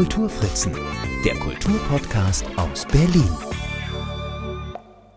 Kulturfritzen, 0.00 0.72
der 1.26 1.34
Kulturpodcast 1.34 2.46
aus 2.56 2.86
Berlin. 2.86 3.28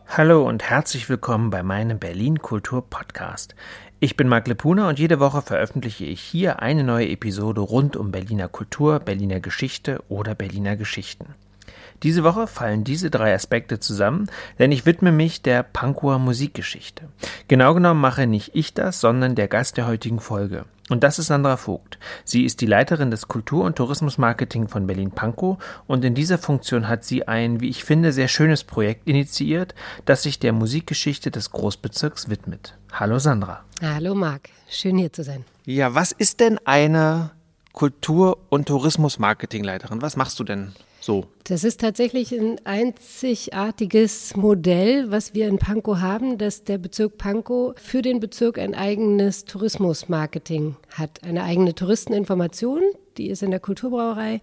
Hallo 0.10 0.46
und 0.46 0.62
herzlich 0.62 1.08
willkommen 1.08 1.52
bei 1.52 1.64
meinem 1.64 2.00
Berlin 2.00 2.40
Kultur 2.40 2.90
Podcast. 2.90 3.56
Ich 4.02 4.18
bin 4.18 4.28
Marc 4.28 4.46
Lepuna 4.46 4.90
und 4.90 5.00
jede 5.00 5.22
Woche 5.22 5.42
veröffentliche 5.42 6.04
ich 6.04 6.20
hier 6.20 6.62
eine 6.62 6.84
neue 6.84 7.08
Episode 7.08 7.62
rund 7.62 7.96
um 7.96 8.12
Berliner 8.12 8.50
Kultur, 8.50 9.00
Berliner 9.00 9.40
Geschichte 9.40 10.04
oder 10.10 10.36
Berliner 10.36 10.76
Geschichten. 10.76 11.28
Diese 12.04 12.26
Woche 12.26 12.46
fallen 12.46 12.84
diese 12.84 13.10
drei 13.10 13.34
Aspekte 13.34 13.80
zusammen, 13.80 14.30
denn 14.60 14.74
ich 14.74 14.86
widme 14.86 15.14
mich 15.14 15.42
der 15.42 15.64
Pankower 15.64 16.20
Musikgeschichte. 16.20 17.08
Genau 17.48 17.74
genommen 17.74 18.02
mache 18.02 18.28
nicht 18.28 18.54
ich 18.54 18.74
das, 18.74 19.00
sondern 19.00 19.36
der 19.36 19.48
Gast 19.48 19.78
der 19.78 19.88
heutigen 19.88 20.20
Folge. 20.20 20.66
Und 20.90 21.04
das 21.04 21.18
ist 21.18 21.28
Sandra 21.28 21.56
Vogt. 21.56 21.98
Sie 22.26 22.44
ist 22.44 22.60
die 22.60 22.66
Leiterin 22.66 23.10
des 23.10 23.28
Kultur- 23.28 23.64
und 23.64 23.78
Tourismusmarketing 23.78 24.68
von 24.68 24.86
Berlin-Pankow 24.86 25.58
und 25.88 26.04
in 26.04 26.14
dieser 26.14 26.38
Funktion 26.38 26.88
hat 26.90 27.06
sie 27.06 27.28
ein, 27.28 27.62
wie 27.62 27.70
ich 27.70 27.84
finde, 27.84 28.12
sehr 28.12 28.28
schönes 28.28 28.66
Projekt 28.66 29.08
initiiert, 29.08 29.76
das 30.06 30.24
sich 30.24 30.40
der 30.40 30.52
Musikgeschichte 30.52 31.32
des 31.32 31.52
Großbezirks 31.52 32.30
widmet. 32.30 32.78
Hallo 32.92 33.18
Sandra. 33.18 33.64
Hallo 33.82 34.14
Marc, 34.14 34.50
schön 34.70 34.98
hier 34.98 35.14
zu 35.14 35.24
sein. 35.24 35.46
Ja, 35.66 35.96
was 35.96 36.12
ist 36.12 36.42
denn 36.42 36.60
eine 36.66 37.32
Kultur- 37.72 38.38
und 38.50 38.68
Tourismusmarketingleiterin? 38.68 40.02
Was 40.02 40.18
machst 40.18 40.40
du 40.40 40.44
denn 40.44 40.74
so. 41.04 41.26
Das 41.44 41.64
ist 41.64 41.82
tatsächlich 41.82 42.32
ein 42.32 42.56
einzigartiges 42.64 44.36
Modell, 44.38 45.12
was 45.12 45.34
wir 45.34 45.48
in 45.48 45.58
Pankow 45.58 46.00
haben, 46.00 46.38
dass 46.38 46.64
der 46.64 46.78
Bezirk 46.78 47.18
Pankow 47.18 47.74
für 47.78 48.02
den 48.02 48.20
Bezirk 48.20 48.58
ein 48.58 48.74
eigenes 48.74 49.46
Tourismusmarketing 49.46 50.78
hat, 50.92 51.24
eine 51.24 51.44
eigene 51.44 51.76
Touristeninformation, 51.76 52.82
die 53.18 53.28
ist 53.28 53.44
in 53.44 53.52
der 53.52 53.60
Kulturbrauerei. 53.60 54.42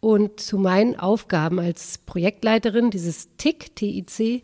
Und 0.00 0.38
zu 0.38 0.58
meinen 0.58 1.00
Aufgaben 1.00 1.58
als 1.58 1.96
Projektleiterin 1.96 2.90
dieses 2.90 3.28
TIC, 3.38 3.74
TIC, 3.74 4.42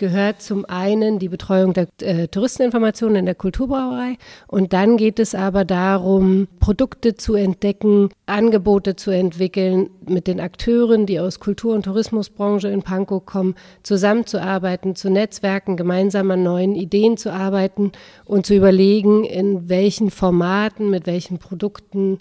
gehört 0.00 0.40
zum 0.40 0.64
einen 0.64 1.18
die 1.18 1.28
Betreuung 1.28 1.74
der 1.74 1.86
äh, 2.00 2.26
Touristeninformationen 2.26 3.16
in 3.16 3.26
der 3.26 3.34
Kulturbrauerei 3.34 4.16
und 4.48 4.72
dann 4.72 4.96
geht 4.96 5.18
es 5.18 5.34
aber 5.34 5.66
darum, 5.66 6.48
Produkte 6.58 7.16
zu 7.16 7.34
entdecken, 7.34 8.08
Angebote 8.24 8.96
zu 8.96 9.10
entwickeln, 9.10 9.90
mit 10.08 10.26
den 10.26 10.40
Akteuren, 10.40 11.04
die 11.04 11.20
aus 11.20 11.38
Kultur- 11.38 11.74
und 11.74 11.84
Tourismusbranche 11.84 12.68
in 12.68 12.82
Pankow 12.82 13.24
kommen, 13.24 13.54
zusammenzuarbeiten, 13.82 14.96
zu 14.96 15.10
Netzwerken, 15.10 15.76
gemeinsam 15.76 16.30
an 16.30 16.42
neuen 16.42 16.74
Ideen 16.74 17.18
zu 17.18 17.30
arbeiten 17.30 17.92
und 18.24 18.46
zu 18.46 18.54
überlegen, 18.54 19.24
in 19.24 19.68
welchen 19.68 20.10
Formaten, 20.10 20.88
mit 20.88 21.06
welchen 21.06 21.36
Produkten 21.38 22.18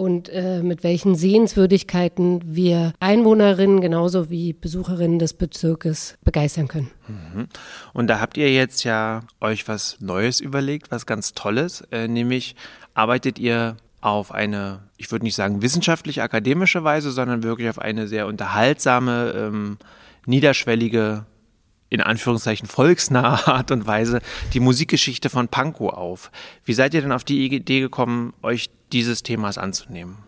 und 0.00 0.30
äh, 0.30 0.62
mit 0.62 0.82
welchen 0.82 1.14
Sehenswürdigkeiten 1.14 2.40
wir 2.42 2.94
Einwohnerinnen 3.00 3.82
genauso 3.82 4.30
wie 4.30 4.54
Besucherinnen 4.54 5.18
des 5.18 5.34
Bezirkes 5.34 6.16
begeistern 6.24 6.68
können. 6.68 6.90
Mhm. 7.06 7.48
Und 7.92 8.06
da 8.06 8.18
habt 8.18 8.38
ihr 8.38 8.50
jetzt 8.50 8.82
ja 8.84 9.24
euch 9.42 9.68
was 9.68 9.98
Neues 10.00 10.40
überlegt, 10.40 10.90
was 10.90 11.04
ganz 11.04 11.34
Tolles, 11.34 11.82
äh, 11.92 12.08
nämlich 12.08 12.56
arbeitet 12.94 13.38
ihr 13.38 13.76
auf 14.00 14.32
eine, 14.32 14.84
ich 14.96 15.12
würde 15.12 15.26
nicht 15.26 15.34
sagen 15.34 15.60
wissenschaftlich 15.60 16.22
akademische 16.22 16.82
Weise, 16.82 17.10
sondern 17.10 17.42
wirklich 17.42 17.68
auf 17.68 17.78
eine 17.78 18.08
sehr 18.08 18.26
unterhaltsame, 18.26 19.34
ähm, 19.36 19.76
niederschwellige 20.24 21.26
in 21.90 22.00
Anführungszeichen 22.00 22.68
volksnahe 22.68 23.46
Art 23.46 23.70
und 23.70 23.86
Weise 23.86 24.22
die 24.54 24.60
Musikgeschichte 24.60 25.28
von 25.28 25.48
Pankow 25.48 25.92
auf. 25.92 26.30
Wie 26.64 26.72
seid 26.72 26.94
ihr 26.94 27.02
denn 27.02 27.12
auf 27.12 27.24
die 27.24 27.44
Idee 27.44 27.80
gekommen, 27.80 28.32
euch 28.42 28.70
dieses 28.92 29.22
Themas 29.22 29.58
anzunehmen? 29.58 30.18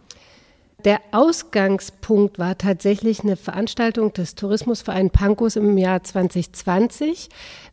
Der 0.84 1.00
Ausgangspunkt 1.12 2.40
war 2.40 2.58
tatsächlich 2.58 3.20
eine 3.20 3.36
Veranstaltung 3.36 4.12
des 4.12 4.34
Tourismusvereins 4.34 5.12
Pankows 5.12 5.54
im 5.54 5.78
Jahr 5.78 6.02
2020, 6.02 7.28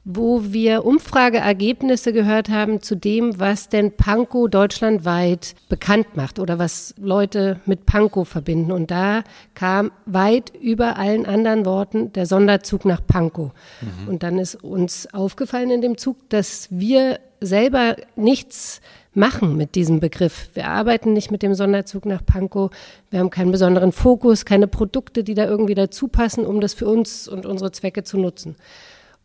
wo 0.05 0.43
wir 0.45 0.85
Umfrageergebnisse 0.85 2.13
gehört 2.13 2.49
haben 2.49 2.83
zu 2.83 2.95
dem, 2.95 3.39
was 3.39 3.67
denn 3.67 3.93
Pankow 3.93 4.47
deutschlandweit 4.47 5.55
bekannt 5.69 6.15
macht 6.15 6.37
oder 6.37 6.59
was 6.59 6.93
Leute 6.99 7.59
mit 7.65 7.87
Pankow 7.87 8.27
verbinden. 8.27 8.71
Und 8.71 8.91
da 8.91 9.23
kam 9.55 9.91
weit 10.05 10.53
über 10.61 10.97
allen 10.97 11.25
anderen 11.25 11.65
Worten 11.65 12.13
der 12.13 12.27
Sonderzug 12.27 12.85
nach 12.85 13.01
Pankow. 13.05 13.51
Mhm. 13.81 14.07
Und 14.07 14.23
dann 14.23 14.37
ist 14.37 14.63
uns 14.63 15.11
aufgefallen 15.13 15.71
in 15.71 15.81
dem 15.81 15.97
Zug, 15.97 16.29
dass 16.29 16.67
wir 16.69 17.19
selber 17.41 17.95
nichts 18.15 18.81
machen 19.19 19.55
mit 19.57 19.75
diesem 19.75 19.99
Begriff. 19.99 20.49
Wir 20.53 20.67
arbeiten 20.67 21.13
nicht 21.13 21.29
mit 21.29 21.43
dem 21.43 21.53
Sonderzug 21.53 22.05
nach 22.05 22.25
Pankow. 22.25 22.71
Wir 23.11 23.19
haben 23.19 23.29
keinen 23.29 23.51
besonderen 23.51 23.91
Fokus, 23.91 24.45
keine 24.45 24.67
Produkte, 24.67 25.23
die 25.23 25.35
da 25.35 25.45
irgendwie 25.45 25.75
dazu 25.75 26.07
passen, 26.07 26.45
um 26.45 26.61
das 26.61 26.73
für 26.73 26.87
uns 26.87 27.27
und 27.27 27.45
unsere 27.45 27.71
Zwecke 27.71 28.03
zu 28.03 28.17
nutzen. 28.17 28.55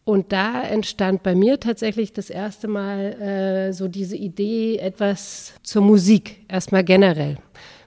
Und 0.05 0.33
da 0.33 0.63
entstand 0.63 1.23
bei 1.23 1.35
mir 1.35 1.61
tatsächlich 1.61 2.13
das 2.13 2.29
erste 2.29 2.69
Mal 2.69 3.13
äh, 3.15 3.73
so 3.73 3.89
diese 3.89 4.17
Idee, 4.17 4.77
etwas 4.77 5.55
zur 5.63 5.81
Musik, 5.81 6.45
erstmal 6.49 6.85
generell. 6.85 7.39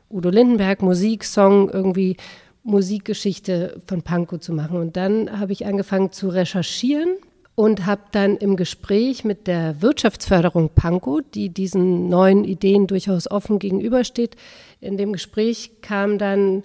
Udo 0.09 0.29
Lindenberg, 0.29 0.81
Musik, 0.81 1.23
Song, 1.25 1.69
irgendwie 1.69 2.17
Musikgeschichte 2.63 3.81
von 3.85 4.01
Pankow 4.01 4.39
zu 4.39 4.53
machen. 4.53 4.77
Und 4.79 4.97
dann 4.97 5.39
habe 5.39 5.51
ich 5.51 5.65
angefangen 5.65 6.11
zu 6.11 6.29
recherchieren 6.29 7.17
und 7.57 7.87
habe 7.87 8.03
dann 8.11 8.37
im 8.37 8.55
Gespräch 8.55 9.23
mit 9.25 9.47
der 9.47 9.81
Wirtschaftsförderung 9.81 10.69
Pankow, 10.75 11.21
die 11.33 11.49
diesen 11.49 12.07
neuen 12.07 12.43
Ideen 12.43 12.85
durchaus 12.85 13.29
offen 13.31 13.57
gegenübersteht, 13.57 14.35
in 14.79 14.95
dem 14.95 15.11
Gespräch 15.11 15.71
kam 15.81 16.19
dann 16.19 16.63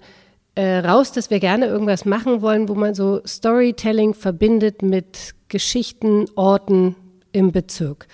äh, 0.53 0.77
raus, 0.77 1.11
dass 1.11 1.31
wir 1.31 1.39
gerne 1.39 1.65
irgendwas 1.65 2.05
machen 2.05 2.43
wollen, 2.43 2.69
wo 2.69 2.75
man 2.75 2.93
so 2.93 3.21
Storytelling 3.25 4.13
verbindet 4.13 4.83
mit 4.83 5.33
Geschichten, 5.47 6.25
Orten 6.35 6.95
im 7.31 7.51
Bezirk. 7.51 8.07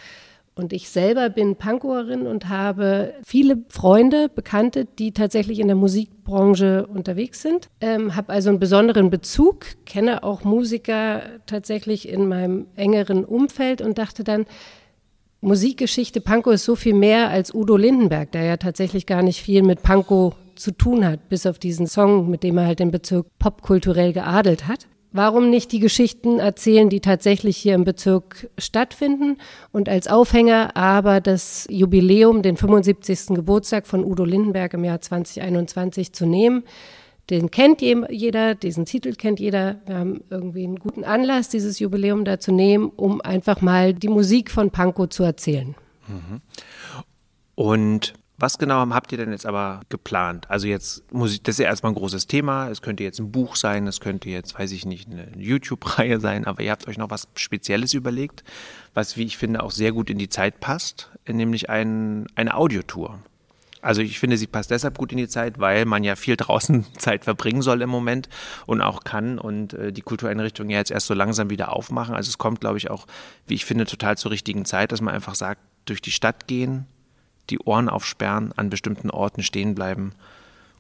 Und 0.59 0.74
ich 0.74 0.90
selber 0.90 1.30
bin 1.30 1.56
Pankowerin 1.56 2.28
und 2.28 2.50
habe 2.50 3.14
viele 3.24 3.64
Freunde, 3.70 4.28
Bekannte, 4.28 4.84
die 4.84 5.14
tatsächlich 5.14 5.59
in 5.59 5.68
der 5.68 5.78
Musikbranche 5.78 6.86
unterwegs 6.86 7.42
sind. 7.42 7.70
Ähm, 7.80 8.14
habe 8.18 8.34
also 8.34 8.50
einen 8.50 8.59
besonderen 8.59 9.09
Bezug, 9.09 9.68
kenne 9.86 10.22
auch 10.24 10.44
Musiker 10.44 11.22
tatsächlich 11.46 12.09
in 12.09 12.28
meinem 12.28 12.68
engeren 12.75 13.24
Umfeld 13.24 13.81
und 13.81 13.97
dachte 13.97 14.25
dann, 14.25 14.46
Musikgeschichte 15.40 16.20
Pankow 16.20 16.53
ist 16.53 16.66
so 16.66 16.76
viel 16.76 16.94
mehr 16.94 17.30
als 17.30 17.56
Udo 17.56 17.78
Lindenberg, 17.78 18.34
der 18.34 18.44
ja 18.44 18.58
tatsächlich 18.58 19.06
gar 19.06 19.24
nicht 19.24 19.41
viel 19.41 19.64
mit 19.64 19.81
Pankow 19.81 20.36
zu 20.56 20.72
tun 20.72 21.06
hat, 21.06 21.30
bis 21.30 21.46
auf 21.46 21.58
diesen 21.58 21.88
Song, 21.88 22.30
mit 22.30 22.44
dem 22.44 22.58
er 22.58 22.66
halt 22.66 22.80
den 22.80 22.91
Bezirk 22.91 23.28
popkulturell 23.40 24.12
geadelt 24.12 24.68
hat. 24.68 24.88
Warum 25.12 25.50
nicht 25.50 25.72
die 25.72 25.80
Geschichten 25.80 26.40
erzählen, 26.40 26.90
die 26.90 27.00
tatsächlich 27.00 27.58
hier 27.58 27.74
im 27.74 27.84
Bezirk 27.84 28.50
stattfinden 28.59 29.38
und 29.72 29.90
als 29.90 30.08
Aufhänger 30.08 30.78
aber 30.78 31.20
das 31.20 31.66
Jubiläum, 31.70 32.44
den 32.44 32.58
75. 32.58 33.36
Geburtstag 33.36 33.88
von 33.88 34.06
Udo 34.06 34.24
Lindenberg 34.24 34.74
im 34.75 34.84
Jahr 34.84 35.02
2021 35.02 36.14
zu 36.14 36.28
nehmen? 36.28 36.64
Den 37.31 37.52
kennt 37.52 37.81
jeder, 37.81 38.56
diesen 38.56 38.86
Titel 38.86 39.14
kennt 39.14 39.40
jeder. 39.40 39.81
Wir 39.86 39.97
haben 39.97 40.24
irgendwie 40.30 40.64
einen 40.64 40.80
guten 40.80 41.03
Anlass, 41.03 41.50
dieses 41.50 41.80
Jubiläum 41.80 42.26
da 42.26 42.40
zu 42.40 42.52
nehmen, 42.52 42.91
um 42.96 43.22
einfach 43.22 43.62
mal 43.62 43.94
die 43.94 44.08
Musik 44.08 44.50
von 44.50 44.72
Pankow 44.72 45.09
zu 45.09 45.24
erzählen. 45.24 45.76
Und 47.56 48.14
was 48.39 48.57
genau 48.57 48.88
habt 48.89 49.11
ihr 49.11 49.17
denn 49.17 49.31
jetzt 49.31 49.45
aber 49.45 49.81
geplant? 49.89 50.50
Also 50.50 50.67
jetzt 50.67 51.11
Musik, 51.13 51.44
das 51.44 51.55
ist 51.55 51.59
ja 51.59 51.66
erstmal 51.66 51.91
ein 51.91 51.95
großes 51.95 52.27
Thema. 52.27 52.69
Es 52.69 52.81
könnte 52.81 53.03
jetzt 53.03 53.19
ein 53.19 53.31
Buch 53.31 53.55
sein, 53.55 53.85
es 53.88 54.00
könnte 54.00 54.29
jetzt, 54.29 54.57
weiß 54.57 54.72
ich 54.72 54.85
nicht, 54.85 55.09
eine 55.09 55.27
YouTube-Reihe 55.38 56.19
sein, 56.19 56.45
aber 56.45 56.63
ihr 56.63 56.72
habt 56.72 56.88
euch 56.88 56.97
noch 56.97 57.09
was 57.09 57.28
Spezielles 57.35 57.93
überlegt, 57.93 58.43
was, 58.93 59.17
wie 59.17 59.25
ich 59.25 59.37
finde, 59.37 59.64
auch 59.64 59.72
sehr 59.72 59.91
gut 59.91 60.09
in 60.09 60.17
die 60.17 60.29
Zeit 60.29 60.59
passt, 60.59 61.11
nämlich 61.28 61.69
ein, 61.69 62.28
eine 62.35 62.55
Audiotour. 62.55 63.19
Also 63.81 64.02
ich 64.02 64.19
finde, 64.19 64.37
sie 64.37 64.47
passt 64.47 64.72
deshalb 64.72 64.97
gut 64.97 65.11
in 65.11 65.17
die 65.17 65.28
Zeit, 65.28 65.59
weil 65.59 65.85
man 65.85 66.03
ja 66.03 66.16
viel 66.16 66.35
draußen 66.35 66.85
Zeit 66.97 67.23
verbringen 67.23 67.61
soll 67.61 67.81
im 67.81 67.90
Moment 67.90 68.29
und 68.66 68.81
auch 68.81 69.03
kann 69.03 69.40
und 69.40 69.73
äh, 69.73 69.93
die 69.93 70.02
Kultureinrichtungen 70.02 70.69
ja 70.69 70.78
jetzt 70.78 70.91
erst 70.91 71.08
so 71.08 71.14
langsam 71.14 71.49
wieder 71.49 71.72
aufmachen. 71.73 72.16
Also 72.16 72.29
es 72.29 72.37
kommt, 72.37 72.61
glaube 72.61 72.78
ich, 72.78 72.90
auch, 72.90 73.05
wie 73.47 73.55
ich 73.55 73.66
finde, 73.66 73.85
total 73.85 74.17
zur 74.17 74.31
richtigen 74.31 74.66
Zeit, 74.66 74.91
dass 74.91 75.02
man 75.02 75.14
einfach 75.14 75.35
sagt, 75.35 75.61
durch 75.85 76.02
die 76.02 76.11
Stadt 76.11 76.47
gehen, 76.47 76.85
die 77.49 77.59
Ohren 77.59 77.90
aufsperren, 77.90 78.51
an 78.55 78.69
bestimmten 78.69 79.09
Orten 79.09 79.43
stehen 79.43 79.75
bleiben 79.75 80.13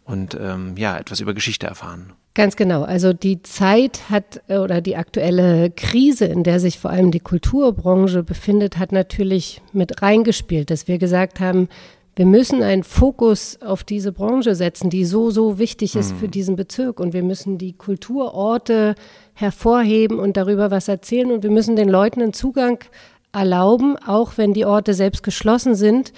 und 0.05 0.37
ähm, 0.39 0.75
ja, 0.77 0.97
etwas 0.97 1.19
über 1.19 1.33
Geschichte 1.33 1.67
erfahren. 1.67 2.13
Ganz 2.33 2.55
genau. 2.55 2.83
Also 2.83 3.11
die 3.11 3.43
Zeit 3.43 4.09
hat 4.09 4.41
äh, 4.47 4.57
oder 4.57 4.81
die 4.81 4.95
aktuelle 4.95 5.71
Krise, 5.71 6.25
in 6.25 6.43
der 6.43 6.59
sich 6.59 6.79
vor 6.79 6.89
allem 6.91 7.11
die 7.11 7.19
Kulturbranche 7.19 8.23
befindet, 8.23 8.77
hat 8.77 8.91
natürlich 8.91 9.61
mit 9.73 10.01
reingespielt, 10.01 10.69
dass 10.69 10.87
wir 10.87 10.99
gesagt 10.99 11.39
haben, 11.39 11.67
wir 12.15 12.25
müssen 12.25 12.63
einen 12.63 12.83
Fokus 12.83 13.59
auf 13.61 13.83
diese 13.83 14.11
Branche 14.11 14.53
setzen, 14.53 14.89
die 14.89 15.05
so, 15.05 15.31
so 15.31 15.57
wichtig 15.57 15.95
ist 15.95 16.13
für 16.13 16.27
mhm. 16.27 16.31
diesen 16.31 16.55
Bezirk. 16.55 16.99
Und 16.99 17.13
wir 17.13 17.23
müssen 17.23 17.57
die 17.57 17.73
Kulturorte 17.73 18.95
hervorheben 19.33 20.19
und 20.19 20.35
darüber 20.35 20.69
was 20.69 20.87
erzählen. 20.87 21.31
Und 21.31 21.43
wir 21.43 21.51
müssen 21.51 21.75
den 21.75 21.87
Leuten 21.87 22.21
einen 22.21 22.33
Zugang 22.33 22.83
erlauben, 23.31 23.95
auch 23.97 24.33
wenn 24.37 24.53
die 24.53 24.65
Orte 24.65 24.93
selbst 24.93 25.23
geschlossen 25.23 25.75
sind, 25.75 26.11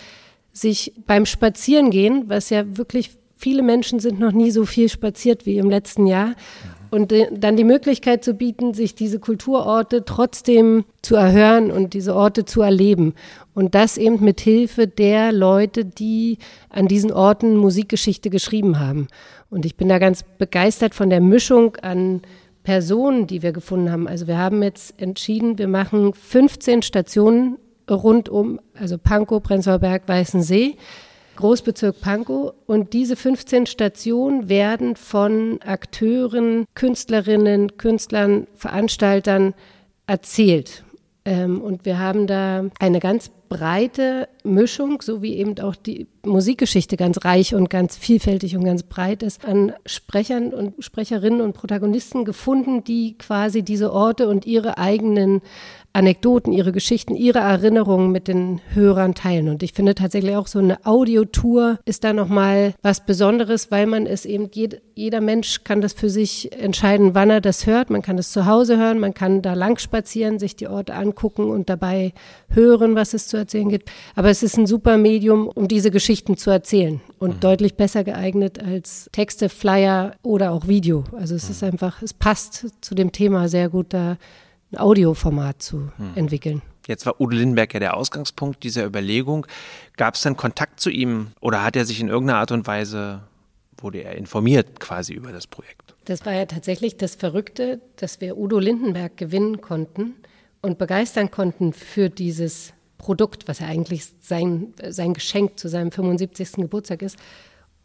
sich 0.53 0.93
beim 1.07 1.25
Spazierengehen, 1.25 2.29
was 2.29 2.49
ja 2.49 2.77
wirklich 2.77 3.11
viele 3.35 3.63
Menschen 3.63 3.99
sind 3.99 4.19
noch 4.19 4.31
nie 4.31 4.51
so 4.51 4.65
viel 4.65 4.87
spaziert 4.87 5.45
wie 5.45 5.57
im 5.57 5.69
letzten 5.69 6.05
Jahr. 6.05 6.35
Und 6.91 7.13
äh, 7.13 7.27
dann 7.31 7.55
die 7.55 7.63
Möglichkeit 7.63 8.23
zu 8.23 8.33
bieten, 8.33 8.73
sich 8.73 8.93
diese 8.93 9.19
Kulturorte 9.19 10.03
trotzdem 10.03 10.83
zu 11.01 11.15
erhören 11.15 11.71
und 11.71 11.93
diese 11.93 12.15
Orte 12.15 12.45
zu 12.45 12.61
erleben. 12.61 13.15
Und 13.53 13.73
das 13.75 13.97
eben 13.97 14.23
mit 14.23 14.41
Hilfe 14.41 14.87
der 14.87 15.31
Leute, 15.31 15.85
die 15.85 16.37
an 16.69 16.87
diesen 16.87 17.11
Orten 17.11 17.55
Musikgeschichte 17.55 18.29
geschrieben 18.29 18.79
haben. 18.79 19.07
Und 19.49 19.65
ich 19.65 19.75
bin 19.75 19.89
da 19.89 19.99
ganz 19.99 20.23
begeistert 20.37 20.93
von 20.93 21.09
der 21.09 21.21
Mischung 21.21 21.77
an 21.77 22.21
Personen, 22.63 23.25
die 23.25 23.41
wir 23.41 23.53
gefunden 23.53 23.91
haben. 23.91 24.07
Also 24.07 24.27
wir 24.27 24.37
haben 24.37 24.61
jetzt 24.61 25.01
entschieden, 25.01 25.57
wir 25.57 25.67
machen 25.67 26.13
15 26.13 26.81
Stationen 26.81 27.57
rund 27.95 28.29
um, 28.29 28.59
also 28.73 28.97
Pankow, 28.97 29.41
Prenzlauer 29.41 29.79
Berg, 29.79 30.07
Weißensee. 30.07 30.75
Großbezirk 31.35 32.01
Pankow. 32.01 32.53
Und 32.67 32.93
diese 32.93 33.15
15 33.15 33.65
Stationen 33.65 34.49
werden 34.49 34.95
von 34.95 35.59
Akteuren, 35.61 36.65
Künstlerinnen, 36.75 37.77
Künstlern, 37.77 38.47
Veranstaltern 38.55 39.53
erzählt. 40.07 40.83
Ähm, 41.23 41.61
und 41.61 41.85
wir 41.85 41.99
haben 41.99 42.25
da 42.25 42.65
eine 42.79 42.99
ganz 42.99 43.31
breite 43.47 44.27
Mischung, 44.43 45.01
so 45.01 45.21
wie 45.21 45.35
eben 45.35 45.59
auch 45.59 45.75
die 45.75 46.07
Musikgeschichte 46.25 46.97
ganz 46.97 47.25
reich 47.25 47.53
und 47.53 47.69
ganz 47.69 47.97
vielfältig 47.97 48.55
und 48.55 48.63
ganz 48.63 48.83
breit 48.83 49.21
ist, 49.21 49.45
an 49.45 49.73
Sprechern 49.85 50.53
und 50.53 50.83
Sprecherinnen 50.83 51.41
und 51.41 51.53
Protagonisten 51.53 52.25
gefunden, 52.25 52.83
die 52.83 53.17
quasi 53.17 53.61
diese 53.61 53.91
Orte 53.91 54.29
und 54.29 54.45
ihre 54.45 54.77
eigenen 54.77 55.41
Anekdoten, 55.93 56.53
ihre 56.53 56.71
Geschichten, 56.71 57.15
ihre 57.15 57.39
Erinnerungen 57.39 58.11
mit 58.11 58.27
den 58.27 58.61
Hörern 58.73 59.13
teilen. 59.13 59.49
Und 59.49 59.61
ich 59.61 59.73
finde 59.73 59.93
tatsächlich 59.93 60.35
auch 60.35 60.47
so 60.47 60.59
eine 60.59 60.85
Audiotour 60.85 61.79
ist 61.85 62.03
da 62.03 62.13
nochmal 62.13 62.73
was 62.81 63.05
Besonderes, 63.05 63.71
weil 63.71 63.87
man 63.87 64.05
es 64.05 64.25
eben, 64.25 64.49
jed, 64.53 64.81
jeder 64.95 65.19
Mensch 65.19 65.63
kann 65.63 65.81
das 65.81 65.93
für 65.93 66.09
sich 66.09 66.51
entscheiden, 66.57 67.13
wann 67.13 67.29
er 67.29 67.41
das 67.41 67.65
hört. 67.65 67.89
Man 67.89 68.01
kann 68.01 68.17
es 68.17 68.31
zu 68.31 68.45
Hause 68.45 68.77
hören, 68.77 68.99
man 68.99 69.13
kann 69.13 69.41
da 69.41 69.53
lang 69.53 69.79
spazieren, 69.79 70.39
sich 70.39 70.55
die 70.55 70.67
Orte 70.67 70.93
angucken 70.93 71.49
und 71.49 71.69
dabei 71.69 72.13
hören, 72.49 72.95
was 72.95 73.13
es 73.13 73.27
zu 73.27 73.35
erzählen 73.35 73.69
gibt. 73.69 73.91
Aber 74.15 74.29
es 74.29 74.43
ist 74.43 74.57
ein 74.57 74.67
super 74.67 74.97
Medium, 74.97 75.47
um 75.47 75.67
diese 75.67 75.91
Geschichten 75.91 76.37
zu 76.37 76.51
erzählen 76.51 77.01
und 77.19 77.35
mhm. 77.35 77.39
deutlich 77.41 77.75
besser 77.75 78.05
geeignet 78.05 78.63
als 78.63 79.09
Texte, 79.11 79.49
Flyer 79.49 80.15
oder 80.23 80.51
auch 80.51 80.67
Video. 80.67 81.03
Also 81.17 81.35
es 81.35 81.45
mhm. 81.45 81.51
ist 81.51 81.63
einfach, 81.63 82.01
es 82.01 82.13
passt 82.13 82.67
zu 82.79 82.95
dem 82.95 83.11
Thema 83.11 83.49
sehr 83.49 83.67
gut 83.67 83.87
da 83.89 84.17
ein 84.71 84.77
Audioformat 84.77 85.61
zu 85.61 85.91
hm. 85.97 86.11
entwickeln. 86.15 86.61
Jetzt 86.87 87.05
war 87.05 87.19
Udo 87.21 87.35
Lindenberg 87.35 87.73
ja 87.73 87.79
der 87.79 87.95
Ausgangspunkt 87.95 88.63
dieser 88.63 88.85
Überlegung. 88.85 89.45
Gab 89.97 90.15
es 90.15 90.21
dann 90.21 90.35
Kontakt 90.35 90.79
zu 90.79 90.89
ihm 90.89 91.31
oder 91.39 91.63
hat 91.63 91.75
er 91.75 91.85
sich 91.85 91.99
in 91.99 92.07
irgendeiner 92.07 92.39
Art 92.39 92.51
und 92.51 92.65
Weise, 92.67 93.21
wurde 93.77 93.99
er 93.99 94.15
informiert 94.15 94.79
quasi 94.79 95.13
über 95.13 95.31
das 95.31 95.47
Projekt? 95.47 95.95
Das 96.05 96.25
war 96.25 96.33
ja 96.33 96.45
tatsächlich 96.45 96.97
das 96.97 97.15
Verrückte, 97.15 97.81
dass 97.97 98.21
wir 98.21 98.37
Udo 98.37 98.59
Lindenberg 98.59 99.17
gewinnen 99.17 99.61
konnten 99.61 100.15
und 100.61 100.77
begeistern 100.77 101.31
konnten 101.31 101.73
für 101.73 102.09
dieses 102.09 102.73
Produkt, 102.97 103.47
was 103.47 103.59
ja 103.59 103.67
eigentlich 103.67 104.05
sein, 104.19 104.73
sein 104.89 105.13
Geschenk 105.13 105.57
zu 105.57 105.67
seinem 105.67 105.91
75. 105.91 106.53
Geburtstag 106.53 107.01
ist. 107.01 107.17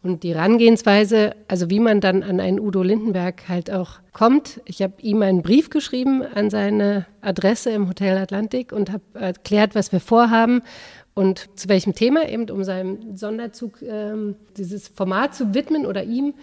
Und 0.06 0.22
die 0.22 0.36
Herangehensweise, 0.36 1.34
also 1.48 1.68
wie 1.68 1.80
man 1.80 2.00
dann 2.00 2.22
an 2.22 2.38
einen 2.38 2.60
Udo 2.60 2.84
Lindenberg 2.84 3.48
halt 3.48 3.72
auch 3.72 3.98
kommt. 4.12 4.60
Ich 4.64 4.80
habe 4.80 4.94
ihm 5.02 5.20
einen 5.20 5.42
Brief 5.42 5.68
geschrieben 5.68 6.22
an 6.22 6.48
seine 6.48 7.06
Adresse 7.22 7.70
im 7.70 7.88
Hotel 7.88 8.16
Atlantik 8.16 8.70
und 8.70 8.92
habe 8.92 9.02
erklärt, 9.14 9.74
was 9.74 9.90
wir 9.90 9.98
vorhaben 9.98 10.62
und 11.14 11.48
zu 11.58 11.68
welchem 11.68 11.96
Thema, 11.96 12.28
eben 12.28 12.48
um 12.50 12.62
seinem 12.62 13.16
Sonderzug 13.16 13.82
ähm, 13.82 14.36
dieses 14.56 14.86
Format 14.86 15.34
zu 15.34 15.54
widmen 15.54 15.84
oder 15.86 16.04
ihm. 16.04 16.34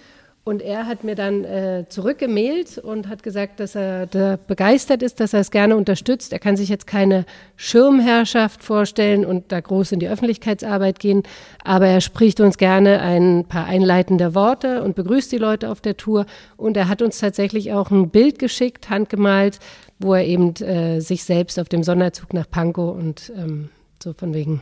Und 0.46 0.62
er 0.62 0.88
hat 0.88 1.06
mir 1.06 1.16
dann 1.16 1.46
äh, 1.46 1.86
zurückgemailt 1.88 2.78
und 2.78 3.08
hat 3.08 3.24
gesagt, 3.24 3.62
dass 3.62 3.76
er 3.76 4.08
da 4.08 4.38
begeistert 4.46 5.02
ist, 5.02 5.22
dass 5.22 5.34
er 5.34 5.40
es 5.40 5.52
gerne 5.52 5.78
unterstützt. 5.78 6.34
Er 6.34 6.40
kann 6.40 6.58
sich 6.58 6.68
jetzt 6.68 6.86
keine 6.86 7.26
Schirmherrschaft 7.56 8.62
vorstellen 8.62 9.26
und 9.26 9.54
da 9.54 9.62
groß 9.62 9.94
in 9.94 10.02
die 10.02 10.10
Öffentlichkeitsarbeit 10.10 11.00
gehen, 11.00 11.24
aber 11.64 11.88
er 11.88 12.02
spricht 12.02 12.42
uns 12.42 12.58
gerne 12.58 13.00
ein 13.00 13.46
paar 13.48 13.68
einleitende 13.68 14.36
Worte 14.36 14.84
und 14.84 14.98
begrüßt 14.98 15.32
die 15.32 15.38
Leute 15.38 15.70
auf 15.70 15.80
der 15.80 15.96
Tour. 15.96 16.26
Und 16.58 16.76
er 16.76 16.90
hat 16.90 17.02
uns 17.02 17.20
tatsächlich 17.20 17.72
auch 17.72 17.90
ein 17.90 18.10
Bild 18.10 18.38
geschickt, 18.38 18.90
handgemalt, 18.90 19.60
wo 19.98 20.14
er 20.14 20.26
eben 20.26 20.54
äh, 20.58 21.00
sich 21.00 21.24
selbst 21.24 21.58
auf 21.58 21.70
dem 21.70 21.84
Sonderzug 21.84 22.34
nach 22.34 22.50
Pankow 22.50 22.94
und 22.98 23.32
ähm, 23.38 23.70
so 24.04 24.12
von 24.12 24.34
wegen 24.34 24.62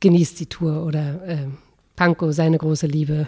genießt 0.00 0.40
die 0.40 0.46
Tour 0.46 0.86
oder 0.86 1.20
äh, 1.26 1.46
Pankow, 1.94 2.32
seine 2.32 2.56
große 2.56 2.86
Liebe 2.86 3.26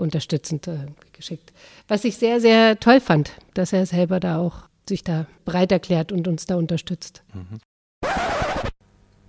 unterstützend 0.00 0.66
äh, 0.68 0.86
geschickt. 1.12 1.52
Was 1.88 2.04
ich 2.04 2.16
sehr, 2.16 2.40
sehr 2.40 2.80
toll 2.80 3.00
fand, 3.00 3.32
dass 3.54 3.72
er 3.72 3.86
selber 3.86 4.20
da 4.20 4.38
auch 4.38 4.68
sich 4.88 5.04
da 5.04 5.26
bereit 5.44 5.72
erklärt 5.72 6.12
und 6.12 6.26
uns 6.28 6.46
da 6.46 6.56
unterstützt. 6.56 7.22
Mhm. 7.32 7.60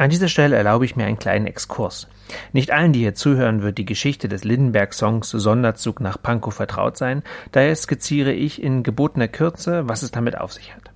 An 0.02 0.10
dieser 0.10 0.30
Stelle 0.30 0.56
erlaube 0.56 0.84
ich 0.86 0.96
mir 0.96 1.06
einen 1.06 1.20
kleinen 1.20 1.46
Exkurs. 1.46 2.08
Nicht 2.54 2.72
allen, 2.72 2.92
die 2.92 3.02
hier 3.02 3.14
zuhören, 3.14 3.62
wird 3.62 3.78
die 3.78 3.86
Geschichte 3.86 4.28
des 4.28 4.44
Lindenberg-Songs 4.44 5.30
Sonderzug 5.30 6.02
nach 6.02 6.20
Pankow 6.20 6.52
vertraut 6.52 6.98
sein, 6.98 7.22
daher 7.52 7.76
skizziere 7.76 8.34
ich 8.34 8.64
in 8.64 8.82
gebotener 8.82 9.28
Kürze, 9.28 9.88
was 9.88 10.02
es 10.02 10.10
damit 10.10 10.40
auf 10.40 10.54
sich 10.54 10.74
hat. 10.74 10.90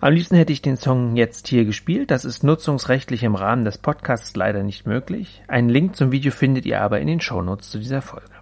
Am 0.00 0.14
liebsten 0.14 0.36
hätte 0.36 0.54
ich 0.54 0.62
den 0.62 0.78
Song 0.78 1.16
jetzt 1.16 1.48
hier 1.48 1.66
gespielt, 1.66 2.10
das 2.10 2.24
ist 2.24 2.44
nutzungsrechtlich 2.44 3.24
im 3.24 3.34
Rahmen 3.34 3.66
des 3.66 3.76
Podcasts 3.76 4.34
leider 4.36 4.62
nicht 4.62 4.86
möglich. 4.86 5.42
Einen 5.48 5.68
Link 5.68 5.94
zum 5.94 6.10
Video 6.10 6.32
findet 6.32 6.64
ihr 6.64 6.80
aber 6.80 7.00
in 7.00 7.08
den 7.08 7.20
Shownotes 7.20 7.68
zu 7.68 7.78
dieser 7.78 8.00
Folge. 8.00 8.37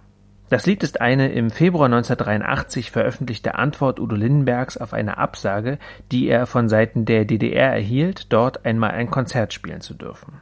Das 0.49 0.65
Lied 0.65 0.81
ist 0.81 1.01
eine 1.01 1.29
im 1.33 1.49
Februar 1.49 1.87
1983 1.87 2.89
veröffentlichte 2.89 3.55
Antwort 3.55 3.99
Udo 3.99 4.15
Lindenbergs 4.15 4.77
auf 4.77 4.93
eine 4.93 5.17
Absage, 5.17 5.77
die 6.09 6.29
er 6.29 6.45
von 6.45 6.69
Seiten 6.69 7.03
der 7.03 7.25
DDR 7.25 7.73
erhielt, 7.73 8.31
dort 8.31 8.65
einmal 8.65 8.91
ein 8.91 9.11
Konzert 9.11 9.51
spielen 9.51 9.81
zu 9.81 9.93
dürfen. 9.93 10.41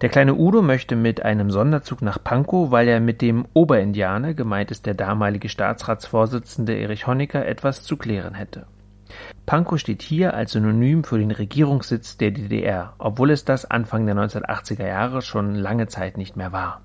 Der 0.00 0.08
kleine 0.08 0.34
Udo 0.34 0.62
möchte 0.62 0.96
mit 0.96 1.22
einem 1.22 1.50
Sonderzug 1.50 2.00
nach 2.00 2.24
Pankow, 2.24 2.70
weil 2.70 2.88
er 2.88 3.00
mit 3.00 3.20
dem 3.20 3.44
Oberindianer, 3.52 4.32
gemeint 4.32 4.70
ist 4.70 4.86
der 4.86 4.94
damalige 4.94 5.50
Staatsratsvorsitzende 5.50 6.74
Erich 6.74 7.06
Honecker, 7.06 7.44
etwas 7.44 7.82
zu 7.82 7.98
klären 7.98 8.32
hätte. 8.32 8.64
Pankow 9.44 9.78
steht 9.78 10.00
hier 10.00 10.32
als 10.32 10.52
Synonym 10.52 11.04
für 11.04 11.18
den 11.18 11.32
Regierungssitz 11.32 12.16
der 12.16 12.30
DDR, 12.30 12.94
obwohl 12.96 13.30
es 13.30 13.44
das 13.44 13.70
Anfang 13.70 14.06
der 14.06 14.16
1980er 14.16 14.86
Jahre 14.86 15.20
schon 15.20 15.54
lange 15.54 15.86
Zeit 15.86 16.16
nicht 16.16 16.34
mehr 16.34 16.52
war. 16.52 16.80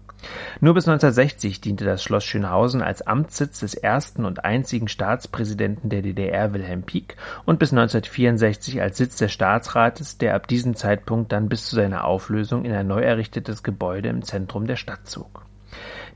Nur 0.60 0.74
bis 0.74 0.88
1960 0.88 1.62
diente 1.62 1.86
das 1.86 2.04
Schloss 2.04 2.24
Schönhausen 2.24 2.82
als 2.82 3.06
Amtssitz 3.06 3.60
des 3.60 3.76
ersten 3.76 4.26
und 4.26 4.44
einzigen 4.44 4.88
Staatspräsidenten 4.88 5.90
der 5.90 6.02
DDR 6.02 6.54
Wilhelm 6.54 6.84
Pieck 6.84 7.16
und 7.46 7.60
bis 7.60 7.72
1964 7.72 8.82
als 8.82 8.98
Sitz 8.98 9.18
des 9.18 9.32
Staatsrates, 9.32 10.18
der 10.18 10.36
ab 10.36 10.48
diesem 10.48 10.76
Zeitpunkt 10.76 11.32
dann 11.32 11.50
bis 11.50 11.68
zu 11.68 11.76
seiner 11.76 12.06
Auflösung 12.06 12.66
in 12.66 12.74
ein 12.74 12.88
neu 12.88 13.02
errichtetes 13.02 13.64
Gebäude 13.64 14.10
im 14.10 14.24
Zentrum 14.24 14.66
der 14.66 14.76
Stadt 14.76 15.08
zog. 15.08 15.46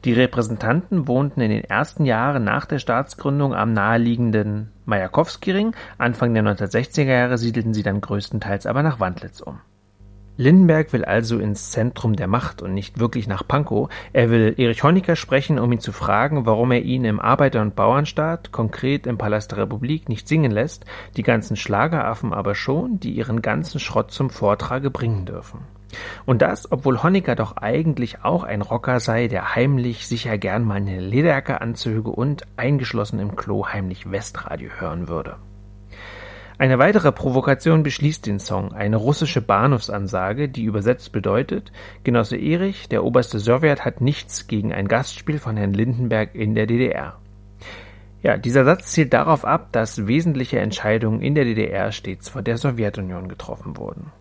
Die 0.03 0.13
Repräsentanten 0.13 1.07
wohnten 1.07 1.41
in 1.41 1.51
den 1.51 1.63
ersten 1.63 2.05
Jahren 2.05 2.43
nach 2.43 2.65
der 2.65 2.79
Staatsgründung 2.79 3.53
am 3.53 3.73
naheliegenden 3.73 4.71
Majakowskiring, 4.85 5.75
Anfang 5.99 6.33
der 6.33 6.43
1960er 6.43 7.03
Jahre 7.03 7.37
siedelten 7.37 7.75
sie 7.75 7.83
dann 7.83 8.01
größtenteils 8.01 8.65
aber 8.65 8.81
nach 8.81 8.99
Wandlitz 8.99 9.41
um. 9.41 9.59
Lindenberg 10.37 10.93
will 10.93 11.05
also 11.05 11.39
ins 11.39 11.71
Zentrum 11.71 12.15
der 12.15 12.27
Macht 12.27 12.61
und 12.61 12.73
nicht 12.73 12.99
wirklich 12.99 13.27
nach 13.27 13.47
Pankow. 13.47 13.89
Er 14.13 14.29
will 14.29 14.55
Erich 14.57 14.83
Honecker 14.83 15.15
sprechen, 15.15 15.59
um 15.59 15.71
ihn 15.71 15.79
zu 15.79 15.91
fragen, 15.91 16.45
warum 16.45 16.71
er 16.71 16.81
ihn 16.81 17.05
im 17.05 17.19
Arbeiter- 17.19 17.61
und 17.61 17.75
Bauernstaat, 17.75 18.51
konkret 18.51 19.07
im 19.07 19.17
Palast 19.17 19.51
der 19.51 19.59
Republik, 19.59 20.09
nicht 20.09 20.27
singen 20.27 20.51
lässt, 20.51 20.85
die 21.17 21.23
ganzen 21.23 21.55
Schlageraffen 21.57 22.33
aber 22.33 22.55
schon, 22.55 22.99
die 22.99 23.11
ihren 23.11 23.41
ganzen 23.41 23.79
Schrott 23.79 24.11
zum 24.11 24.29
Vortrage 24.29 24.89
bringen 24.89 25.25
dürfen. 25.25 25.59
Und 26.25 26.41
das, 26.41 26.71
obwohl 26.71 27.03
Honecker 27.03 27.35
doch 27.35 27.57
eigentlich 27.57 28.23
auch 28.23 28.43
ein 28.43 28.61
Rocker 28.61 28.99
sei, 28.99 29.27
der 29.27 29.55
heimlich 29.55 30.07
sicher 30.07 30.37
gern 30.37 30.63
mal 30.63 30.75
eine 30.75 31.01
Lederjacke 31.01 31.61
anzöge 31.61 32.09
und 32.09 32.47
eingeschlossen 32.57 33.19
im 33.19 33.35
Klo 33.35 33.67
heimlich 33.67 34.09
Westradio 34.09 34.69
hören 34.79 35.07
würde. 35.07 35.35
Eine 36.61 36.77
weitere 36.77 37.11
Provokation 37.11 37.81
beschließt 37.81 38.27
den 38.27 38.37
Song, 38.37 38.71
eine 38.71 38.97
russische 38.97 39.41
Bahnhofsansage, 39.41 40.47
die 40.47 40.65
übersetzt 40.65 41.11
bedeutet: 41.11 41.71
Genosse 42.03 42.37
Erich, 42.37 42.87
der 42.87 43.03
oberste 43.03 43.39
Sowjet 43.39 43.83
hat 43.83 43.99
nichts 43.99 44.45
gegen 44.45 44.71
ein 44.71 44.87
Gastspiel 44.87 45.39
von 45.39 45.57
Herrn 45.57 45.73
Lindenberg 45.73 46.35
in 46.35 46.53
der 46.53 46.67
DDR. 46.67 47.17
Ja, 48.21 48.37
dieser 48.37 48.63
Satz 48.63 48.91
zielt 48.91 49.11
darauf 49.11 49.43
ab, 49.43 49.69
dass 49.71 50.05
wesentliche 50.05 50.59
Entscheidungen 50.59 51.23
in 51.23 51.33
der 51.33 51.45
DDR 51.45 51.91
stets 51.91 52.29
vor 52.29 52.43
der 52.43 52.59
Sowjetunion 52.59 53.27
getroffen 53.27 53.77
wurden 53.77 54.11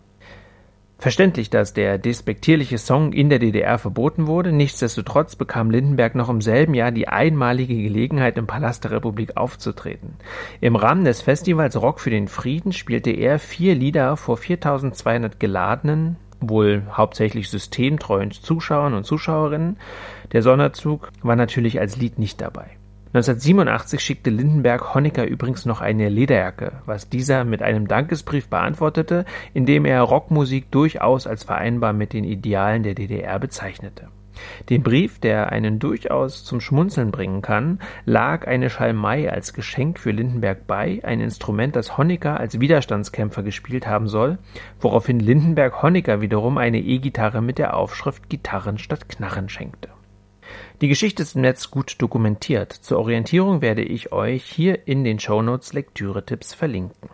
Verständlich, 1.01 1.49
dass 1.49 1.73
der 1.73 1.97
despektierliche 1.97 2.77
Song 2.77 3.11
in 3.11 3.31
der 3.31 3.39
DDR 3.39 3.79
verboten 3.79 4.27
wurde, 4.27 4.51
nichtsdestotrotz 4.51 5.35
bekam 5.35 5.71
Lindenberg 5.71 6.13
noch 6.13 6.29
im 6.29 6.41
selben 6.41 6.75
Jahr 6.75 6.91
die 6.91 7.07
einmalige 7.07 7.75
Gelegenheit, 7.75 8.37
im 8.37 8.45
Palast 8.45 8.83
der 8.83 8.91
Republik 8.91 9.35
aufzutreten. 9.35 10.13
Im 10.59 10.75
Rahmen 10.75 11.03
des 11.03 11.23
Festivals 11.23 11.81
Rock 11.81 12.01
für 12.01 12.11
den 12.11 12.27
Frieden 12.27 12.71
spielte 12.71 13.09
er 13.09 13.39
vier 13.39 13.73
Lieder 13.73 14.15
vor 14.15 14.37
4200 14.37 15.39
geladenen, 15.39 16.17
wohl 16.39 16.83
hauptsächlich 16.91 17.49
systemtreuen 17.49 18.29
Zuschauern 18.29 18.93
und 18.93 19.03
Zuschauerinnen. 19.03 19.77
Der 20.33 20.43
Sonderzug 20.43 21.09
war 21.23 21.35
natürlich 21.35 21.79
als 21.79 21.97
Lied 21.97 22.19
nicht 22.19 22.41
dabei. 22.41 22.77
1987 23.13 23.99
schickte 23.99 24.29
Lindenberg 24.29 24.95
Honecker 24.95 25.27
übrigens 25.27 25.65
noch 25.65 25.81
eine 25.81 26.07
Lederjacke, 26.07 26.71
was 26.85 27.09
dieser 27.09 27.43
mit 27.43 27.61
einem 27.61 27.89
Dankesbrief 27.89 28.47
beantwortete, 28.47 29.25
in 29.53 29.65
dem 29.65 29.83
er 29.83 30.01
Rockmusik 30.01 30.71
durchaus 30.71 31.27
als 31.27 31.43
vereinbar 31.43 31.91
mit 31.91 32.13
den 32.13 32.23
Idealen 32.23 32.83
der 32.83 32.95
DDR 32.95 33.37
bezeichnete. 33.37 34.07
Dem 34.69 34.81
Brief, 34.81 35.19
der 35.19 35.51
einen 35.51 35.79
durchaus 35.79 36.45
zum 36.45 36.61
Schmunzeln 36.61 37.11
bringen 37.11 37.41
kann, 37.41 37.79
lag 38.05 38.47
eine 38.47 38.69
Schalmei 38.69 39.29
als 39.29 39.53
Geschenk 39.53 39.99
für 39.99 40.11
Lindenberg 40.11 40.65
bei, 40.65 41.01
ein 41.03 41.19
Instrument, 41.19 41.75
das 41.75 41.97
Honecker 41.97 42.39
als 42.39 42.61
Widerstandskämpfer 42.61 43.43
gespielt 43.43 43.87
haben 43.87 44.07
soll, 44.07 44.37
woraufhin 44.79 45.19
Lindenberg 45.19 45.83
Honecker 45.83 46.21
wiederum 46.21 46.57
eine 46.57 46.79
E-Gitarre 46.79 47.41
mit 47.41 47.57
der 47.57 47.75
Aufschrift 47.75 48.29
Gitarren 48.29 48.77
statt 48.77 49.09
Knarren 49.09 49.49
schenkte 49.49 49.89
die 50.81 50.87
Geschichte 50.87 51.21
ist 51.21 51.35
im 51.35 51.41
Netz 51.41 51.69
gut 51.69 51.95
dokumentiert. 51.99 52.73
Zur 52.73 52.97
Orientierung 52.97 53.61
werde 53.61 53.83
ich 53.83 54.11
euch 54.11 54.43
hier 54.43 54.87
in 54.87 55.03
den 55.03 55.19
Shownotes 55.19 55.73
Lektüre-Tipps 55.73 56.55
verlinken. 56.55 57.09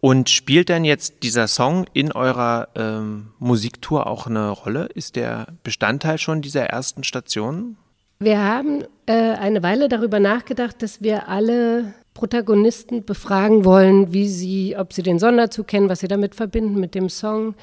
Und 0.00 0.30
spielt 0.30 0.68
denn 0.68 0.84
jetzt 0.84 1.22
dieser 1.22 1.46
Song 1.46 1.84
in 1.92 2.10
eurer 2.10 2.68
ähm, 2.74 3.32
Musiktour 3.38 4.06
auch 4.06 4.26
eine 4.26 4.50
Rolle? 4.50 4.86
Ist 4.86 5.16
der 5.16 5.48
Bestandteil 5.62 6.18
schon 6.18 6.42
dieser 6.42 6.64
ersten 6.64 7.04
Station? 7.04 7.76
Wir 8.18 8.40
haben 8.40 8.84
äh, 9.06 9.12
eine 9.12 9.62
Weile 9.62 9.88
darüber 9.88 10.18
nachgedacht, 10.18 10.82
dass 10.82 11.02
wir 11.02 11.28
alle 11.28 11.94
Protagonisten 12.14 13.04
befragen 13.04 13.64
wollen, 13.64 14.12
wie 14.12 14.28
sie, 14.28 14.76
ob 14.76 14.92
sie 14.92 15.02
den 15.02 15.18
Sonderzug 15.18 15.66
kennen, 15.66 15.88
was 15.88 16.00
sie 16.00 16.08
damit 16.08 16.34
verbinden 16.34 16.80
mit 16.80 16.94
dem 16.94 17.08
Song, 17.08 17.54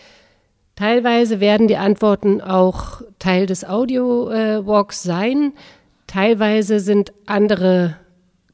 Teilweise 0.79 1.41
werden 1.41 1.67
die 1.67 1.75
Antworten 1.75 2.39
auch 2.39 3.01
Teil 3.19 3.47
des 3.47 3.65
Audio-Walks 3.65 5.03
sein. 5.03 5.51
Teilweise 6.07 6.79
sind 6.79 7.11
andere 7.25 7.97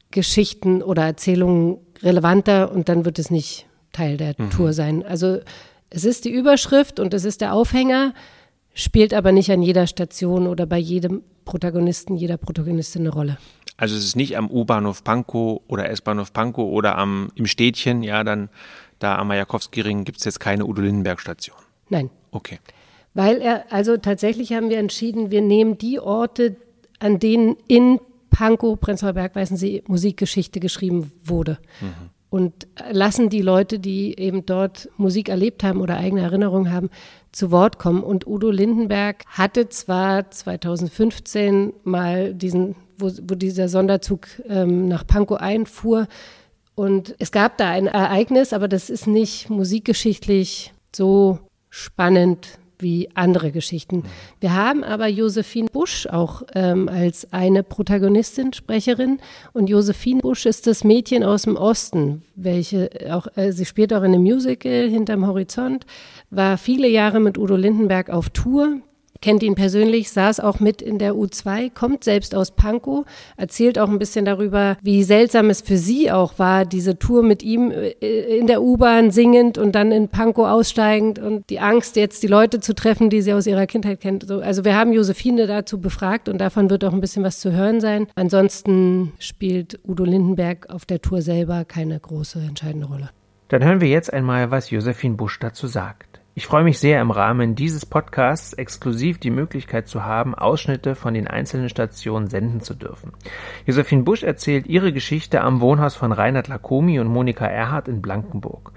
Geschichten 0.10 0.82
oder 0.82 1.04
Erzählungen 1.04 1.78
relevanter 2.02 2.72
und 2.72 2.90
dann 2.90 3.06
wird 3.06 3.20
es 3.20 3.30
nicht 3.30 3.68
Teil 3.92 4.18
der 4.18 4.34
mhm. 4.40 4.50
Tour 4.50 4.74
sein. 4.74 5.06
Also 5.06 5.38
es 5.92 6.04
ist 6.04 6.26
die 6.26 6.32
Überschrift 6.32 7.00
und 7.00 7.14
es 7.14 7.26
ist 7.26 7.42
der 7.42 7.54
Aufhänger, 7.54 8.16
spielt 8.74 9.14
aber 9.14 9.32
nicht 9.32 9.52
an 9.52 9.62
jeder 9.62 9.86
Station 9.86 10.48
oder 10.48 10.66
bei 10.66 10.80
jedem 10.80 11.22
Protagonisten, 11.46 12.18
jeder 12.18 12.38
Protagonistin 12.38 13.04
eine 13.04 13.12
Rolle. 13.12 13.38
Also 13.78 13.96
es 13.96 14.04
ist 14.04 14.16
nicht 14.16 14.36
am 14.36 14.50
U-Bahnhof 14.50 15.04
Pankow 15.04 15.62
oder 15.68 15.92
S-Bahnhof 15.92 16.34
Pankow 16.34 16.72
oder 16.72 16.98
am, 16.98 17.30
im 17.36 17.46
Städtchen, 17.46 18.02
ja, 18.02 18.24
dann 18.24 18.50
da 18.98 19.20
am 19.20 19.28
Majakowski-Ring 19.28 20.06
gibt 20.06 20.18
es 20.18 20.24
jetzt 20.26 20.40
keine 20.40 20.66
Udo 20.66 20.82
Lindenberg-Station. 20.82 21.65
Nein. 21.90 22.10
Okay. 22.32 22.60
Weil 23.14 23.42
er, 23.42 23.72
also 23.72 23.98
tatsächlich 23.98 24.54
haben 24.54 24.70
wir 24.70 24.78
entschieden, 24.78 25.32
wir 25.32 25.42
nehmen 25.42 25.78
die 25.78 26.00
Orte, 26.00 26.58
an 27.00 27.20
denen 27.20 27.56
in 27.68 28.00
Pankow, 28.30 28.80
Prenzlauer 28.80 29.14
Berg, 29.14 29.36
Weißensee 29.36 29.84
Musikgeschichte 29.88 30.60
geschrieben 30.60 31.12
wurde. 31.24 31.58
Mhm. 31.80 32.10
Und 32.30 32.68
lassen 32.92 33.30
die 33.30 33.42
Leute, 33.42 33.80
die 33.80 34.20
eben 34.20 34.46
dort 34.46 34.90
Musik 34.98 35.30
erlebt 35.30 35.64
haben 35.64 35.80
oder 35.80 35.96
eigene 35.98 36.22
Erinnerungen 36.22 36.74
haben, 36.74 36.90
zu 37.32 37.52
Wort 37.52 37.80
kommen. 37.80 38.04
Und 38.04 38.28
Udo 38.28 38.52
Lindenberg 38.52 39.24
hatte 39.28 39.70
zwar 39.70 40.30
2015 40.30 41.72
mal 41.86 42.34
diesen, 42.34 42.76
wo, 42.98 43.10
wo 43.22 43.36
dieser 43.36 43.70
Sonderzug 43.70 44.28
ähm, 44.50 44.90
nach 44.90 45.08
Pankow 45.08 45.40
einfuhr, 45.40 46.08
und 46.76 47.16
es 47.20 47.32
gab 47.32 47.58
da 47.58 47.70
ein 47.70 47.88
Ereignis, 47.88 48.52
aber 48.52 48.68
das 48.68 48.90
ist 48.90 49.08
nicht 49.08 49.50
musikgeschichtlich 49.50 50.74
so 50.94 51.40
spannend 51.76 52.58
wie 52.80 53.10
andere 53.16 53.52
Geschichten. 53.52 54.04
Wir 54.40 54.54
haben 54.54 54.84
aber 54.84 55.08
Josephine 55.08 55.70
Busch 55.70 56.08
auch 56.08 56.44
ähm, 56.54 56.88
als 56.88 57.32
eine 57.34 57.64
Protagonistin, 57.64 58.54
Sprecherin. 58.54 59.20
Und 59.54 59.70
Josephine 59.70 60.22
Busch 60.22 60.46
ist 60.46 60.68
das 60.68 60.84
Mädchen 60.84 61.24
aus 61.24 61.44
dem 61.44 61.58
Osten, 61.58 62.24
welche 62.36 62.90
auch, 63.10 63.28
äh, 63.36 63.52
sie 63.52 63.66
spielt 63.66 63.94
auch 63.94 64.04
in 64.04 64.14
einem 64.14 64.24
Musical 64.24 64.90
hinterm 64.90 65.28
Horizont, 65.28 65.86
war 66.30 66.58
viele 66.58 66.88
Jahre 66.88 67.20
mit 67.20 67.38
Udo 67.38 67.56
Lindenberg 67.56 68.10
auf 68.10 68.30
Tour 68.30 68.82
kennt 69.26 69.42
ihn 69.42 69.56
persönlich, 69.56 70.12
saß 70.12 70.40
auch 70.40 70.60
mit 70.60 70.84
in 70.84 71.00
der 71.00 71.16
U2, 71.16 71.74
kommt 71.74 72.04
selbst 72.04 72.36
aus 72.36 72.52
Pankow, 72.52 73.08
erzählt 73.38 73.80
auch 73.80 73.90
ein 73.90 73.98
bisschen 73.98 74.24
darüber, 74.24 74.78
wie 74.84 75.02
seltsam 75.02 75.50
es 75.50 75.62
für 75.62 75.78
sie 75.78 76.12
auch 76.12 76.38
war, 76.38 76.64
diese 76.64 77.00
Tour 77.00 77.24
mit 77.24 77.42
ihm 77.42 77.72
äh, 77.72 77.90
in 78.38 78.46
der 78.46 78.62
U-Bahn 78.62 79.10
singend 79.10 79.58
und 79.58 79.74
dann 79.74 79.92
in 79.92 80.10
Pankow 80.10 80.46
aussteigend 80.46 81.18
und 81.18 81.50
die 81.50 81.60
Angst, 81.60 81.96
jetzt 81.96 82.22
die 82.22 82.28
Leute 82.28 82.60
zu 82.60 82.76
treffen, 82.76 83.10
die 83.10 83.24
sie 83.24 83.34
aus 83.34 83.48
ihrer 83.48 83.66
Kindheit 83.66 84.00
kennt. 84.00 84.30
Also 84.30 84.64
wir 84.64 84.76
haben 84.76 84.94
Josephine 84.94 85.48
dazu 85.48 85.82
befragt 85.82 86.30
und 86.30 86.38
davon 86.38 86.70
wird 86.70 86.86
auch 86.86 86.94
ein 86.94 87.02
bisschen 87.02 87.24
was 87.24 87.40
zu 87.40 87.52
hören 87.52 87.82
sein. 87.82 88.06
Ansonsten 88.14 89.14
spielt 89.18 89.80
Udo 89.88 90.04
Lindenberg 90.04 90.70
auf 90.70 90.86
der 90.86 91.02
Tour 91.02 91.24
selber 91.24 91.66
keine 91.66 92.00
große 92.00 92.38
entscheidende 92.48 92.86
Rolle. 92.86 93.10
Dann 93.48 93.64
hören 93.64 93.82
wir 93.82 93.88
jetzt 93.88 94.14
einmal, 94.14 94.52
was 94.52 94.70
Josephine 94.70 95.16
Busch 95.16 95.40
dazu 95.40 95.66
sagt. 95.66 96.15
Ich 96.38 96.48
freue 96.48 96.66
mich 96.66 96.80
sehr, 96.80 97.00
im 97.00 97.12
Rahmen 97.12 97.56
dieses 97.56 97.86
Podcasts 97.86 98.52
exklusiv 98.52 99.20
die 99.20 99.30
Möglichkeit 99.30 99.88
zu 99.88 100.04
haben, 100.04 100.36
Ausschnitte 100.36 100.94
von 100.94 101.14
den 101.14 101.30
einzelnen 101.30 101.70
Stationen 101.70 102.28
senden 102.28 102.60
zu 102.60 102.74
dürfen. 102.74 103.14
Josephine 103.66 104.04
Busch 104.04 104.22
erzählt 104.22 104.68
ihre 104.68 104.92
Geschichte 104.92 105.40
am 105.40 105.62
Wohnhaus 105.62 105.96
von 105.96 106.12
Reinhard 106.12 106.50
Lacomi 106.50 107.00
und 107.00 107.08
Monika 107.08 107.46
Erhardt 107.46 107.88
in 107.88 108.02
Blankenburg. 108.02 108.74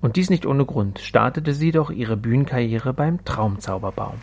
Und 0.00 0.14
dies 0.14 0.30
nicht 0.30 0.46
ohne 0.46 0.64
Grund, 0.64 1.00
startete 1.00 1.52
sie 1.52 1.72
doch 1.72 1.90
ihre 1.90 2.16
Bühnenkarriere 2.16 2.94
beim 2.94 3.24
Traumzauberbaum. 3.24 4.14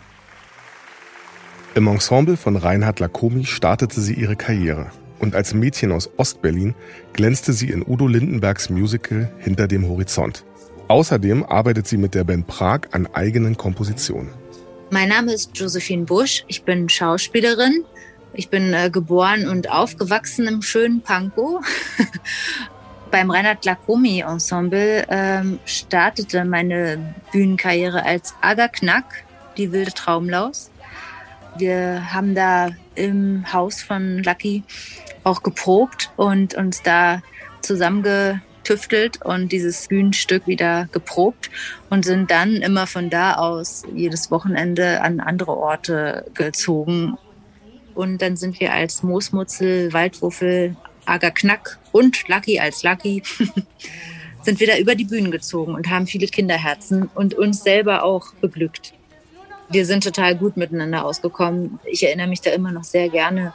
Im 1.75 1.87
Ensemble 1.87 2.37
von 2.37 2.55
Reinhard 2.55 3.01
Lacomi 3.01 3.43
startete 3.43 3.99
sie 3.99 4.13
ihre 4.13 4.37
Karriere. 4.37 4.91
Und 5.19 5.35
als 5.35 5.53
Mädchen 5.53 5.91
aus 5.91 6.09
Ostberlin 6.15 6.73
glänzte 7.11 7.51
sie 7.51 7.69
in 7.69 7.83
Udo 7.85 8.07
Lindenbergs 8.07 8.69
Musical 8.69 9.29
Hinter 9.39 9.67
dem 9.67 9.89
Horizont. 9.89 10.45
Außerdem 10.87 11.43
arbeitet 11.43 11.87
sie 11.87 11.97
mit 11.97 12.15
der 12.15 12.23
Band 12.23 12.47
Prag 12.47 12.81
an 12.91 13.07
eigenen 13.13 13.57
Kompositionen. 13.57 14.31
Mein 14.89 15.09
Name 15.09 15.33
ist 15.33 15.51
Josephine 15.57 16.05
Busch. 16.05 16.45
Ich 16.47 16.63
bin 16.63 16.87
Schauspielerin. 16.87 17.83
Ich 18.33 18.49
bin 18.49 18.73
äh, 18.73 18.89
geboren 18.89 19.49
und 19.49 19.69
aufgewachsen 19.69 20.47
im 20.47 20.61
schönen 20.61 21.01
Pankow. 21.01 21.65
Beim 23.11 23.31
Reinhard 23.31 23.65
Lacomi 23.65 24.19
Ensemble 24.19 25.05
ähm, 25.09 25.59
startete 25.65 26.45
meine 26.45 27.15
Bühnenkarriere 27.31 28.03
als 28.05 28.33
Aga 28.41 28.69
Knack, 28.69 29.25
die 29.57 29.71
wilde 29.73 29.91
Traumlaus. 29.91 30.71
Wir 31.57 32.13
haben 32.13 32.33
da 32.33 32.69
im 32.95 33.51
Haus 33.51 33.81
von 33.81 34.23
Lucky 34.23 34.63
auch 35.23 35.43
geprobt 35.43 36.11
und 36.15 36.53
uns 36.55 36.81
da 36.81 37.21
zusammenge 37.61 38.41
getüftelt 38.67 39.23
und 39.23 39.51
dieses 39.51 39.87
Bühnenstück 39.87 40.45
wieder 40.45 40.89
geprobt 40.91 41.49
und 41.89 42.03
sind 42.03 42.29
dann 42.31 42.57
immer 42.57 42.85
von 42.85 43.09
da 43.09 43.35
aus 43.35 43.83
jedes 43.95 44.29
Wochenende 44.29 45.01
an 45.01 45.21
andere 45.21 45.55
Orte 45.55 46.25
gezogen. 46.33 47.17
Und 47.95 48.21
dann 48.21 48.35
sind 48.35 48.59
wir 48.59 48.73
als 48.73 49.03
Moosmutzel, 49.03 49.93
Waldwuffel, 49.93 50.75
Ager 51.05 51.31
Knack 51.31 51.79
und 51.93 52.27
Lucky 52.27 52.59
als 52.59 52.83
Lucky 52.83 53.23
sind 54.43 54.59
wir 54.59 54.67
da 54.67 54.77
über 54.77 54.95
die 54.95 55.05
Bühnen 55.05 55.31
gezogen 55.31 55.73
und 55.73 55.89
haben 55.89 56.05
viele 56.05 56.27
Kinderherzen 56.27 57.09
und 57.15 57.33
uns 57.35 57.63
selber 57.63 58.03
auch 58.03 58.33
beglückt. 58.35 58.93
Wir 59.69 59.85
sind 59.85 60.03
total 60.03 60.35
gut 60.35 60.57
miteinander 60.57 61.05
ausgekommen. 61.05 61.79
Ich 61.85 62.05
erinnere 62.05 62.27
mich 62.27 62.41
da 62.41 62.51
immer 62.51 62.71
noch 62.71 62.83
sehr 62.83 63.09
gerne 63.09 63.53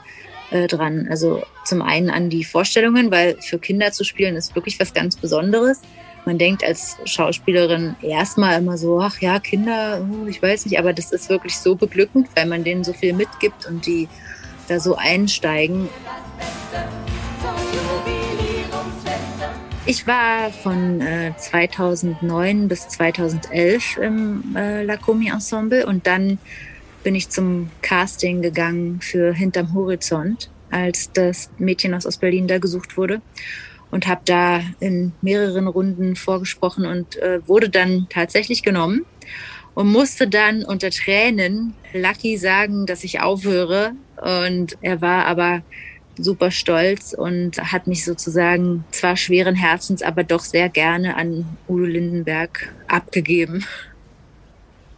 äh, 0.52 0.66
dran. 0.66 1.06
Also 1.11 1.42
zum 1.64 1.82
einen 1.82 2.11
an 2.11 2.30
die 2.30 2.44
Vorstellungen, 2.44 3.11
weil 3.11 3.37
für 3.40 3.59
Kinder 3.59 3.90
zu 3.92 4.04
spielen 4.04 4.37
ist 4.37 4.54
wirklich 4.54 4.78
was 4.78 4.92
ganz 4.92 5.16
Besonderes. 5.16 5.80
Man 6.25 6.38
denkt 6.38 6.62
als 6.62 6.99
Schauspielerin 7.04 7.97
erstmal 8.00 8.59
immer 8.59 8.78
so, 8.78 9.00
ach 9.00 9.18
ja, 9.21 9.40
Kinder, 9.40 9.99
hm, 9.99 10.28
ich 10.28 10.40
weiß 10.40 10.66
nicht, 10.66 10.78
aber 10.78 10.92
das 10.92 11.11
ist 11.11 11.28
wirklich 11.28 11.56
so 11.56 11.75
beglückend, 11.75 12.28
weil 12.37 12.47
man 12.47 12.62
denen 12.62 12.85
so 12.85 12.92
viel 12.92 13.12
mitgibt 13.12 13.66
und 13.66 13.87
die 13.87 14.09
da 14.68 14.78
so 14.78 14.94
einsteigen. 14.94 15.88
Ich 19.85 20.06
war 20.06 20.50
von 20.62 21.00
äh, 21.00 21.32
2009 21.37 22.68
bis 22.68 22.88
2011 22.88 23.97
im 23.97 24.54
äh, 24.54 24.85
Lacomi 24.85 25.28
Ensemble 25.28 25.87
und 25.87 26.06
dann 26.06 26.38
bin 27.02 27.14
ich 27.14 27.28
zum 27.28 27.71
Casting 27.82 28.42
gegangen 28.42 29.00
für 29.00 29.32
Hinterm 29.32 29.75
Horizont, 29.75 30.50
als 30.71 31.11
das 31.12 31.50
Mädchen 31.59 31.94
aus 31.94 32.06
Ostberlin 32.06 32.47
da 32.47 32.59
gesucht 32.59 32.97
wurde. 32.97 33.21
Und 33.90 34.06
habe 34.06 34.23
da 34.25 34.62
in 34.80 35.12
mehreren 35.21 35.66
Runden 35.66 36.16
vorgesprochen 36.16 36.87
und 36.87 37.16
äh, 37.16 37.47
wurde 37.47 37.68
dann 37.68 38.06
tatsächlich 38.09 38.62
genommen 38.62 39.04
und 39.75 39.90
musste 39.90 40.28
dann 40.28 40.64
unter 40.64 40.90
Tränen 40.90 41.75
Lucky 41.92 42.38
sagen, 42.38 42.87
dass 42.87 43.04
ich 43.04 43.21
aufhöre. 43.21 43.92
Und 44.16 44.78
er 44.80 45.00
war 45.02 45.26
aber 45.26 45.62
super 46.18 46.50
stolz 46.50 47.14
und 47.16 47.59
hat 47.59 47.87
mich 47.87 48.04
sozusagen 48.04 48.85
zwar 48.90 49.16
schweren 49.16 49.54
Herzens, 49.54 50.02
aber 50.02 50.25
doch 50.25 50.40
sehr 50.40 50.68
gerne 50.68 51.16
an 51.16 51.47
Udo 51.68 51.85
Lindenberg 51.85 52.73
abgegeben. 52.88 53.64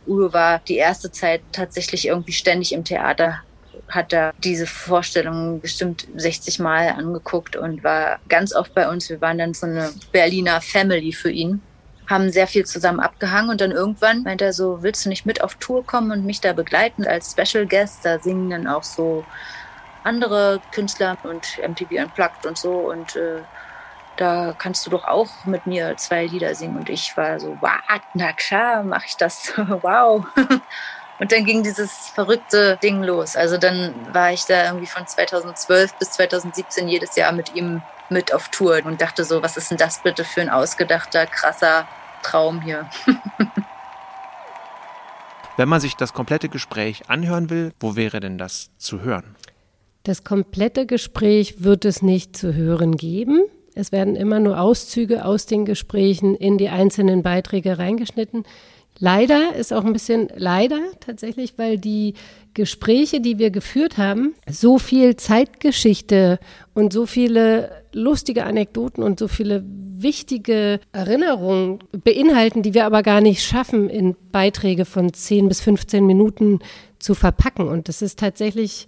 Udo 0.06 0.32
war 0.32 0.60
die 0.60 0.76
erste 0.76 1.10
Zeit 1.10 1.42
tatsächlich 1.52 2.06
irgendwie 2.06 2.32
ständig 2.32 2.72
im 2.72 2.84
Theater, 2.84 3.40
hat 3.88 4.12
er 4.12 4.32
diese 4.42 4.66
Vorstellung 4.66 5.60
bestimmt 5.60 6.06
60 6.16 6.58
Mal 6.58 6.88
angeguckt 6.88 7.56
und 7.56 7.84
war 7.84 8.18
ganz 8.28 8.54
oft 8.54 8.74
bei 8.74 8.88
uns. 8.88 9.08
Wir 9.08 9.20
waren 9.20 9.38
dann 9.38 9.54
so 9.54 9.66
eine 9.66 9.90
Berliner 10.12 10.60
Family 10.60 11.12
für 11.12 11.30
ihn 11.30 11.62
haben 12.06 12.30
sehr 12.30 12.46
viel 12.46 12.66
zusammen 12.66 13.00
abgehangen 13.00 13.50
und 13.50 13.60
dann 13.60 13.70
irgendwann 13.70 14.22
meint 14.22 14.42
er 14.42 14.52
so, 14.52 14.82
willst 14.82 15.04
du 15.04 15.08
nicht 15.08 15.26
mit 15.26 15.42
auf 15.42 15.54
Tour 15.56 15.86
kommen 15.86 16.10
und 16.10 16.26
mich 16.26 16.40
da 16.40 16.52
begleiten 16.52 17.06
als 17.06 17.32
Special 17.32 17.66
Guest? 17.66 18.04
Da 18.04 18.18
singen 18.18 18.50
dann 18.50 18.66
auch 18.66 18.82
so 18.82 19.24
andere 20.02 20.60
Künstler 20.72 21.16
und 21.22 21.58
MTV 21.66 22.02
Unplugged 22.02 22.46
und 22.46 22.58
so 22.58 22.90
und 22.90 23.16
äh, 23.16 23.40
da 24.16 24.54
kannst 24.56 24.86
du 24.86 24.90
doch 24.90 25.04
auch 25.04 25.28
mit 25.44 25.66
mir 25.66 25.96
zwei 25.96 26.26
Lieder 26.26 26.54
singen. 26.54 26.76
Und 26.76 26.88
ich 26.88 27.16
war 27.16 27.40
so, 27.40 27.56
wow, 27.60 28.00
na 28.14 28.32
klar, 28.32 28.82
mache 28.82 29.06
ich 29.06 29.16
das. 29.16 29.52
wow. 29.56 30.24
Und 31.20 31.30
dann 31.30 31.44
ging 31.44 31.62
dieses 31.62 32.08
verrückte 32.08 32.76
Ding 32.82 33.02
los. 33.02 33.36
Also 33.36 33.56
dann 33.56 33.94
war 34.12 34.32
ich 34.32 34.44
da 34.46 34.64
irgendwie 34.66 34.86
von 34.86 35.06
2012 35.06 35.94
bis 35.94 36.10
2017 36.12 36.88
jedes 36.88 37.14
Jahr 37.14 37.30
mit 37.32 37.54
ihm 37.54 37.82
mit 38.10 38.34
auf 38.34 38.48
Tour 38.48 38.80
und 38.84 39.00
dachte 39.00 39.24
so, 39.24 39.42
was 39.42 39.56
ist 39.56 39.70
denn 39.70 39.78
das 39.78 40.02
bitte 40.02 40.24
für 40.24 40.40
ein 40.40 40.50
ausgedachter, 40.50 41.26
krasser 41.26 41.86
Traum 42.22 42.60
hier. 42.60 42.90
Wenn 45.56 45.68
man 45.68 45.80
sich 45.80 45.94
das 45.94 46.12
komplette 46.12 46.48
Gespräch 46.48 47.08
anhören 47.08 47.48
will, 47.48 47.72
wo 47.78 47.94
wäre 47.94 48.18
denn 48.18 48.38
das 48.38 48.70
zu 48.76 49.02
hören? 49.02 49.36
Das 50.02 50.24
komplette 50.24 50.84
Gespräch 50.84 51.62
wird 51.62 51.84
es 51.84 52.02
nicht 52.02 52.36
zu 52.36 52.54
hören 52.54 52.96
geben. 52.96 53.44
Es 53.74 53.92
werden 53.92 54.16
immer 54.16 54.40
nur 54.40 54.60
Auszüge 54.60 55.24
aus 55.24 55.46
den 55.46 55.64
Gesprächen 55.64 56.34
in 56.36 56.58
die 56.58 56.68
einzelnen 56.68 57.22
Beiträge 57.22 57.78
reingeschnitten. 57.78 58.44
Leider 58.98 59.54
ist 59.56 59.72
auch 59.72 59.84
ein 59.84 59.92
bisschen 59.92 60.28
leider 60.36 60.78
tatsächlich, 61.00 61.54
weil 61.56 61.78
die 61.78 62.14
Gespräche, 62.54 63.20
die 63.20 63.38
wir 63.38 63.50
geführt 63.50 63.98
haben, 63.98 64.34
so 64.48 64.78
viel 64.78 65.16
Zeitgeschichte 65.16 66.38
und 66.74 66.92
so 66.92 67.04
viele 67.04 67.70
lustige 67.92 68.44
Anekdoten 68.44 69.02
und 69.02 69.18
so 69.18 69.26
viele 69.26 69.64
wichtige 69.66 70.78
Erinnerungen 70.92 71.80
beinhalten, 72.04 72.62
die 72.62 72.74
wir 72.74 72.86
aber 72.86 73.02
gar 73.02 73.20
nicht 73.20 73.42
schaffen, 73.42 73.88
in 73.90 74.14
Beiträge 74.30 74.84
von 74.84 75.12
10 75.12 75.48
bis 75.48 75.60
15 75.60 76.06
Minuten 76.06 76.60
zu 77.00 77.14
verpacken. 77.14 77.66
Und 77.66 77.88
das 77.88 78.02
ist 78.02 78.20
tatsächlich 78.20 78.86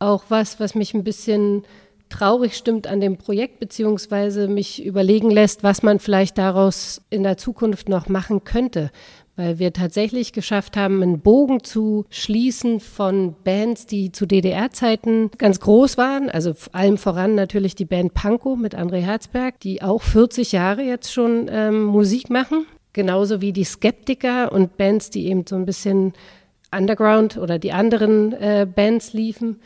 auch 0.00 0.24
was, 0.28 0.58
was 0.58 0.74
mich 0.74 0.94
ein 0.94 1.04
bisschen 1.04 1.62
traurig 2.08 2.56
stimmt 2.56 2.86
an 2.86 3.00
dem 3.00 3.16
Projekt, 3.16 3.60
beziehungsweise 3.60 4.48
mich 4.48 4.84
überlegen 4.84 5.30
lässt, 5.30 5.62
was 5.62 5.82
man 5.82 5.98
vielleicht 5.98 6.38
daraus 6.38 7.02
in 7.10 7.22
der 7.22 7.36
Zukunft 7.36 7.88
noch 7.88 8.08
machen 8.08 8.44
könnte 8.44 8.90
weil 9.36 9.58
wir 9.58 9.72
tatsächlich 9.72 10.32
geschafft 10.32 10.76
haben, 10.76 11.02
einen 11.02 11.20
Bogen 11.20 11.64
zu 11.64 12.06
schließen 12.08 12.80
von 12.80 13.34
Bands, 13.42 13.86
die 13.86 14.12
zu 14.12 14.26
DDR-Zeiten 14.26 15.30
ganz 15.38 15.60
groß 15.60 15.98
waren. 15.98 16.30
Also 16.30 16.54
allem 16.72 16.98
voran 16.98 17.34
natürlich 17.34 17.74
die 17.74 17.84
Band 17.84 18.14
Pankow 18.14 18.56
mit 18.56 18.76
André 18.76 19.00
Herzberg, 19.00 19.58
die 19.60 19.82
auch 19.82 20.02
40 20.02 20.52
Jahre 20.52 20.82
jetzt 20.82 21.12
schon 21.12 21.48
ähm, 21.50 21.82
Musik 21.84 22.30
machen. 22.30 22.66
Genauso 22.92 23.40
wie 23.40 23.52
die 23.52 23.64
Skeptiker 23.64 24.52
und 24.52 24.76
Bands, 24.76 25.10
die 25.10 25.26
eben 25.26 25.44
so 25.48 25.56
ein 25.56 25.66
bisschen 25.66 26.12
Underground 26.70 27.36
oder 27.36 27.58
die 27.58 27.72
anderen 27.72 28.32
äh, 28.34 28.66
Bands 28.72 29.12
liefen. 29.12 29.60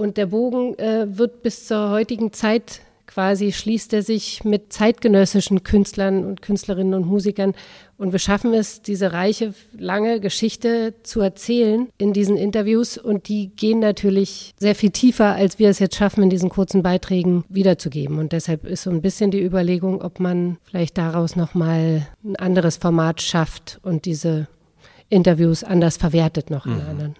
Und 0.00 0.16
der 0.16 0.26
Bogen 0.26 0.78
äh, 0.78 1.06
wird 1.18 1.42
bis 1.42 1.66
zur 1.66 1.90
heutigen 1.90 2.32
Zeit 2.32 2.80
quasi 3.06 3.52
schließt 3.52 3.92
er 3.92 4.02
sich 4.02 4.44
mit 4.44 4.72
zeitgenössischen 4.72 5.62
Künstlern 5.62 6.24
und 6.24 6.40
Künstlerinnen 6.40 6.94
und 6.94 7.06
Musikern. 7.06 7.54
Und 7.98 8.12
wir 8.12 8.18
schaffen 8.18 8.54
es, 8.54 8.80
diese 8.80 9.12
reiche, 9.12 9.52
lange 9.76 10.20
Geschichte 10.20 10.94
zu 11.02 11.20
erzählen 11.20 11.88
in 11.98 12.14
diesen 12.14 12.38
Interviews. 12.38 12.96
Und 12.96 13.28
die 13.28 13.48
gehen 13.48 13.80
natürlich 13.80 14.54
sehr 14.58 14.74
viel 14.74 14.90
tiefer, 14.90 15.34
als 15.34 15.58
wir 15.58 15.68
es 15.68 15.80
jetzt 15.80 15.96
schaffen, 15.96 16.22
in 16.22 16.30
diesen 16.30 16.48
kurzen 16.48 16.82
Beiträgen 16.82 17.44
wiederzugeben. 17.50 18.18
Und 18.18 18.32
deshalb 18.32 18.64
ist 18.64 18.84
so 18.84 18.90
ein 18.90 19.02
bisschen 19.02 19.30
die 19.30 19.44
Überlegung, 19.44 20.00
ob 20.00 20.18
man 20.18 20.56
vielleicht 20.62 20.96
daraus 20.96 21.36
nochmal 21.36 22.06
ein 22.24 22.36
anderes 22.36 22.78
Format 22.78 23.20
schafft 23.20 23.80
und 23.82 24.06
diese 24.06 24.48
Interviews 25.10 25.62
anders 25.62 25.98
verwertet 25.98 26.48
noch 26.48 26.64
in 26.64 26.76
mhm. 26.76 26.88
anderen. 26.88 27.16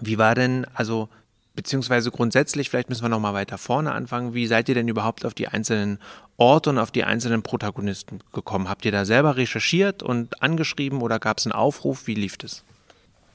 Wie 0.00 0.18
war 0.18 0.34
denn, 0.34 0.66
also 0.74 1.08
beziehungsweise 1.54 2.10
grundsätzlich, 2.10 2.70
vielleicht 2.70 2.88
müssen 2.88 3.04
wir 3.04 3.08
noch 3.08 3.20
mal 3.20 3.34
weiter 3.34 3.58
vorne 3.58 3.92
anfangen. 3.92 4.34
Wie 4.34 4.46
seid 4.46 4.68
ihr 4.68 4.74
denn 4.74 4.88
überhaupt 4.88 5.24
auf 5.24 5.34
die 5.34 5.48
einzelnen 5.48 5.98
Orte 6.36 6.70
und 6.70 6.78
auf 6.78 6.90
die 6.90 7.04
einzelnen 7.04 7.42
Protagonisten 7.42 8.20
gekommen? 8.32 8.68
Habt 8.68 8.84
ihr 8.84 8.92
da 8.92 9.04
selber 9.04 9.36
recherchiert 9.36 10.02
und 10.02 10.42
angeschrieben 10.42 11.00
oder 11.00 11.18
gab 11.18 11.38
es 11.38 11.46
einen 11.46 11.52
Aufruf? 11.52 12.06
Wie 12.06 12.14
lief 12.14 12.36
das? 12.36 12.64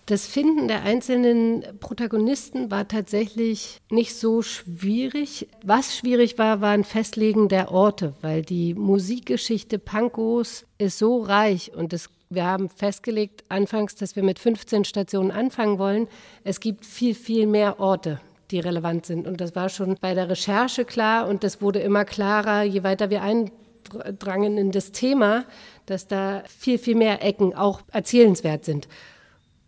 Das 0.09 0.25
Finden 0.25 0.67
der 0.67 0.81
einzelnen 0.81 1.63
Protagonisten 1.79 2.71
war 2.71 2.87
tatsächlich 2.87 3.79
nicht 3.91 4.15
so 4.15 4.41
schwierig. 4.41 5.47
Was 5.63 5.95
schwierig 5.95 6.39
war, 6.39 6.61
war 6.61 6.71
ein 6.71 6.83
Festlegen 6.83 7.47
der 7.47 7.71
Orte, 7.71 8.15
weil 8.21 8.41
die 8.41 8.73
Musikgeschichte 8.73 9.77
Pankos 9.77 10.65
ist 10.79 10.97
so 10.97 11.21
reich 11.21 11.73
und 11.75 11.93
es 11.93 12.09
wir 12.29 12.45
haben 12.45 12.69
festgelegt 12.69 13.43
anfangs, 13.49 13.95
dass 13.95 14.15
wir 14.15 14.23
mit 14.23 14.37
15 14.37 14.85
Stationen 14.85 15.31
anfangen 15.31 15.79
wollen. 15.79 16.07
Es 16.43 16.59
gibt 16.59 16.85
viel, 16.85 17.15
viel 17.15 17.47
mehr 17.47 17.79
Orte, 17.79 18.21
die 18.51 18.59
relevant 18.59 19.07
sind. 19.07 19.27
Und 19.27 19.41
das 19.41 19.55
war 19.55 19.69
schon 19.69 19.97
bei 19.99 20.13
der 20.13 20.29
Recherche 20.29 20.85
klar 20.85 21.27
und 21.27 21.43
das 21.43 21.61
wurde 21.61 21.79
immer 21.79 22.05
klarer, 22.05 22.61
je 22.61 22.83
weiter 22.83 23.09
wir 23.09 23.23
eindrangen 23.23 24.59
in 24.59 24.71
das 24.71 24.91
Thema, 24.91 25.45
dass 25.87 26.07
da 26.07 26.43
viel, 26.47 26.77
viel 26.77 26.95
mehr 26.95 27.23
Ecken 27.23 27.55
auch 27.55 27.81
erzählenswert 27.91 28.63
sind. 28.63 28.87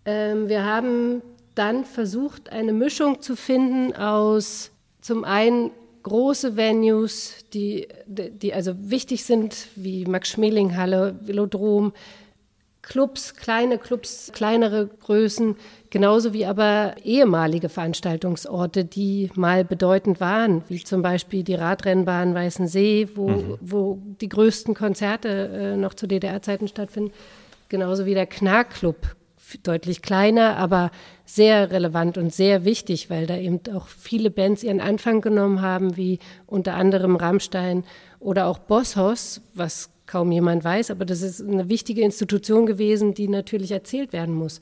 Ähm, 0.06 0.48
wir 0.48 0.64
haben 0.64 1.24
dann 1.56 1.84
versucht, 1.84 2.52
eine 2.52 2.74
Mischung 2.74 3.22
zu 3.22 3.36
finden 3.36 3.96
aus 3.96 4.72
zum 5.02 5.24
einen 5.24 5.72
große 6.04 6.56
Venues, 6.56 7.46
die, 7.54 7.88
die 8.08 8.54
also 8.54 8.74
wichtig 8.78 9.24
sind, 9.24 9.68
wie 9.76 10.06
Max-Schmeling-Halle, 10.06 11.16
Velodrom, 11.22 11.94
Clubs, 12.82 13.36
kleine 13.36 13.78
Clubs, 13.78 14.32
kleinere 14.34 14.88
Größen, 14.88 15.56
genauso 15.90 16.34
wie 16.34 16.46
aber 16.46 16.96
ehemalige 17.04 17.70
Veranstaltungsorte, 17.70 18.86
die 18.86 19.30
mal 19.36 19.64
bedeutend 19.64 20.20
waren, 20.20 20.64
wie 20.68 20.84
zum 20.84 21.02
Beispiel 21.02 21.44
die 21.44 21.56
Radrennbahn 21.56 22.34
Weißensee, 22.34 23.10
wo, 23.16 23.30
mhm. 23.30 23.58
wo 23.62 24.00
die 24.20 24.30
größten 24.30 24.74
Konzerte 24.74 25.30
äh, 25.30 25.78
noch 25.78 25.94
zu 25.94 26.08
DDR-Zeiten 26.08 26.68
stattfinden, 26.68 27.12
genauso 27.70 28.06
wie 28.06 28.16
der 28.16 28.26
Knarrclub, 28.26 29.16
deutlich 29.64 30.02
kleiner, 30.02 30.56
aber 30.58 30.92
sehr 31.26 31.72
relevant 31.72 32.18
und 32.18 32.34
sehr 32.34 32.66
wichtig, 32.66 33.10
weil 33.10 33.28
da 33.28 33.36
eben 33.38 33.60
auch 33.76 33.88
viele 33.88 34.32
Bands 34.32 34.64
ihren 34.64 34.80
Anfang 34.80 35.22
genommen 35.22 35.62
haben, 35.62 35.98
wie 35.98 36.20
unter 36.48 36.76
anderem 36.76 37.16
Rammstein 37.16 37.84
oder 38.20 38.48
auch 38.48 38.60
Bosshaus, 38.60 39.42
was 39.54 39.90
kaum 40.12 40.32
jemand 40.32 40.64
weiß, 40.66 40.92
aber 40.92 41.06
das 41.06 41.22
ist 41.22 41.42
eine 41.42 41.70
wichtige 41.70 42.02
Institution 42.02 42.66
gewesen, 42.66 43.14
die 43.14 43.30
natürlich 43.30 43.72
erzählt 43.72 44.12
werden 44.12 44.36
muss. 44.36 44.60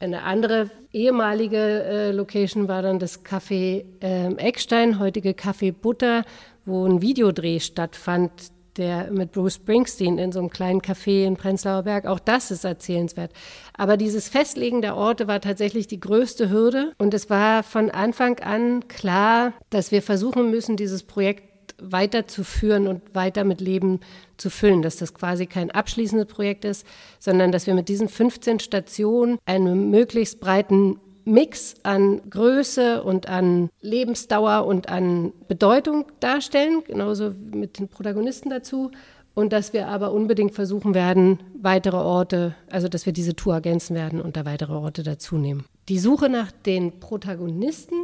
Eine 0.00 0.22
andere 0.24 0.70
ehemalige 0.92 1.56
äh, 1.56 2.10
Location 2.10 2.66
war 2.66 2.82
dann 2.82 2.98
das 2.98 3.24
Café 3.24 3.84
äh, 4.00 4.34
Eckstein, 4.34 4.98
heutige 4.98 5.30
Café 5.30 5.72
Butter, 5.72 6.24
wo 6.66 6.84
ein 6.86 7.00
Videodreh 7.02 7.60
stattfand, 7.60 8.30
der 8.76 9.10
mit 9.10 9.32
Bruce 9.32 9.54
Springsteen 9.54 10.18
in 10.18 10.32
so 10.32 10.38
einem 10.38 10.50
kleinen 10.50 10.80
Café 10.80 11.24
in 11.24 11.36
Prenzlauer 11.36 11.82
Berg. 11.82 12.06
Auch 12.06 12.20
das 12.20 12.50
ist 12.50 12.64
erzählenswert. 12.64 13.32
Aber 13.76 13.96
dieses 13.96 14.28
Festlegen 14.28 14.82
der 14.82 14.96
Orte 14.96 15.26
war 15.26 15.40
tatsächlich 15.40 15.88
die 15.88 16.00
größte 16.00 16.48
Hürde. 16.50 16.92
Und 16.98 17.12
es 17.14 17.28
war 17.28 17.62
von 17.62 17.90
Anfang 17.90 18.38
an 18.38 18.86
klar, 18.88 19.52
dass 19.70 19.90
wir 19.90 20.02
versuchen 20.02 20.50
müssen, 20.50 20.76
dieses 20.76 21.02
Projekt 21.02 21.47
weiterzuführen 21.80 22.86
und 22.86 23.14
weiter 23.14 23.44
mit 23.44 23.60
Leben 23.60 24.00
zu 24.36 24.50
füllen, 24.50 24.82
dass 24.82 24.96
das 24.96 25.14
quasi 25.14 25.46
kein 25.46 25.70
abschließendes 25.70 26.26
Projekt 26.26 26.64
ist, 26.64 26.86
sondern 27.18 27.52
dass 27.52 27.66
wir 27.66 27.74
mit 27.74 27.88
diesen 27.88 28.08
15 28.08 28.60
Stationen 28.60 29.38
einen 29.46 29.90
möglichst 29.90 30.40
breiten 30.40 30.98
Mix 31.28 31.74
an 31.82 32.22
Größe 32.30 33.02
und 33.02 33.28
an 33.28 33.68
Lebensdauer 33.80 34.66
und 34.66 34.88
an 34.88 35.32
Bedeutung 35.46 36.06
darstellen, 36.20 36.82
genauso 36.86 37.32
mit 37.52 37.78
den 37.78 37.88
Protagonisten 37.88 38.50
dazu. 38.50 38.90
Und 39.34 39.52
dass 39.52 39.72
wir 39.72 39.86
aber 39.86 40.12
unbedingt 40.12 40.52
versuchen 40.52 40.94
werden, 40.94 41.38
weitere 41.60 41.96
Orte, 41.96 42.56
also 42.70 42.88
dass 42.88 43.06
wir 43.06 43.12
diese 43.12 43.36
Tour 43.36 43.54
ergänzen 43.54 43.94
werden 43.94 44.20
und 44.20 44.36
da 44.36 44.44
weitere 44.44 44.72
Orte 44.72 45.04
dazu 45.04 45.36
nehmen. 45.36 45.64
Die 45.88 46.00
Suche 46.00 46.28
nach 46.28 46.50
den 46.50 46.98
Protagonisten 46.98 47.94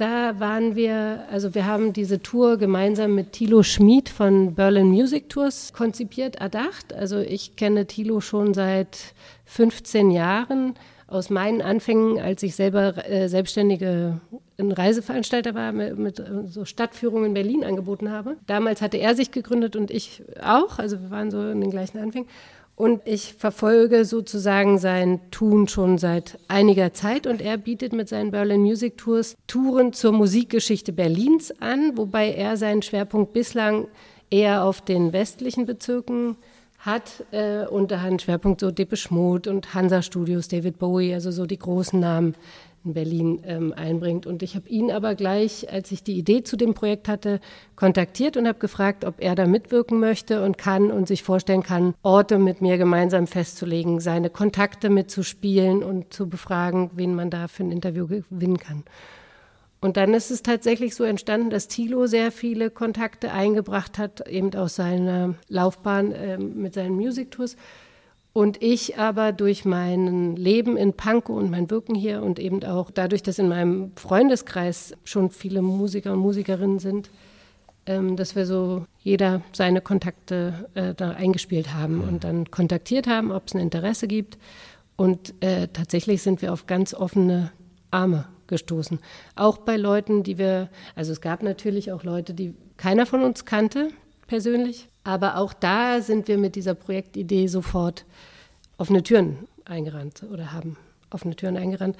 da 0.00 0.40
waren 0.40 0.76
wir, 0.76 1.24
also 1.30 1.54
wir 1.54 1.66
haben 1.66 1.92
diese 1.92 2.22
Tour 2.22 2.56
gemeinsam 2.56 3.14
mit 3.14 3.32
Thilo 3.32 3.62
Schmid 3.62 4.08
von 4.08 4.54
Berlin 4.54 4.86
Music 4.86 5.28
Tours 5.28 5.72
konzipiert, 5.72 6.36
erdacht. 6.36 6.94
Also 6.94 7.18
ich 7.18 7.56
kenne 7.56 7.86
Thilo 7.86 8.20
schon 8.20 8.54
seit 8.54 9.14
15 9.44 10.10
Jahren 10.10 10.74
aus 11.06 11.28
meinen 11.28 11.60
Anfängen, 11.60 12.20
als 12.20 12.42
ich 12.42 12.54
selber 12.54 13.08
äh, 13.10 13.28
selbstständige 13.28 14.20
ein 14.58 14.72
Reiseveranstalter 14.72 15.54
war, 15.54 15.72
mit, 15.72 15.98
mit, 15.98 16.18
äh, 16.20 16.46
so 16.46 16.64
Stadtführungen 16.64 17.26
in 17.26 17.34
Berlin 17.34 17.64
angeboten 17.64 18.10
habe. 18.10 18.36
Damals 18.46 18.80
hatte 18.80 18.96
er 18.96 19.14
sich 19.14 19.32
gegründet 19.32 19.74
und 19.74 19.90
ich 19.90 20.22
auch, 20.40 20.78
also 20.78 21.00
wir 21.00 21.10
waren 21.10 21.30
so 21.30 21.50
in 21.50 21.60
den 21.60 21.70
gleichen 21.70 21.98
Anfängen. 21.98 22.28
Und 22.80 23.02
ich 23.04 23.34
verfolge 23.34 24.06
sozusagen 24.06 24.78
sein 24.78 25.20
Tun 25.30 25.68
schon 25.68 25.98
seit 25.98 26.38
einiger 26.48 26.94
Zeit 26.94 27.26
und 27.26 27.42
er 27.42 27.58
bietet 27.58 27.92
mit 27.92 28.08
seinen 28.08 28.30
Berlin 28.30 28.62
Music 28.62 28.96
Tours 28.96 29.36
Touren 29.46 29.92
zur 29.92 30.12
Musikgeschichte 30.12 30.94
Berlins 30.94 31.52
an, 31.60 31.98
wobei 31.98 32.32
er 32.32 32.56
seinen 32.56 32.80
Schwerpunkt 32.80 33.34
bislang 33.34 33.86
eher 34.30 34.64
auf 34.64 34.80
den 34.80 35.12
westlichen 35.12 35.66
Bezirken 35.66 36.36
hat 36.78 37.22
äh, 37.32 37.66
einen 37.66 38.18
Schwerpunkt 38.18 38.62
so 38.62 38.70
Depeche 38.70 39.12
Mode 39.12 39.50
und 39.50 39.74
Hansa 39.74 40.00
Studios, 40.00 40.48
David 40.48 40.78
Bowie, 40.78 41.12
also 41.12 41.30
so 41.30 41.44
die 41.44 41.58
großen 41.58 42.00
Namen 42.00 42.34
in 42.84 42.94
Berlin 42.94 43.42
ähm, 43.44 43.74
einbringt. 43.76 44.26
Und 44.26 44.42
ich 44.42 44.56
habe 44.56 44.68
ihn 44.68 44.90
aber 44.90 45.14
gleich, 45.14 45.70
als 45.70 45.90
ich 45.92 46.02
die 46.02 46.18
Idee 46.18 46.42
zu 46.42 46.56
dem 46.56 46.74
Projekt 46.74 47.08
hatte, 47.08 47.40
kontaktiert 47.76 48.36
und 48.36 48.48
habe 48.48 48.58
gefragt, 48.58 49.04
ob 49.04 49.16
er 49.18 49.34
da 49.34 49.46
mitwirken 49.46 50.00
möchte 50.00 50.44
und 50.44 50.58
kann 50.58 50.90
und 50.90 51.06
sich 51.06 51.22
vorstellen 51.22 51.62
kann, 51.62 51.94
Orte 52.02 52.38
mit 52.38 52.60
mir 52.60 52.78
gemeinsam 52.78 53.26
festzulegen, 53.26 54.00
seine 54.00 54.30
Kontakte 54.30 54.88
mitzuspielen 54.88 55.82
und 55.82 56.12
zu 56.12 56.28
befragen, 56.28 56.90
wen 56.94 57.14
man 57.14 57.30
da 57.30 57.48
für 57.48 57.64
ein 57.64 57.72
Interview 57.72 58.06
gewinnen 58.06 58.58
kann. 58.58 58.84
Und 59.82 59.96
dann 59.96 60.12
ist 60.12 60.30
es 60.30 60.42
tatsächlich 60.42 60.94
so 60.94 61.04
entstanden, 61.04 61.48
dass 61.48 61.68
Thilo 61.68 62.06
sehr 62.06 62.32
viele 62.32 62.70
Kontakte 62.70 63.32
eingebracht 63.32 63.96
hat, 63.96 64.28
eben 64.28 64.54
aus 64.54 64.76
seiner 64.76 65.34
Laufbahn 65.48 66.12
äh, 66.12 66.36
mit 66.38 66.74
seinen 66.74 66.96
Music 66.96 67.30
Tours. 67.30 67.56
Und 68.32 68.62
ich 68.62 68.96
aber 68.96 69.32
durch 69.32 69.64
mein 69.64 70.36
Leben 70.36 70.76
in 70.76 70.92
Pankow 70.92 71.36
und 71.36 71.50
mein 71.50 71.68
Wirken 71.68 71.96
hier 71.96 72.22
und 72.22 72.38
eben 72.38 72.62
auch 72.64 72.90
dadurch, 72.92 73.22
dass 73.22 73.40
in 73.40 73.48
meinem 73.48 73.90
Freundeskreis 73.96 74.94
schon 75.02 75.30
viele 75.30 75.62
Musiker 75.62 76.12
und 76.12 76.20
Musikerinnen 76.20 76.78
sind, 76.78 77.10
ähm, 77.86 78.16
dass 78.16 78.36
wir 78.36 78.46
so 78.46 78.86
jeder 79.00 79.42
seine 79.52 79.80
Kontakte 79.80 80.68
äh, 80.74 80.94
da 80.94 81.10
eingespielt 81.10 81.74
haben 81.74 82.02
und 82.02 82.22
dann 82.22 82.50
kontaktiert 82.50 83.08
haben, 83.08 83.32
ob 83.32 83.48
es 83.48 83.54
ein 83.54 83.60
Interesse 83.60 84.06
gibt. 84.06 84.38
Und 84.96 85.34
äh, 85.42 85.66
tatsächlich 85.68 86.22
sind 86.22 86.40
wir 86.40 86.52
auf 86.52 86.66
ganz 86.66 86.94
offene 86.94 87.50
Arme 87.90 88.26
gestoßen. 88.46 89.00
Auch 89.34 89.58
bei 89.58 89.76
Leuten, 89.76 90.22
die 90.22 90.38
wir, 90.38 90.68
also 90.94 91.10
es 91.12 91.20
gab 91.20 91.42
natürlich 91.42 91.90
auch 91.90 92.04
Leute, 92.04 92.34
die 92.34 92.54
keiner 92.76 93.06
von 93.06 93.22
uns 93.22 93.44
kannte 93.44 93.88
persönlich, 94.26 94.88
aber 95.04 95.36
auch 95.36 95.52
da 95.52 96.00
sind 96.00 96.28
wir 96.28 96.38
mit 96.38 96.56
dieser 96.56 96.74
Projektidee 96.74 97.46
sofort 97.46 98.04
offene 98.78 99.02
Türen 99.02 99.48
eingerannt 99.64 100.24
oder 100.30 100.52
haben 100.52 100.76
offene 101.10 101.36
Türen 101.36 101.56
eingerannt, 101.56 101.96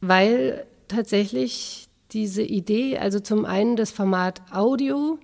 weil 0.00 0.66
tatsächlich 0.88 1.88
diese 2.12 2.42
Idee, 2.42 2.98
also 2.98 3.20
zum 3.20 3.44
einen 3.44 3.76
das 3.76 3.90
Format 3.90 4.42
Audio, 4.52 5.18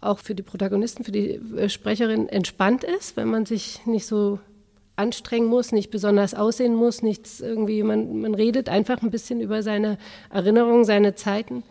auch 0.00 0.18
für 0.18 0.34
die 0.34 0.42
Protagonisten, 0.42 1.04
für 1.04 1.12
die 1.12 1.40
äh, 1.56 1.68
Sprecherin 1.68 2.28
entspannt 2.28 2.84
ist, 2.84 3.16
wenn 3.16 3.28
man 3.28 3.46
sich 3.46 3.86
nicht 3.86 4.06
so 4.06 4.38
anstrengen 4.96 5.48
muss, 5.48 5.72
nicht 5.72 5.90
besonders 5.90 6.34
aussehen 6.34 6.74
muss, 6.74 7.02
nichts 7.02 7.40
irgendwie, 7.40 7.82
man, 7.82 8.20
man 8.20 8.34
redet 8.34 8.68
einfach 8.68 9.02
ein 9.02 9.10
bisschen 9.10 9.40
über 9.40 9.62
seine 9.62 9.98
Erinnerungen, 10.30 10.84
seine 10.84 11.14
Zeiten. 11.14 11.64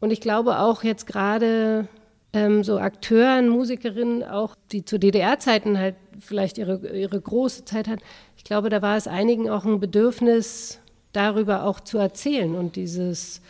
Und 0.00 0.10
ich 0.10 0.20
glaube 0.20 0.58
auch 0.58 0.84
jetzt 0.84 1.06
gerade 1.06 1.88
ähm, 2.34 2.64
so 2.64 2.78
Akteuren, 2.78 3.48
Musikerinnen, 3.48 4.24
auch 4.24 4.56
die 4.72 4.84
zu 4.84 4.98
DDR-Zeiten 4.98 5.78
halt 5.78 5.94
vielleicht 6.18 6.58
ihre, 6.58 6.86
ihre 6.94 7.20
große 7.20 7.64
Zeit 7.64 7.88
hatten, 7.88 8.02
ich 8.36 8.44
glaube, 8.44 8.68
da 8.68 8.82
war 8.82 8.96
es 8.96 9.06
einigen 9.06 9.48
auch 9.48 9.64
ein 9.64 9.80
Bedürfnis, 9.80 10.80
darüber 11.12 11.64
auch 11.64 11.80
zu 11.80 11.96
erzählen 11.96 12.54
und 12.54 12.76
dieses 12.76 13.40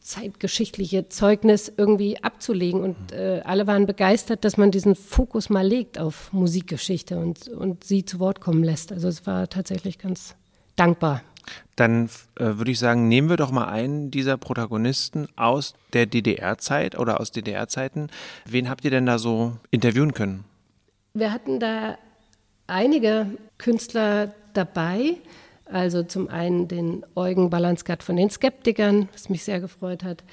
zeitgeschichtliche 0.00 1.08
Zeugnis 1.08 1.72
irgendwie 1.76 2.22
abzulegen. 2.22 2.82
Und 2.82 3.12
äh, 3.12 3.42
alle 3.44 3.66
waren 3.66 3.86
begeistert, 3.86 4.44
dass 4.44 4.56
man 4.56 4.70
diesen 4.70 4.94
Fokus 4.94 5.48
mal 5.48 5.66
legt 5.66 5.98
auf 5.98 6.32
Musikgeschichte 6.32 7.18
und, 7.18 7.48
und 7.48 7.84
sie 7.84 8.04
zu 8.04 8.18
Wort 8.18 8.40
kommen 8.40 8.64
lässt. 8.64 8.90
Also 8.90 9.08
es 9.08 9.26
war 9.26 9.48
tatsächlich 9.48 9.98
ganz 9.98 10.34
dankbar. 10.76 11.22
Dann 11.76 12.06
äh, 12.36 12.44
würde 12.44 12.70
ich 12.70 12.78
sagen, 12.78 13.08
nehmen 13.08 13.28
wir 13.28 13.36
doch 13.36 13.50
mal 13.50 13.66
einen 13.66 14.10
dieser 14.10 14.36
Protagonisten 14.36 15.28
aus 15.36 15.74
der 15.92 16.06
DDR-Zeit 16.06 16.98
oder 16.98 17.20
aus 17.20 17.30
DDR-Zeiten. 17.30 18.08
Wen 18.44 18.68
habt 18.68 18.84
ihr 18.84 18.90
denn 18.90 19.06
da 19.06 19.18
so 19.18 19.56
interviewen 19.70 20.12
können? 20.14 20.44
Wir 21.14 21.32
hatten 21.32 21.60
da 21.60 21.98
einige 22.66 23.26
Künstler 23.58 24.34
dabei. 24.54 25.16
Also 25.70 26.02
zum 26.02 26.28
einen 26.28 26.66
den 26.68 27.04
Eugen 27.14 27.50
Balanskat 27.50 28.02
von 28.02 28.16
den 28.16 28.30
Skeptikern, 28.30 29.08
was 29.12 29.28
mich 29.28 29.44
sehr 29.44 29.60
gefreut 29.60 30.02
hat. 30.02 30.24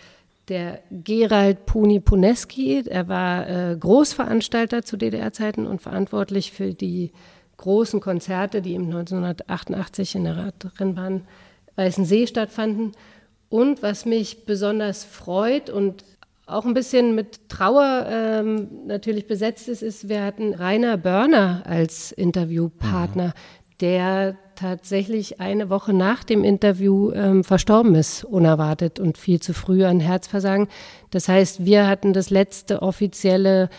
Der 0.47 0.79
Gerald 0.91 1.65
Puni 1.65 1.99
Puneski, 1.99 2.83
er 2.87 3.07
war 3.07 3.49
äh, 3.49 3.75
Großveranstalter 3.75 4.83
zu 4.83 4.95
DDR-Zeiten 4.95 5.65
und 5.65 5.81
verantwortlich 5.81 6.51
für 6.51 6.73
die 6.73 7.11
großen 7.57 7.99
Konzerte, 7.99 8.61
die 8.61 8.75
im 8.75 8.85
1988 8.85 10.15
in 10.15 10.23
der 10.25 10.37
Radrennbahn 10.37 11.21
Weißensee 11.75 12.27
stattfanden. 12.27 12.91
Und 13.49 13.83
was 13.83 14.05
mich 14.05 14.45
besonders 14.45 15.03
freut 15.03 15.69
und 15.69 16.03
auch 16.47 16.65
ein 16.65 16.73
bisschen 16.73 17.15
mit 17.15 17.49
Trauer 17.49 18.05
ähm, 18.07 18.67
natürlich 18.85 19.27
besetzt 19.27 19.67
ist, 19.67 19.81
ist, 19.81 20.09
wir 20.09 20.23
hatten 20.23 20.53
Rainer 20.53 20.97
Börner 20.97 21.63
als 21.65 22.11
Interviewpartner, 22.11 23.27
mhm. 23.27 23.77
der 23.81 24.35
tatsächlich 24.55 25.41
eine 25.41 25.69
Woche 25.69 25.91
nach 25.91 26.23
dem 26.23 26.43
Interview 26.43 27.11
ähm, 27.11 27.43
verstorben 27.43 27.95
ist, 27.95 28.23
unerwartet 28.23 28.99
und 28.99 29.17
viel 29.17 29.41
zu 29.41 29.53
früh 29.53 29.85
an 29.85 29.99
Herzversagen. 29.99 30.67
Das 31.11 31.27
heißt, 31.27 31.65
wir 31.65 31.87
hatten 31.87 32.13
das 32.13 32.29
letzte 32.29 32.81
offizielle 32.81 33.69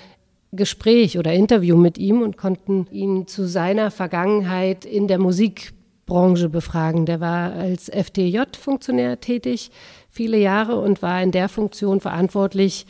Gespräch 0.56 1.18
oder 1.18 1.32
Interview 1.32 1.76
mit 1.76 1.98
ihm 1.98 2.22
und 2.22 2.36
konnten 2.36 2.86
ihn 2.90 3.26
zu 3.26 3.46
seiner 3.46 3.90
Vergangenheit 3.90 4.84
in 4.84 5.08
der 5.08 5.18
Musikbranche 5.18 6.48
befragen. 6.48 7.06
Der 7.06 7.20
war 7.20 7.52
als 7.52 7.88
FDJ-Funktionär 7.88 9.20
tätig 9.20 9.70
viele 10.10 10.38
Jahre 10.38 10.80
und 10.80 11.02
war 11.02 11.22
in 11.22 11.30
der 11.30 11.48
Funktion 11.48 12.00
verantwortlich, 12.00 12.86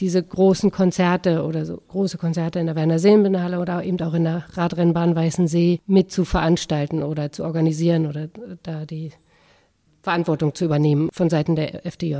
diese 0.00 0.22
großen 0.22 0.70
Konzerte 0.70 1.44
oder 1.44 1.66
so 1.66 1.76
große 1.76 2.16
Konzerte 2.16 2.58
in 2.58 2.66
der 2.66 2.74
Werner 2.74 2.98
Seenbinnenhalle 2.98 3.60
oder 3.60 3.84
eben 3.84 4.00
auch 4.00 4.14
in 4.14 4.24
der 4.24 4.44
Radrennbahn 4.54 5.14
Weißensee 5.14 5.80
mit 5.86 6.10
zu 6.10 6.24
veranstalten 6.24 7.02
oder 7.02 7.32
zu 7.32 7.44
organisieren 7.44 8.06
oder 8.06 8.28
da 8.62 8.86
die 8.86 9.12
Verantwortung 10.02 10.54
zu 10.54 10.64
übernehmen 10.64 11.10
von 11.12 11.28
Seiten 11.28 11.54
der 11.54 11.84
FDJ. 11.84 12.16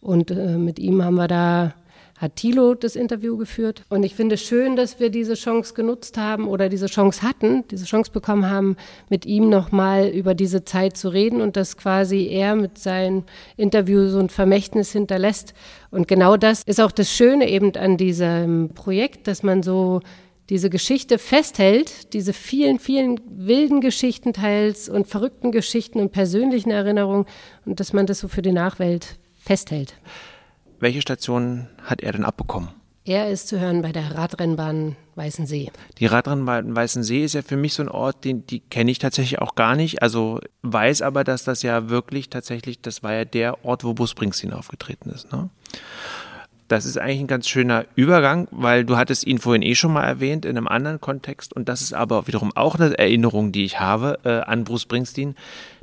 Und 0.00 0.30
äh, 0.30 0.56
mit 0.56 0.78
ihm 0.78 1.04
haben 1.04 1.16
wir 1.16 1.28
da 1.28 1.74
hat 2.22 2.36
Thilo 2.36 2.74
das 2.74 2.94
Interview 2.94 3.36
geführt. 3.36 3.82
Und 3.88 4.04
ich 4.04 4.14
finde 4.14 4.36
es 4.36 4.42
schön, 4.42 4.76
dass 4.76 5.00
wir 5.00 5.10
diese 5.10 5.34
Chance 5.34 5.74
genutzt 5.74 6.16
haben 6.16 6.46
oder 6.46 6.68
diese 6.68 6.86
Chance 6.86 7.22
hatten, 7.22 7.64
diese 7.68 7.84
Chance 7.84 8.12
bekommen 8.12 8.48
haben, 8.48 8.76
mit 9.10 9.26
ihm 9.26 9.50
nochmal 9.50 10.06
über 10.08 10.34
diese 10.34 10.64
Zeit 10.64 10.96
zu 10.96 11.08
reden 11.08 11.40
und 11.40 11.56
dass 11.56 11.76
quasi 11.76 12.28
er 12.28 12.54
mit 12.54 12.78
seinem 12.78 13.24
Interview 13.56 14.06
so 14.06 14.20
ein 14.20 14.28
Vermächtnis 14.28 14.92
hinterlässt. 14.92 15.52
Und 15.90 16.06
genau 16.06 16.36
das 16.36 16.62
ist 16.64 16.80
auch 16.80 16.92
das 16.92 17.10
Schöne 17.10 17.50
eben 17.50 17.74
an 17.74 17.96
diesem 17.96 18.70
Projekt, 18.72 19.26
dass 19.26 19.42
man 19.42 19.64
so 19.64 20.00
diese 20.48 20.70
Geschichte 20.70 21.18
festhält, 21.18 22.12
diese 22.12 22.32
vielen, 22.32 22.78
vielen 22.78 23.20
wilden 23.26 23.80
Geschichten 23.80 24.32
teils 24.32 24.88
und 24.88 25.08
verrückten 25.08 25.50
Geschichten 25.50 25.98
und 25.98 26.12
persönlichen 26.12 26.70
Erinnerungen 26.70 27.26
und 27.64 27.80
dass 27.80 27.92
man 27.92 28.06
das 28.06 28.20
so 28.20 28.28
für 28.28 28.42
die 28.42 28.52
Nachwelt 28.52 29.16
festhält. 29.40 29.94
Welche 30.82 31.00
Station 31.00 31.68
hat 31.84 32.00
er 32.00 32.10
denn 32.10 32.24
abbekommen? 32.24 32.70
Er 33.04 33.30
ist 33.30 33.46
zu 33.46 33.60
hören 33.60 33.82
bei 33.82 33.92
der 33.92 34.16
Radrennbahn 34.16 34.96
Weißensee. 35.14 35.70
Die 35.98 36.06
Radrennbahn 36.06 36.74
Weißensee 36.74 37.24
ist 37.24 37.34
ja 37.34 37.42
für 37.42 37.56
mich 37.56 37.74
so 37.74 37.84
ein 37.84 37.88
Ort, 37.88 38.24
den 38.24 38.48
die 38.48 38.58
kenne 38.58 38.90
ich 38.90 38.98
tatsächlich 38.98 39.38
auch 39.38 39.54
gar 39.54 39.76
nicht. 39.76 40.02
Also 40.02 40.40
weiß 40.62 41.02
aber, 41.02 41.22
dass 41.22 41.44
das 41.44 41.62
ja 41.62 41.88
wirklich 41.88 42.30
tatsächlich, 42.30 42.80
das 42.80 43.04
war 43.04 43.12
ja 43.12 43.24
der 43.24 43.64
Ort, 43.64 43.84
wo 43.84 43.94
Bus 43.94 44.10
Springsteen 44.10 44.52
aufgetreten 44.52 45.10
ist. 45.10 45.30
Ne? 45.30 45.50
Das 46.66 46.84
ist 46.84 46.98
eigentlich 46.98 47.20
ein 47.20 47.28
ganz 47.28 47.46
schöner 47.46 47.84
Übergang, 47.94 48.48
weil 48.50 48.84
du 48.84 48.96
hattest 48.96 49.24
ihn 49.24 49.38
vorhin 49.38 49.62
eh 49.62 49.76
schon 49.76 49.92
mal 49.92 50.02
erwähnt 50.02 50.44
in 50.44 50.56
einem 50.56 50.66
anderen 50.66 51.00
Kontext 51.00 51.54
und 51.54 51.68
das 51.68 51.80
ist 51.80 51.92
aber 51.92 52.26
wiederum 52.26 52.50
auch 52.56 52.74
eine 52.74 52.98
Erinnerung, 52.98 53.52
die 53.52 53.64
ich 53.64 53.78
habe 53.78 54.18
äh, 54.24 54.40
an 54.40 54.64
Bruce 54.64 54.82
Springsteen, 54.82 55.36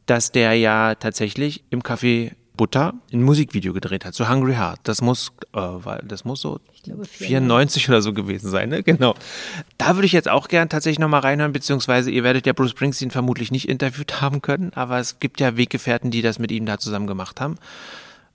dass 0.07 0.33
der 0.33 0.55
ja 0.55 0.95
tatsächlich 0.95 1.63
im 1.69 1.83
Café 1.83 2.33
Butter 2.59 2.93
ein 3.13 3.23
Musikvideo 3.23 3.71
gedreht 3.71 4.03
hat, 4.03 4.13
so 4.13 4.27
Hungry 4.27 4.55
Heart. 4.55 4.81
Das 4.83 5.01
muss, 5.01 5.31
äh, 5.55 5.61
das 6.03 6.25
muss 6.25 6.41
so 6.41 6.59
glaube, 6.83 7.05
94 7.05 7.87
oder 7.87 8.01
so 8.01 8.11
gewesen 8.11 8.49
sein, 8.49 8.67
ne? 8.67 8.83
Genau. 8.83 9.15
Da 9.77 9.95
würde 9.95 10.05
ich 10.05 10.11
jetzt 10.11 10.27
auch 10.27 10.49
gern 10.49 10.67
tatsächlich 10.67 10.99
nochmal 10.99 11.21
reinhören, 11.21 11.53
beziehungsweise 11.53 12.11
ihr 12.11 12.25
werdet 12.25 12.45
ja 12.45 12.51
Bruce 12.51 12.71
Springsteen 12.71 13.11
vermutlich 13.11 13.49
nicht 13.49 13.69
interviewt 13.69 14.19
haben 14.19 14.41
können, 14.41 14.73
aber 14.75 14.99
es 14.99 15.19
gibt 15.19 15.39
ja 15.39 15.55
Weggefährten, 15.55 16.11
die 16.11 16.21
das 16.21 16.37
mit 16.37 16.51
ihm 16.51 16.65
da 16.65 16.79
zusammen 16.79 17.07
gemacht 17.07 17.39
haben. 17.39 17.55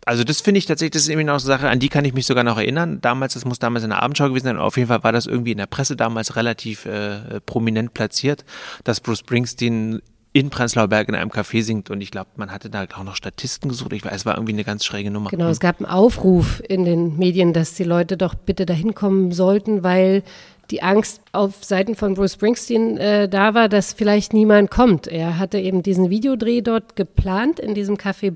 Also 0.07 0.25
das 0.25 0.41
finde 0.41 0.59
ich 0.59 0.65
tatsächlich, 0.65 0.93
das 0.93 1.03
ist 1.03 1.09
irgendwie 1.09 1.27
noch 1.27 1.35
eine 1.35 1.41
Sache, 1.41 1.69
an 1.69 1.81
die 1.81 1.91
kann 1.91 2.07
ich 2.07 2.15
mich 2.15 2.25
sogar 2.25 2.45
noch 2.45 2.57
erinnern. 2.57 3.03
Damals, 3.03 3.35
das 3.35 3.45
muss 3.45 3.59
damals 3.59 3.85
in 3.85 3.91
der 3.91 4.03
Abendschau 4.03 4.29
gewesen 4.29 4.45
sein. 4.45 4.59
Auf 4.59 4.79
jeden 4.79 4.89
Fall 4.89 5.05
war 5.05 5.13
das 5.13 5.27
irgendwie 5.27 5.53
in 5.53 5.59
der 5.59 5.67
Presse 5.67 5.97
damals 5.97 6.37
relativ 6.37 6.87
äh, 6.87 7.41
prominent 7.45 7.93
platziert, 7.93 8.45
dass 8.85 9.01
Bruce 9.01 9.21
Springsteen 9.21 10.01
in 10.35 10.51
Prenzlauer 10.51 10.89
Berg 10.89 11.09
in 11.09 11.15
einem 11.15 11.31
Café 11.31 11.63
singt 11.63 11.91
und 11.91 12.01
ich 12.01 12.11
glaube, 12.11 12.29
man 12.35 12.51
hatte 12.51 12.69
da 12.69 12.85
auch 12.97 13.05
noch 13.05 13.15
Statisten 13.15 13.69
gesucht. 13.69 13.93
Ich 13.93 14.05
weiß, 14.05 14.13
es 14.13 14.27
war 14.27 14.35
irgendwie 14.35 14.53
eine 14.53 14.65
ganz 14.65 14.85
schräge 14.85 15.13
Nummer. 15.13 15.31
Genau, 15.31 15.49
es 15.49 15.61
gab 15.61 15.79
einen 15.79 15.87
Aufruf 15.87 16.61
in 16.69 16.85
den 16.85 17.17
Medien, 17.17 17.53
dass 17.53 17.75
die 17.75 17.85
Leute 17.85 18.17
doch 18.17 18.35
bitte 18.35 18.67
dahin 18.67 18.97
kommen 18.97 19.31
sollten, 19.31 19.85
weil 19.85 20.25
die 20.73 20.83
Angst 20.83 21.21
auf 21.31 21.63
Seiten 21.63 21.95
von 21.95 22.15
Bruce 22.15 22.33
Springsteen 22.33 22.97
äh, 22.97 23.29
da 23.29 23.55
war, 23.55 23.69
dass 23.69 23.93
vielleicht 23.93 24.33
niemand 24.33 24.73
kommt. 24.73 25.07
Er 25.07 25.39
hatte 25.39 25.59
eben 25.61 25.85
diesen 25.85 26.11
Videodreh 26.11 26.63
dort 26.63 26.97
geplant 26.97 27.61
in 27.61 27.75
diesem 27.75 27.97
Café 27.97 28.35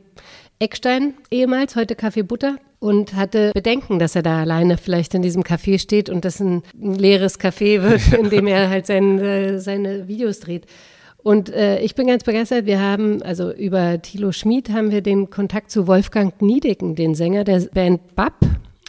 Eckstein 0.60 1.14
ehemals, 1.32 1.74
heute 1.74 1.94
Café 1.94 2.22
Butter 2.22 2.58
und 2.78 3.14
hatte 3.14 3.50
Bedenken, 3.54 3.98
dass 3.98 4.14
er 4.14 4.22
da 4.22 4.40
alleine 4.40 4.76
vielleicht 4.76 5.14
in 5.14 5.22
diesem 5.22 5.42
Café 5.42 5.80
steht 5.80 6.10
und 6.10 6.24
das 6.24 6.38
ein, 6.38 6.62
ein 6.80 6.94
leeres 6.94 7.40
Café 7.40 7.82
wird, 7.82 8.12
in 8.16 8.30
dem 8.30 8.46
er 8.46 8.70
halt 8.70 8.86
sein, 8.86 9.18
äh, 9.18 9.58
seine 9.58 10.06
Videos 10.06 10.38
dreht. 10.38 10.66
Und 11.22 11.50
äh, 11.50 11.80
ich 11.80 11.94
bin 11.94 12.06
ganz 12.06 12.24
begeistert. 12.24 12.66
Wir 12.66 12.80
haben, 12.80 13.22
also 13.22 13.52
über 13.52 14.00
Thilo 14.00 14.32
Schmid 14.32 14.70
haben 14.70 14.90
wir 14.90 15.02
den 15.02 15.30
Kontakt 15.30 15.70
zu 15.70 15.86
Wolfgang 15.86 16.40
Niedecken, 16.40 16.94
den 16.94 17.14
Sänger 17.14 17.44
der 17.44 17.60
Band 17.72 18.14
Bab 18.14 18.34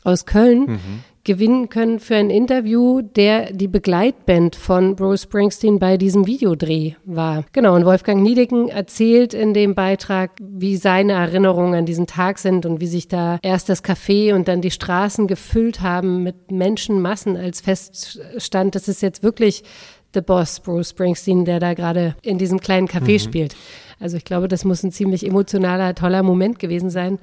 aus 0.04 0.26
Köln, 0.26 0.60
mhm. 0.62 0.80
gewinnen 1.24 1.70
können 1.70 2.00
für 2.00 2.16
ein 2.16 2.30
Interview, 2.30 3.02
der 3.02 3.52
die 3.52 3.68
Begleitband 3.68 4.56
von 4.56 4.96
Bruce 4.96 5.24
Springsteen 5.24 5.80
bei 5.80 5.98
diesem 5.98 6.28
Videodreh 6.28 6.94
war. 7.04 7.44
Genau, 7.52 7.76
und 7.76 7.86
Wolfgang 7.86 8.22
Niedecken 8.22 8.70
erzählt 8.70 9.34
in 9.34 9.54
dem 9.54 9.76
Beitrag, 9.76 10.32
wie 10.40 10.78
seine 10.78 11.14
Erinnerungen 11.14 11.74
an 11.74 11.86
diesen 11.86 12.08
Tag 12.08 12.40
sind 12.40 12.66
und 12.66 12.80
wie 12.80 12.88
sich 12.88 13.08
da 13.08 13.40
erst 13.42 13.70
das 13.70 13.84
Café 13.84 14.34
und 14.34 14.48
dann 14.48 14.62
die 14.62 14.72
Straßen 14.72 15.28
gefüllt 15.28 15.82
haben 15.82 16.24
mit 16.24 16.52
Menschenmassen, 16.52 17.36
als 17.36 17.60
feststand, 17.60 18.76
das 18.76 18.88
ist 18.88 19.02
jetzt 19.02 19.24
wirklich 19.24 19.64
The 20.14 20.22
Boss, 20.22 20.60
Bruce 20.60 20.90
Springsteen, 20.90 21.46
der 21.46 21.60
da 21.60 21.74
gerade 21.74 22.16
in 22.22 22.38
diesem 22.38 22.60
kleinen 22.60 22.88
Café 22.88 23.14
mhm. 23.14 23.20
spielt. 23.20 23.56
Also 24.00 24.18
ich 24.18 24.26
glaube, 24.26 24.48
das 24.48 24.66
muss 24.66 24.84
ein 24.84 24.92
ziemlich 24.92 25.26
emotionaler, 25.26 25.94
toller 25.96 26.24
Moment 26.24 26.60
gewesen 26.60 26.90
sein. 26.90 27.20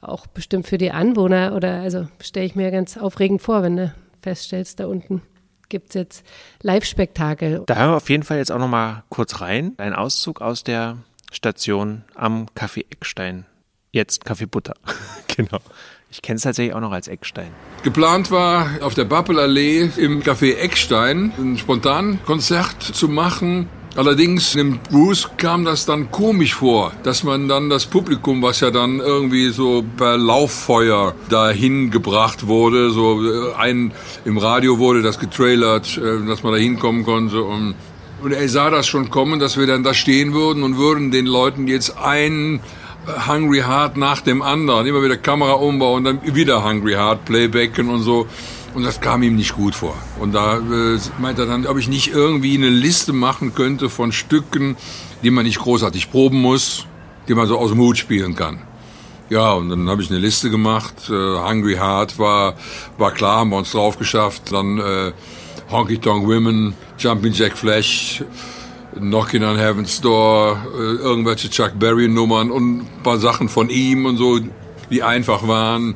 Auch 0.00 0.26
bestimmt 0.26 0.66
für 0.66 0.78
die 0.78 0.90
Anwohner 0.90 1.54
oder 1.54 1.80
also 1.80 2.06
stelle 2.20 2.46
ich 2.46 2.54
mir 2.54 2.70
ganz 2.70 2.96
aufregend 2.96 3.42
vor, 3.42 3.62
wenn 3.62 3.76
du 3.76 3.94
feststellst, 4.22 4.80
da 4.80 4.86
unten 4.86 5.22
gibt 5.68 5.90
es 5.90 5.94
jetzt 5.94 6.26
Live-Spektakel. 6.62 7.62
Da 7.66 7.76
hören 7.76 7.90
wir 7.90 7.96
auf 7.96 8.10
jeden 8.10 8.22
Fall 8.22 8.38
jetzt 8.38 8.52
auch 8.52 8.58
noch 8.58 8.68
mal 8.68 9.04
kurz 9.08 9.40
rein. 9.40 9.72
Ein 9.78 9.94
Auszug 9.94 10.40
aus 10.40 10.64
der 10.64 10.98
Station 11.32 12.04
am 12.14 12.46
Café 12.56 12.84
Eckstein. 12.90 13.46
Jetzt 13.92 14.26
Café 14.26 14.46
Butter. 14.46 14.74
genau. 15.36 15.58
Ich 16.08 16.22
kenne 16.22 16.36
es 16.36 16.42
tatsächlich 16.42 16.74
auch 16.74 16.80
noch 16.80 16.92
als 16.92 17.08
Eckstein. 17.08 17.48
Geplant 17.82 18.30
war, 18.30 18.68
auf 18.80 18.94
der 18.94 19.04
Bappelallee 19.04 19.90
im 19.96 20.22
Café 20.22 20.56
Eckstein 20.56 21.32
ein 21.36 21.58
Spontankonzert 21.58 22.80
zu 22.82 23.08
machen. 23.08 23.68
Allerdings 23.96 24.52
dem 24.52 24.78
Bruce 24.78 25.30
kam 25.38 25.64
das 25.64 25.86
dann 25.86 26.10
komisch 26.12 26.54
vor, 26.54 26.92
dass 27.02 27.24
man 27.24 27.48
dann 27.48 27.70
das 27.70 27.86
Publikum, 27.86 28.42
was 28.42 28.60
ja 28.60 28.70
dann 28.70 29.00
irgendwie 29.00 29.48
so 29.48 29.84
per 29.96 30.18
Lauffeuer 30.18 31.14
dahin 31.30 31.90
gebracht 31.90 32.46
wurde, 32.46 32.90
so 32.90 33.24
äh, 33.24 33.54
ein 33.54 33.92
im 34.26 34.36
Radio 34.36 34.78
wurde 34.78 35.00
das 35.00 35.18
getrailert, 35.18 35.96
äh, 35.96 36.26
dass 36.26 36.42
man 36.42 36.52
da 36.52 36.58
hinkommen 36.58 37.04
konnte 37.04 37.42
und 37.42 37.74
und 38.22 38.32
er 38.32 38.48
sah 38.48 38.70
das 38.70 38.86
schon 38.86 39.10
kommen, 39.10 39.40
dass 39.40 39.58
wir 39.58 39.66
dann 39.66 39.84
da 39.84 39.92
stehen 39.92 40.32
würden 40.32 40.62
und 40.62 40.78
würden 40.78 41.10
den 41.10 41.26
Leuten 41.26 41.68
jetzt 41.68 41.98
ein 41.98 42.60
Hungry 43.28 43.60
Heart 43.60 43.96
nach 43.96 44.20
dem 44.20 44.42
anderen, 44.42 44.86
immer 44.86 45.02
wieder 45.02 45.16
Kameraumbau 45.16 45.94
und 45.94 46.04
dann 46.04 46.20
wieder 46.34 46.64
Hungry 46.64 46.94
Heart, 46.94 47.24
Playbacken 47.24 47.88
und 47.88 48.02
so. 48.02 48.26
Und 48.74 48.82
das 48.82 49.00
kam 49.00 49.22
ihm 49.22 49.36
nicht 49.36 49.54
gut 49.54 49.74
vor. 49.74 49.94
Und 50.20 50.34
da 50.34 50.58
äh, 50.58 50.98
meinte 51.18 51.42
er 51.42 51.46
dann, 51.46 51.66
ob 51.66 51.78
ich 51.78 51.88
nicht 51.88 52.08
irgendwie 52.08 52.56
eine 52.56 52.68
Liste 52.68 53.12
machen 53.12 53.54
könnte 53.54 53.88
von 53.88 54.12
Stücken, 54.12 54.76
die 55.22 55.30
man 55.30 55.46
nicht 55.46 55.60
großartig 55.60 56.10
proben 56.10 56.42
muss, 56.42 56.86
die 57.26 57.34
man 57.34 57.46
so 57.46 57.58
aus 57.58 57.70
dem 57.70 57.78
Hut 57.78 57.96
spielen 57.96 58.34
kann. 58.34 58.58
Ja, 59.30 59.52
und 59.52 59.70
dann 59.70 59.88
habe 59.88 60.02
ich 60.02 60.10
eine 60.10 60.18
Liste 60.18 60.50
gemacht. 60.50 60.94
Äh, 61.08 61.12
Hungry 61.12 61.76
Heart 61.76 62.18
war, 62.18 62.54
war 62.98 63.12
klar, 63.12 63.38
haben 63.38 63.50
wir 63.50 63.56
uns 63.56 63.72
drauf 63.72 63.98
geschafft. 63.98 64.52
Dann 64.52 64.78
äh, 64.78 65.12
Honky 65.70 65.98
Tonk 65.98 66.26
Women, 66.26 66.74
Jumping 66.98 67.32
Jack 67.32 67.56
Flash, 67.56 68.22
Knocking 68.98 69.44
on 69.44 69.56
Heaven's 69.56 70.00
Door, 70.00 70.58
äh, 70.74 70.78
irgendwelche 70.78 71.50
Chuck 71.50 71.78
Berry 71.78 72.08
Nummern 72.08 72.50
und 72.50 72.78
ein 72.78 73.02
paar 73.02 73.18
Sachen 73.18 73.48
von 73.48 73.70
ihm 73.70 74.06
und 74.06 74.16
so, 74.16 74.38
die 74.90 75.02
einfach 75.02 75.46
waren. 75.46 75.94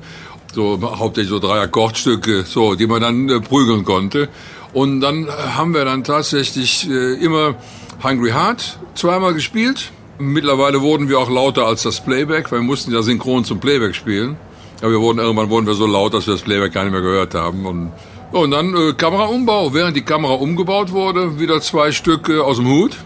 So 0.53 0.81
hauptsächlich 0.83 1.31
so 1.31 1.39
drei 1.39 1.61
Akkordstücke, 1.61 2.43
so, 2.43 2.75
die 2.75 2.87
man 2.87 3.01
dann 3.01 3.29
äh, 3.29 3.41
prügeln 3.41 3.85
konnte. 3.85 4.29
Und 4.73 5.01
dann 5.01 5.29
haben 5.29 5.75
wir 5.75 5.85
dann 5.85 6.05
tatsächlich 6.05 6.89
äh, 6.89 7.15
immer 7.15 7.55
Hungry 8.03 8.31
Heart 8.31 8.79
zweimal 8.95 9.35
gespielt. 9.35 9.91
Mittlerweile 10.19 10.81
wurden 10.81 11.09
wir 11.09 11.19
auch 11.19 11.31
lauter 11.31 11.67
als 11.67 11.83
das 11.83 12.05
Playback, 12.05 12.53
weil 12.53 12.61
wir 12.61 12.67
mussten 12.67 12.93
ja 12.93 13.03
synchron 13.03 13.45
zum 13.45 13.59
Playback 13.59 13.95
spielen. 13.95 14.37
Aber 14.81 14.93
wir 14.93 15.01
wurden 15.01 15.19
irgendwann 15.19 15.51
wurden 15.51 15.67
wir 15.67 15.75
so 15.75 15.87
laut, 15.87 16.15
dass 16.15 16.27
wir 16.27 16.35
das 16.35 16.43
Playback 16.43 16.73
gar 16.73 16.85
nicht 16.85 16.93
mehr 16.93 17.03
gehört 17.03 17.35
haben. 17.35 17.67
Und 17.67 17.93
und 18.33 18.51
dann 18.51 18.75
äh, 18.75 18.93
Kameraumbau. 18.93 19.75
Während 19.75 19.97
die 19.97 20.03
Kamera 20.03 20.35
umgebaut 20.35 20.93
wurde, 20.93 21.39
wieder 21.39 21.61
zwei 21.61 21.93
Stücke 21.93 22.45
aus 22.45 22.57
dem 22.57 22.69
Hut. 22.69 22.97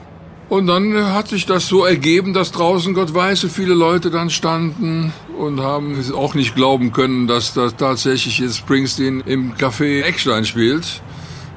Und 0.49 0.67
dann 0.67 0.95
äh, 0.95 1.03
hat 1.03 1.29
sich 1.29 1.47
das 1.47 1.67
so 1.67 1.85
ergeben, 1.85 2.35
dass 2.35 2.53
draußen, 2.53 2.95
Gott 2.95 3.15
weiß, 3.15 3.41
so 3.41 3.49
viele 3.49 3.75
Leute 3.75 4.11
dann 4.11 4.31
standen 4.31 5.13
und 5.39 5.61
haben 5.61 5.99
auch 6.15 6.35
nicht 6.35 6.55
glauben 6.55 6.93
können, 6.93 7.27
dass 7.27 7.55
das 7.55 7.77
tatsächlich 7.77 8.39
jetzt 8.39 8.59
Springsteen 8.59 9.23
im 9.27 9.55
Café 9.55 10.03
Eckstein 10.03 10.45
spielt. 10.45 11.03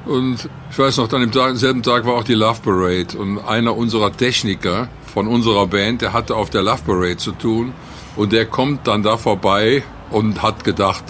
Und 0.06 0.48
ich 0.70 0.78
weiß 0.78 0.96
noch, 0.96 1.08
dann 1.08 1.22
im 1.22 1.32
Tag, 1.32 1.56
selben 1.56 1.82
Tag 1.82 2.06
war 2.06 2.14
auch 2.14 2.24
die 2.24 2.34
Love 2.34 2.60
Parade. 2.62 3.18
Und 3.18 3.38
einer 3.38 3.76
unserer 3.76 4.10
Techniker 4.10 4.88
von 5.12 5.28
unserer 5.28 5.66
Band, 5.66 6.00
der 6.00 6.14
hatte 6.14 6.34
auf 6.34 6.48
der 6.48 6.62
Love 6.62 6.82
Parade 6.86 7.18
zu 7.18 7.32
tun. 7.32 7.74
Und 8.16 8.32
der 8.32 8.46
kommt 8.46 8.86
dann 8.86 9.02
da 9.02 9.18
vorbei 9.18 9.82
und 10.10 10.42
hat 10.42 10.64
gedacht, 10.64 11.04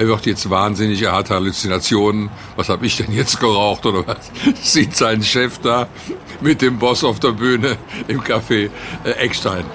er 0.00 0.08
wird 0.08 0.24
jetzt 0.24 0.48
wahnsinnig, 0.48 1.02
er 1.02 1.12
hat 1.12 1.28
Halluzinationen. 1.28 2.30
Was 2.56 2.70
habe 2.70 2.86
ich 2.86 2.96
denn 2.96 3.12
jetzt 3.12 3.38
geraucht 3.38 3.84
oder 3.84 4.06
was? 4.06 4.30
Sieht 4.62 4.96
seinen 4.96 5.22
Chef 5.22 5.58
da 5.58 5.88
mit 6.40 6.62
dem 6.62 6.78
Boss 6.78 7.04
auf 7.04 7.20
der 7.20 7.32
Bühne 7.32 7.76
im 8.08 8.22
Café 8.22 8.70
äh, 9.04 9.10
Eckstein. 9.10 9.66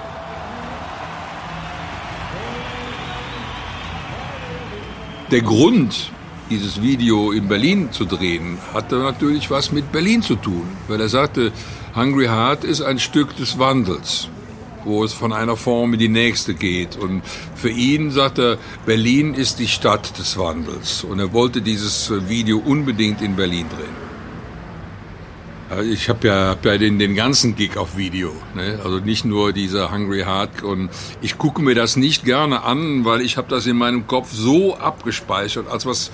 Der 5.30 5.42
Grund, 5.42 6.10
dieses 6.50 6.82
Video 6.82 7.30
in 7.30 7.46
Berlin 7.46 7.92
zu 7.92 8.04
drehen, 8.04 8.58
hatte 8.74 8.96
natürlich 8.96 9.48
was 9.48 9.70
mit 9.70 9.92
Berlin 9.92 10.22
zu 10.22 10.34
tun, 10.34 10.66
weil 10.88 11.00
er 11.00 11.08
sagte, 11.08 11.52
Hungry 11.94 12.26
Heart 12.26 12.64
ist 12.64 12.82
ein 12.82 12.98
Stück 12.98 13.36
des 13.36 13.60
Wandels 13.60 14.28
wo 14.86 15.04
es 15.04 15.12
von 15.12 15.32
einer 15.32 15.56
Form 15.56 15.92
in 15.94 15.98
die 15.98 16.08
nächste 16.08 16.54
geht. 16.54 16.96
Und 16.96 17.22
für 17.54 17.70
ihn 17.70 18.10
sagt 18.10 18.38
er, 18.38 18.58
Berlin 18.86 19.34
ist 19.34 19.58
die 19.58 19.68
Stadt 19.68 20.18
des 20.18 20.38
Wandels. 20.38 21.04
Und 21.04 21.18
er 21.18 21.32
wollte 21.32 21.60
dieses 21.60 22.10
Video 22.28 22.58
unbedingt 22.58 23.20
in 23.20 23.36
Berlin 23.36 23.66
drehen. 23.68 24.06
Ich 25.90 26.08
habe 26.08 26.28
ja, 26.28 26.50
hab 26.50 26.64
ja 26.64 26.78
den, 26.78 27.00
den 27.00 27.16
ganzen 27.16 27.56
Gig 27.56 27.76
auf 27.76 27.96
Video, 27.96 28.30
ne? 28.54 28.78
also 28.84 29.00
nicht 29.00 29.24
nur 29.24 29.52
dieser 29.52 29.90
Hungry 29.90 30.22
Heart. 30.22 30.62
Und 30.62 30.90
ich 31.20 31.38
gucke 31.38 31.60
mir 31.60 31.74
das 31.74 31.96
nicht 31.96 32.24
gerne 32.24 32.62
an, 32.62 33.04
weil 33.04 33.20
ich 33.20 33.36
habe 33.36 33.48
das 33.48 33.66
in 33.66 33.76
meinem 33.76 34.06
Kopf 34.06 34.32
so 34.32 34.76
abgespeichert 34.76 35.68
als 35.68 35.84
was 35.84 36.12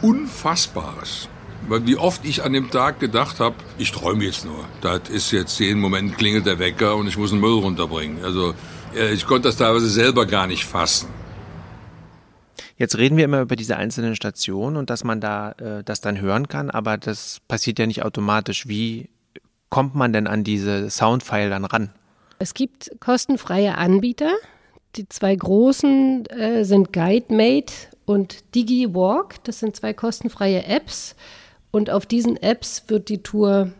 Unfassbares. 0.00 1.28
Weil 1.68 1.86
wie 1.86 1.96
oft 1.96 2.24
ich 2.24 2.42
an 2.42 2.52
dem 2.52 2.70
Tag 2.70 3.00
gedacht 3.00 3.40
habe, 3.40 3.56
ich 3.78 3.90
träume 3.92 4.24
jetzt 4.24 4.44
nur. 4.44 4.64
Das 4.80 5.08
ist 5.08 5.30
jetzt 5.30 5.58
jeden 5.58 5.80
Moment 5.80 6.18
klingelt 6.18 6.46
der 6.46 6.58
Wecker 6.58 6.96
und 6.96 7.06
ich 7.06 7.16
muss 7.16 7.32
einen 7.32 7.40
Müll 7.40 7.58
runterbringen. 7.60 8.22
Also 8.22 8.54
äh, 8.94 9.12
ich 9.12 9.26
konnte 9.26 9.48
das 9.48 9.56
teilweise 9.56 9.88
selber 9.88 10.26
gar 10.26 10.46
nicht 10.46 10.64
fassen. 10.64 11.08
Jetzt 12.76 12.98
reden 12.98 13.16
wir 13.16 13.24
immer 13.24 13.40
über 13.40 13.56
diese 13.56 13.76
einzelnen 13.76 14.16
Stationen 14.16 14.76
und 14.76 14.90
dass 14.90 15.04
man 15.04 15.20
da 15.20 15.52
äh, 15.52 15.84
das 15.84 16.00
dann 16.00 16.20
hören 16.20 16.48
kann, 16.48 16.70
aber 16.70 16.98
das 16.98 17.40
passiert 17.46 17.78
ja 17.78 17.86
nicht 17.86 18.02
automatisch. 18.04 18.66
Wie 18.66 19.08
kommt 19.70 19.94
man 19.94 20.12
denn 20.12 20.26
an 20.26 20.44
diese 20.44 20.90
Soundfile 20.90 21.50
dann 21.50 21.64
ran? 21.64 21.90
Es 22.38 22.52
gibt 22.52 22.90
kostenfreie 23.00 23.76
Anbieter. 23.78 24.32
Die 24.96 25.08
zwei 25.08 25.34
großen 25.34 26.26
äh, 26.26 26.64
sind 26.64 26.92
GuideMate 26.92 27.72
und 28.04 28.54
DigiWalk. 28.54 29.42
Das 29.44 29.60
sind 29.60 29.76
zwei 29.76 29.92
kostenfreie 29.92 30.64
Apps. 30.64 31.14
Und 31.74 31.90
auf 31.90 32.06
diesen 32.06 32.36
Apps 32.36 32.84
wird 32.86 33.08
die 33.08 33.18
Tour 33.18 33.72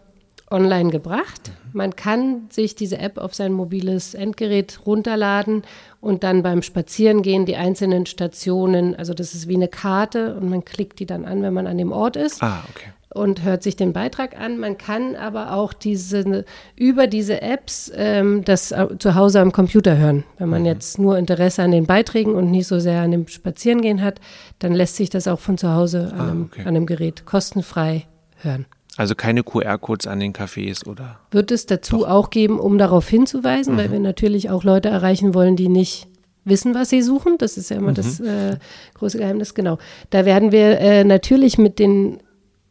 online 0.51 0.91
gebracht. 0.91 1.53
Man 1.73 1.95
kann 1.95 2.49
sich 2.51 2.75
diese 2.75 2.99
App 2.99 3.19
auf 3.19 3.35
sein 3.35 3.53
mobiles 3.53 4.15
Endgerät 4.15 4.81
runterladen 4.85 5.63
und 6.01 6.25
dann 6.25 6.43
beim 6.43 6.63
Spazierengehen 6.63 7.47
die 7.47 7.55
einzelnen 7.55 8.07
Stationen, 8.07 8.97
also 8.97 9.15
das 9.15 9.33
ist 9.33 9.47
wie 9.47 9.55
eine 9.55 9.69
Karte 9.69 10.35
und 10.35 10.51
man 10.51 10.65
klickt 10.65 10.99
die 10.99 11.07
dann 11.07 11.25
an, 11.25 11.41
wenn 11.43 11.55
man 11.55 11.69
an 11.69 11.79
dem 11.79 11.93
Ort 11.93 12.17
ist. 12.17 12.43
Ah, 12.43 12.65
okay 12.69 12.91
und 13.15 13.43
hört 13.43 13.63
sich 13.63 13.77
den 13.77 13.93
Beitrag 13.93 14.39
an. 14.39 14.59
Man 14.59 14.77
kann 14.77 15.17
aber 15.17 15.53
auch 15.53 15.73
diese, 15.73 16.45
über 16.77 17.07
diese 17.07 17.41
Apps 17.41 17.91
ähm, 17.95 18.45
das 18.45 18.75
zu 18.99 19.15
Hause 19.15 19.41
am 19.41 19.53
Computer 19.53 19.97
hören. 19.97 20.25
Wenn 20.39 20.49
man 20.49 20.63
mhm. 20.63 20.67
jetzt 20.67 20.99
nur 20.99 21.17
Interesse 21.17 21.63
an 21.63 21.71
den 21.71 21.87
Beiträgen 21.87 22.35
und 22.35 22.51
nicht 22.51 22.67
so 22.67 22.79
sehr 22.79 23.03
an 23.03 23.13
dem 23.13 23.29
Spazierengehen 23.29 24.03
hat, 24.03 24.21
dann 24.59 24.73
lässt 24.73 24.97
sich 24.97 25.11
das 25.11 25.29
auch 25.29 25.41
von 25.41 25.57
zu 25.57 25.73
Hause 25.73 26.13
an, 26.13 26.21
ah, 26.21 26.31
einem, 26.31 26.43
okay. 26.45 26.61
an 26.63 26.69
einem 26.69 26.87
Gerät 26.87 27.25
kostenfrei 27.25 28.07
hören. 28.43 28.67
Also 28.97 29.15
keine 29.15 29.43
QR-Codes 29.43 30.07
an 30.07 30.21
den 30.21 30.33
Cafés 30.33 30.87
oder? 30.87 31.19
Wird 31.31 31.51
es 31.51 31.67
dazu 31.67 31.99
Doch. 31.99 32.09
auch 32.09 32.31
geben, 32.31 32.61
um 32.61 32.79
darauf 32.79 33.09
hinzuweisen, 33.09 33.75
mhm. 33.75 33.79
weil 33.79 33.93
wir 33.93 34.01
natürlich 34.01 34.51
auch 34.51 34.65
Leute 34.65 34.89
erreichen 34.89 35.35
wollen, 35.35 35.57
die 35.57 35.69
nicht 35.69 36.09
wissen, 36.45 36.75
was 36.75 36.91
sie 36.91 37.03
suchen. 37.03 37.37
Das 37.39 37.57
ist 37.57 37.71
ja 37.71 37.77
immer 37.77 37.91
mhm. 37.91 37.95
das 37.95 38.21
äh, 38.21 38.57
große 38.95 39.19
Geheimnis, 39.19 39.55
genau. 39.55 39.79
Da 40.11 40.25
werden 40.25 40.53
wir 40.53 40.79
äh, 40.79 41.05
natürlich 41.05 41.59
mit 41.59 41.79
den 41.79 42.19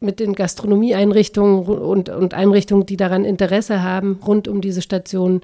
mit 0.03 0.19
den 0.19 0.33
Gastronomieeinrichtungen 0.33 1.65
und, 1.65 2.09
und 2.09 2.33
Einrichtungen, 2.33 2.85
die 2.85 2.97
daran 2.97 3.25
Interesse 3.25 3.81
haben, 3.81 4.19
rund 4.25 4.47
um 4.47 4.61
diese 4.61 4.81
Station 4.81 5.41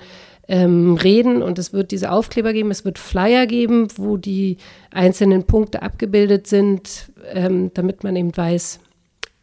ähm, 0.47 0.95
reden. 0.95 1.41
Und 1.41 1.59
es 1.59 1.73
wird 1.73 1.91
diese 1.91 2.11
Aufkleber 2.11 2.53
geben, 2.53 2.71
es 2.71 2.83
wird 2.83 2.99
Flyer 2.99 3.47
geben, 3.47 3.87
wo 3.95 4.17
die 4.17 4.57
einzelnen 4.91 5.43
Punkte 5.43 5.81
abgebildet 5.81 6.47
sind, 6.47 7.11
ähm, 7.33 7.71
damit 7.73 8.03
man 8.03 8.15
eben 8.15 8.35
weiß, 8.35 8.79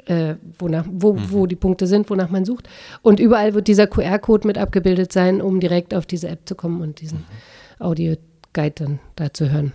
äh, 0.07 0.35
wonach, 0.59 0.85
wo, 0.89 1.15
mhm. 1.15 1.31
wo 1.31 1.47
die 1.47 1.57
Punkte 1.57 1.87
sind, 1.87 2.11
wonach 2.11 2.31
man 2.31 2.45
sucht. 2.45 2.69
Und 3.03 3.21
überall 3.21 3.55
wird 3.55 3.69
dieser 3.69 3.87
QR-Code 3.87 4.47
mit 4.47 4.59
abgebildet 4.59 5.13
sein, 5.13 5.41
um 5.41 5.61
direkt 5.61 5.95
auf 5.95 6.07
diese 6.07 6.29
App 6.29 6.41
zu 6.45 6.55
kommen 6.55 6.81
und 6.81 7.01
diesen 7.01 7.19
mhm. 7.19 7.87
Audio-Guide 7.87 8.75
dann 8.75 8.99
da 9.15 9.33
zu 9.33 9.51
hören. 9.51 9.73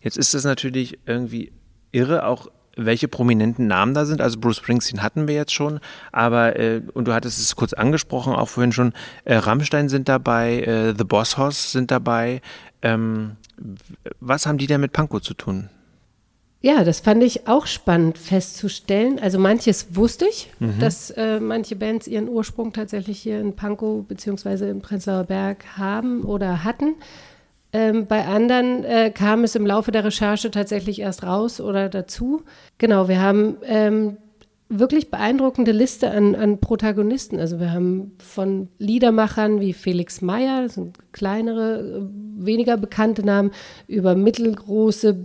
Jetzt 0.00 0.18
ist 0.18 0.34
es 0.34 0.44
natürlich 0.44 0.98
irgendwie 1.06 1.52
irre, 1.92 2.26
auch 2.26 2.48
welche 2.76 3.08
prominenten 3.08 3.66
Namen 3.66 3.94
da 3.94 4.04
sind. 4.04 4.20
Also 4.20 4.38
Bruce 4.38 4.56
Springsteen 4.56 5.02
hatten 5.02 5.28
wir 5.28 5.34
jetzt 5.34 5.52
schon, 5.52 5.80
aber 6.12 6.58
äh, 6.58 6.82
und 6.94 7.06
du 7.06 7.12
hattest 7.12 7.38
es 7.40 7.56
kurz 7.56 7.72
angesprochen, 7.72 8.34
auch 8.34 8.48
vorhin 8.48 8.72
schon, 8.72 8.92
äh, 9.24 9.36
Rammstein 9.36 9.88
sind 9.88 10.08
dabei, 10.08 10.60
äh, 10.60 10.94
The 10.96 11.04
Boss 11.04 11.38
Hoss 11.38 11.72
sind 11.72 11.90
dabei. 11.90 12.40
Ähm, 12.82 13.36
was 14.20 14.46
haben 14.46 14.58
die 14.58 14.66
denn 14.66 14.80
mit 14.80 14.92
Pankow 14.92 15.20
zu 15.20 15.34
tun? 15.34 15.70
Ja, 16.64 16.82
das 16.82 17.00
fand 17.00 17.22
ich 17.22 17.46
auch 17.46 17.66
spannend 17.66 18.16
festzustellen. 18.16 19.18
Also 19.18 19.38
manches 19.38 19.96
wusste 19.96 20.24
ich, 20.26 20.50
mhm. 20.60 20.78
dass 20.78 21.10
äh, 21.10 21.38
manche 21.38 21.76
Bands 21.76 22.06
ihren 22.06 22.26
Ursprung 22.26 22.72
tatsächlich 22.72 23.20
hier 23.20 23.38
in 23.38 23.54
Pankow 23.54 24.02
beziehungsweise 24.06 24.70
im 24.70 24.80
Prenzlauer 24.80 25.24
Berg 25.24 25.64
haben 25.76 26.22
oder 26.22 26.64
hatten. 26.64 26.94
Ähm, 27.74 28.06
bei 28.06 28.24
anderen 28.24 28.84
äh, 28.84 29.10
kam 29.10 29.42
es 29.42 29.56
im 29.56 29.66
Laufe 29.66 29.90
der 29.90 30.04
Recherche 30.04 30.52
tatsächlich 30.52 31.00
erst 31.00 31.24
raus 31.24 31.60
oder 31.60 31.88
dazu. 31.88 32.42
Genau, 32.78 33.08
wir 33.08 33.20
haben 33.20 33.56
ähm, 33.64 34.16
wirklich 34.68 35.10
beeindruckende 35.10 35.72
Liste 35.72 36.12
an, 36.12 36.36
an, 36.36 36.60
Protagonisten. 36.60 37.40
Also 37.40 37.58
wir 37.58 37.72
haben 37.72 38.12
von 38.18 38.68
Liedermachern 38.78 39.60
wie 39.60 39.72
Felix 39.72 40.20
Meyer, 40.20 40.62
das 40.62 40.74
sind 40.74 41.12
kleinere, 41.12 41.80
äh, 41.80 42.44
weniger 42.44 42.76
bekannte 42.76 43.26
Namen, 43.26 43.50
über 43.88 44.14
mittelgroße 44.14 45.16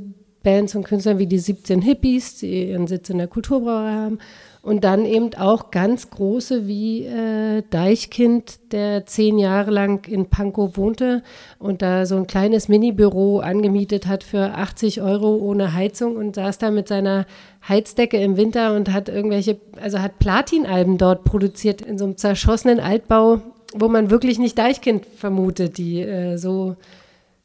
Bands 0.44 0.76
und 0.76 0.84
Künstlern 0.84 1.20
wie 1.20 1.28
die 1.28 1.40
17 1.40 1.82
Hippies, 1.82 2.38
die 2.38 2.70
ihren 2.70 2.88
Sitz 2.88 3.10
in 3.10 3.18
der 3.18 3.28
Kulturbrauerei 3.28 3.92
haben. 3.92 4.20
Und 4.62 4.84
dann 4.84 5.06
eben 5.06 5.34
auch 5.36 5.72
ganz 5.72 6.10
große 6.10 6.68
wie 6.68 7.06
äh, 7.06 7.64
Deichkind, 7.70 8.60
der 8.74 9.06
zehn 9.06 9.40
Jahre 9.40 9.72
lang 9.72 10.06
in 10.06 10.26
Pankow 10.26 10.76
wohnte 10.76 11.24
und 11.60 11.82
da 11.82 12.06
so 12.06 12.18
ein 12.18 12.28
kleines 12.28 12.68
Minibüro 12.68 13.40
angemietet 13.40 14.06
hat 14.06 14.22
für 14.24 14.54
80 14.56 15.02
Euro 15.02 15.38
ohne 15.38 15.74
Heizung 15.74 16.18
und 16.18 16.36
saß 16.36 16.58
da 16.58 16.72
mit 16.72 16.90
seiner 16.90 17.26
Heizdecke 17.68 18.18
im 18.18 18.36
Winter 18.36 18.76
und 18.76 18.92
hat 18.92 19.08
irgendwelche, 19.08 19.58
also 19.82 20.00
hat 20.00 20.20
Platinalben 20.20 20.98
dort 20.98 21.24
produziert 21.24 21.82
in 21.82 21.98
so 21.98 22.04
einem 22.04 22.18
zerschossenen 22.18 22.82
Altbau, 22.82 23.40
wo 23.74 23.88
man 23.88 24.10
wirklich 24.10 24.40
nicht 24.40 24.58
Deichkind 24.58 25.06
vermutet, 25.06 25.78
die 25.78 26.02
äh, 26.02 26.38
so 26.38 26.76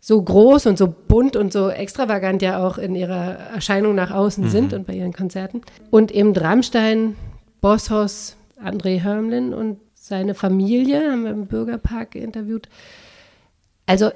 so 0.04 0.20
groß 0.20 0.66
und 0.66 0.76
so 0.76 0.94
bunt 1.08 1.34
und 1.34 1.50
so 1.50 1.70
extravagant 1.70 2.42
ja 2.42 2.62
auch 2.62 2.76
in 2.76 2.94
ihrer 2.94 3.38
Erscheinung 3.54 3.94
nach 3.94 4.10
außen 4.10 4.44
mhm. 4.44 4.48
sind 4.50 4.72
und 4.74 4.86
bei 4.86 4.92
ihren 4.92 5.14
Konzerten. 5.14 5.62
Und 5.90 6.12
eben 6.12 6.36
Rammstein, 6.36 7.16
Bosshaus, 7.62 8.36
André 8.62 9.02
Hörmlin 9.02 9.54
und 9.54 9.78
seine 9.94 10.34
Familie 10.34 11.10
haben 11.10 11.24
wir 11.24 11.30
im 11.30 11.46
Bürgerpark 11.46 12.16
interviewt. 12.16 12.68
Also 13.86 14.10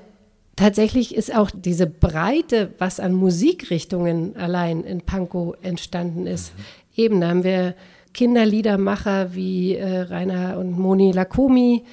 tatsächlich 0.56 1.14
ist 1.14 1.34
auch 1.34 1.50
diese 1.50 1.86
Breite, 1.86 2.74
was 2.76 3.00
an 3.00 3.14
Musikrichtungen 3.14 4.36
allein 4.36 4.84
in 4.84 5.00
Pankow 5.00 5.56
entstanden 5.62 6.26
ist. 6.26 6.52
Mhm. 6.54 6.62
Eben, 6.96 7.20
da 7.22 7.28
haben 7.28 7.44
wir 7.44 7.74
Kinderliedermacher 8.12 9.34
wie 9.34 9.76
äh, 9.76 10.00
Rainer 10.00 10.58
und 10.58 10.78
Moni 10.78 11.12
Lakomi, 11.12 11.84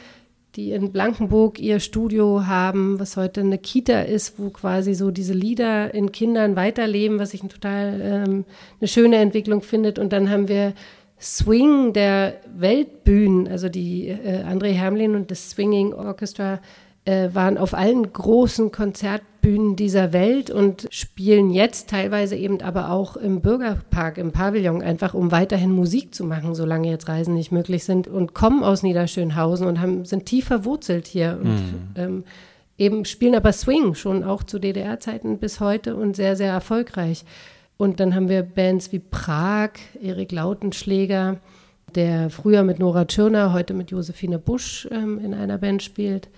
die 0.55 0.71
in 0.71 0.91
Blankenburg 0.91 1.59
ihr 1.59 1.79
Studio 1.79 2.47
haben, 2.47 2.99
was 2.99 3.17
heute 3.17 3.41
eine 3.41 3.57
Kita 3.57 4.01
ist, 4.01 4.39
wo 4.39 4.49
quasi 4.49 4.93
so 4.93 5.11
diese 5.11 5.33
Lieder 5.33 5.93
in 5.93 6.11
Kindern 6.11 6.55
weiterleben, 6.55 7.19
was 7.19 7.33
ich 7.33 7.43
ein 7.43 7.49
total 7.49 7.99
ähm, 8.01 8.45
eine 8.79 8.87
schöne 8.87 9.17
Entwicklung 9.17 9.61
findet. 9.61 9.99
Und 9.99 10.13
dann 10.13 10.29
haben 10.29 10.47
wir 10.47 10.73
Swing 11.19 11.93
der 11.93 12.39
Weltbühnen, 12.55 13.47
also 13.47 13.69
die 13.69 14.07
äh, 14.07 14.43
André 14.43 14.71
Hermlin 14.71 15.15
und 15.15 15.31
das 15.31 15.51
Swinging 15.51 15.93
Orchestra 15.93 16.59
äh, 17.05 17.29
waren 17.33 17.57
auf 17.57 17.73
allen 17.73 18.11
großen 18.11 18.71
Konzertbühnen 18.71 19.34
dieser 19.75 20.11
Welt 20.11 20.49
und 20.49 20.87
spielen 20.89 21.51
jetzt 21.51 21.89
teilweise 21.89 22.35
eben 22.35 22.61
aber 22.61 22.89
auch 22.89 23.15
im 23.15 23.41
Bürgerpark, 23.41 24.17
im 24.17 24.31
Pavillon, 24.31 24.81
einfach 24.81 25.13
um 25.13 25.31
weiterhin 25.31 25.71
Musik 25.71 26.15
zu 26.15 26.23
machen, 26.23 26.55
solange 26.55 26.89
jetzt 26.89 27.07
Reisen 27.07 27.35
nicht 27.35 27.51
möglich 27.51 27.83
sind 27.83 28.07
und 28.07 28.33
kommen 28.33 28.63
aus 28.63 28.81
Niederschönhausen 28.81 29.67
und 29.67 29.79
haben, 29.79 30.05
sind 30.05 30.25
tief 30.25 30.45
verwurzelt 30.45 31.05
hier 31.05 31.39
und 31.41 31.49
mhm. 31.49 31.75
ähm, 31.95 32.23
eben 32.77 33.05
spielen 33.05 33.35
aber 33.35 33.51
Swing 33.51 33.93
schon 33.93 34.23
auch 34.23 34.43
zu 34.43 34.57
DDR-Zeiten 34.57 35.37
bis 35.37 35.59
heute 35.59 35.95
und 35.95 36.15
sehr, 36.15 36.35
sehr 36.35 36.51
erfolgreich. 36.51 37.23
Und 37.77 37.99
dann 37.99 38.15
haben 38.15 38.29
wir 38.29 38.41
Bands 38.41 38.91
wie 38.91 38.99
Prag, 38.99 39.71
Erik 40.01 40.31
Lautenschläger, 40.31 41.37
der 41.93 42.29
früher 42.29 42.63
mit 42.63 42.79
Nora 42.79 43.05
Tschirner, 43.05 43.53
heute 43.53 43.73
mit 43.73 43.91
Josephine 43.91 44.39
Busch 44.39 44.87
ähm, 44.91 45.19
in 45.23 45.33
einer 45.33 45.57
Band 45.57 45.83
spielt. 45.83 46.29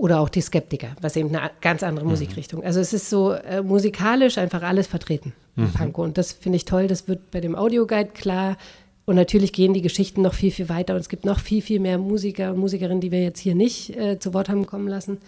Oder 0.00 0.20
auch 0.20 0.30
die 0.30 0.40
Skeptiker, 0.40 0.96
was 1.02 1.14
eben 1.16 1.28
eine 1.28 1.50
ganz 1.60 1.82
andere 1.82 2.06
mhm. 2.06 2.12
Musikrichtung. 2.12 2.64
Also 2.64 2.80
es 2.80 2.94
ist 2.94 3.10
so 3.10 3.32
äh, 3.32 3.60
musikalisch 3.60 4.38
einfach 4.38 4.62
alles 4.62 4.86
vertreten 4.86 5.34
mhm. 5.56 5.72
Panko. 5.74 6.02
Und 6.02 6.16
das 6.16 6.32
finde 6.32 6.56
ich 6.56 6.64
toll. 6.64 6.86
Das 6.86 7.06
wird 7.06 7.30
bei 7.30 7.42
dem 7.42 7.54
Audioguide 7.54 8.08
klar. 8.14 8.56
Und 9.04 9.16
natürlich 9.16 9.52
gehen 9.52 9.74
die 9.74 9.82
Geschichten 9.82 10.22
noch 10.22 10.32
viel, 10.32 10.52
viel 10.52 10.70
weiter. 10.70 10.94
Und 10.94 11.00
es 11.00 11.10
gibt 11.10 11.26
noch 11.26 11.38
viel, 11.38 11.60
viel 11.60 11.80
mehr 11.80 11.98
Musiker 11.98 12.52
und 12.52 12.60
Musikerinnen, 12.60 13.02
die 13.02 13.10
wir 13.10 13.22
jetzt 13.22 13.40
hier 13.40 13.54
nicht 13.54 13.94
äh, 13.94 14.18
zu 14.18 14.32
Wort 14.32 14.48
haben 14.48 14.64
kommen 14.64 14.88
lassen. 14.88 15.18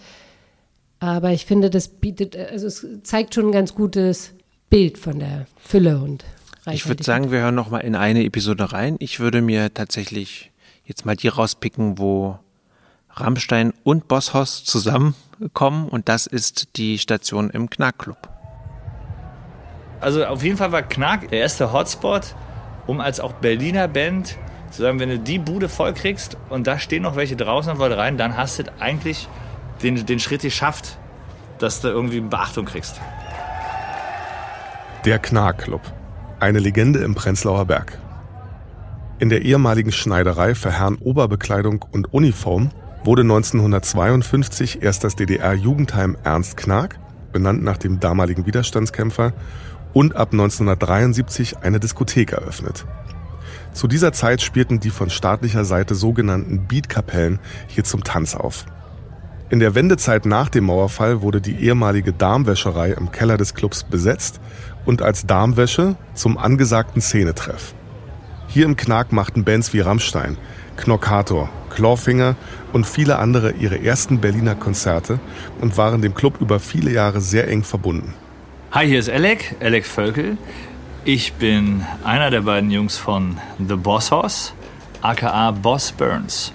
Aber 1.01 1.33
ich 1.33 1.45
finde, 1.45 1.69
das 1.69 1.89
bietet, 1.89 2.35
äh, 2.35 2.49
also 2.51 2.67
es 2.67 2.87
zeigt 3.03 3.35
schon 3.35 3.49
ein 3.49 3.53
ganz 3.53 3.75
gutes 3.75 4.33
Bild 4.71 4.97
von 4.97 5.19
der 5.19 5.45
Fülle 5.61 5.99
und 5.99 6.25
Reichweite. 6.65 6.77
Ich 6.77 6.89
würde 6.89 7.05
sagen, 7.05 7.31
wir 7.31 7.41
hören 7.41 7.55
noch 7.55 7.69
mal 7.69 7.81
in 7.81 7.95
eine 7.95 8.25
Episode 8.25 8.73
rein. 8.73 8.97
Ich 9.01 9.21
würde 9.21 9.43
mir 9.43 9.75
tatsächlich 9.75 10.51
jetzt 10.87 11.05
mal 11.05 11.15
die 11.15 11.29
rauspicken, 11.29 11.99
wo 11.99 12.39
Rammstein 13.14 13.72
und 13.85 14.09
Bosshaus 14.09 14.64
zusammenkommen 14.64 15.88
und 15.88 16.09
das 16.09 16.27
ist 16.27 16.77
die 16.77 16.98
Station 16.98 17.51
im 17.51 17.68
Knackclub. 17.68 18.29
Also 20.01 20.25
auf 20.25 20.42
jeden 20.42 20.57
Fall 20.57 20.72
war 20.72 20.83
Knack 20.83 21.29
der 21.29 21.40
erste 21.40 21.72
Hotspot, 21.72 22.35
um 22.87 23.01
als 23.01 23.20
auch 23.20 23.33
Berliner 23.35 23.87
Band 23.87 24.37
zu 24.70 24.83
sagen, 24.83 24.98
wenn 24.98 25.11
du 25.11 25.18
die 25.18 25.38
Bude 25.38 25.68
voll 25.68 25.92
kriegst 25.92 26.37
und 26.48 26.66
da 26.66 26.79
stehen 26.79 27.03
noch 27.03 27.14
welche 27.14 27.37
draußen 27.37 27.72
und 27.72 27.79
wollen 27.79 27.92
rein, 27.92 28.16
dann 28.16 28.37
hast 28.37 28.59
du 28.59 28.64
eigentlich 28.81 29.29
den, 29.83 30.07
den 30.07 30.18
Schritt 30.18 30.42
geschafft, 30.42 30.98
dass 31.59 31.81
du 31.81 31.88
irgendwie 31.88 32.20
Beachtung 32.20 32.64
kriegst. 32.64 33.01
Der 35.05 35.18
Knackclub. 35.18 35.81
Eine 36.40 36.59
Legende 36.59 37.01
im 37.01 37.14
Prenzlauer 37.14 37.66
Berg. 37.66 37.98
In 39.18 39.29
der 39.29 39.42
ehemaligen 39.42 39.92
Schneiderei 39.92 40.55
für 40.57 40.72
Herren 40.72 40.96
Oberbekleidung 40.96 41.85
und 41.92 42.12
Uniform 42.12 42.70
wurde 43.05 43.23
1952 43.23 44.83
erst 44.83 45.05
das 45.05 45.17
DDR-Jugendheim 45.17 46.17
Ernst 46.23 46.57
Knag, 46.57 46.91
benannt 47.33 47.62
nach 47.62 47.79
dem 47.79 48.01
damaligen 48.01 48.47
Widerstandskämpfer, 48.47 49.33
und 49.93 50.17
ab 50.17 50.33
1973 50.33 51.59
eine 51.59 51.81
Diskothek 51.81 52.33
eröffnet. 52.33 52.87
Zu 53.73 53.88
dieser 53.88 54.12
Zeit 54.12 54.43
spielten 54.43 54.81
die 54.81 54.91
von 54.91 55.11
staatlicher 55.11 55.65
Seite 55.65 55.95
sogenannten 55.95 56.67
Beatkapellen 56.67 57.41
hier 57.67 57.85
zum 57.85 58.05
Tanz 58.05 58.35
auf. 58.35 58.67
In 59.51 59.61
der 59.61 59.75
Wendezeit 59.75 60.25
nach 60.25 60.49
dem 60.49 60.65
Mauerfall 60.65 61.21
wurde 61.21 61.41
die 61.41 61.57
ehemalige 61.57 62.12
Darmwäscherei 62.12 62.93
im 62.93 63.13
Keller 63.13 63.37
des 63.37 63.55
Clubs 63.55 63.85
besetzt 63.85 64.40
und 64.87 65.03
als 65.03 65.27
Darmwäsche 65.27 65.96
zum 66.15 66.38
angesagten 66.38 67.03
Szenetreff. 67.03 67.75
Hier 68.48 68.65
im 68.65 68.77
Knag 68.77 69.13
machten 69.13 69.44
Bands 69.44 69.73
wie 69.73 69.81
Rammstein, 69.81 70.37
Knockator, 70.77 71.48
Clawfinger 71.70 72.37
und 72.73 72.87
viele 72.87 73.18
andere 73.18 73.52
ihre 73.52 73.83
ersten 73.83 74.20
Berliner 74.20 74.54
Konzerte 74.54 75.20
und 75.60 75.77
waren 75.77 76.02
dem 76.02 76.14
Club 76.14 76.40
über 76.40 76.60
viele 76.60 76.90
Jahre 76.90 77.20
sehr 77.20 77.48
eng 77.48 77.64
verbunden. 77.64 78.14
Hi, 78.73 78.87
hier 78.87 78.98
ist 78.98 79.10
Alec, 79.10 79.56
Alec 79.60 79.85
Völkel. 79.85 80.38
Ich 81.04 81.35
bin 81.35 81.85
einer 82.04 82.31
der 82.31 82.42
beiden 82.42 82.70
Jungs 82.70 82.96
von 82.96 83.38
The 83.58 83.77
Boss 83.77 84.10
House, 84.10 84.54
aka 85.02 85.50
Boss 85.50 85.92
Burns. 85.92 86.52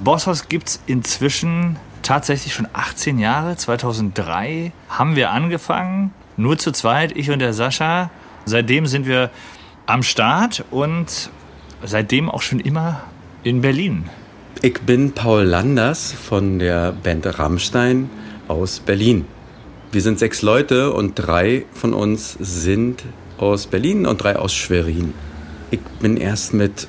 Boss 0.00 0.26
House 0.26 0.48
gibt 0.48 0.68
es 0.68 0.82
inzwischen 0.86 1.76
tatsächlich 2.02 2.54
schon 2.54 2.68
18 2.72 3.18
Jahre. 3.18 3.56
2003 3.56 4.72
haben 4.88 5.16
wir 5.16 5.30
angefangen, 5.30 6.12
nur 6.36 6.58
zu 6.58 6.72
zweit, 6.72 7.16
ich 7.16 7.30
und 7.30 7.40
der 7.40 7.52
Sascha. 7.52 8.10
Seitdem 8.44 8.86
sind 8.86 9.06
wir 9.06 9.30
am 9.86 10.02
Start 10.02 10.64
und 10.70 11.30
seitdem 11.82 12.30
auch 12.30 12.42
schon 12.42 12.60
immer 12.60 13.02
in 13.44 13.60
Berlin. 13.60 14.04
Ich 14.62 14.80
bin 14.80 15.12
Paul 15.12 15.42
Landers 15.42 16.12
von 16.12 16.58
der 16.58 16.92
Band 16.92 17.38
Rammstein 17.38 18.08
aus 18.48 18.80
Berlin. 18.80 19.26
Wir 19.92 20.00
sind 20.00 20.18
sechs 20.18 20.40
Leute 20.40 20.92
und 20.92 21.14
drei 21.14 21.66
von 21.72 21.92
uns 21.92 22.36
sind 22.40 23.04
aus 23.36 23.66
Berlin 23.66 24.06
und 24.06 24.22
drei 24.22 24.36
aus 24.36 24.54
Schwerin. 24.54 25.12
Ich 25.70 25.80
bin 26.00 26.16
erst 26.16 26.54
mit 26.54 26.88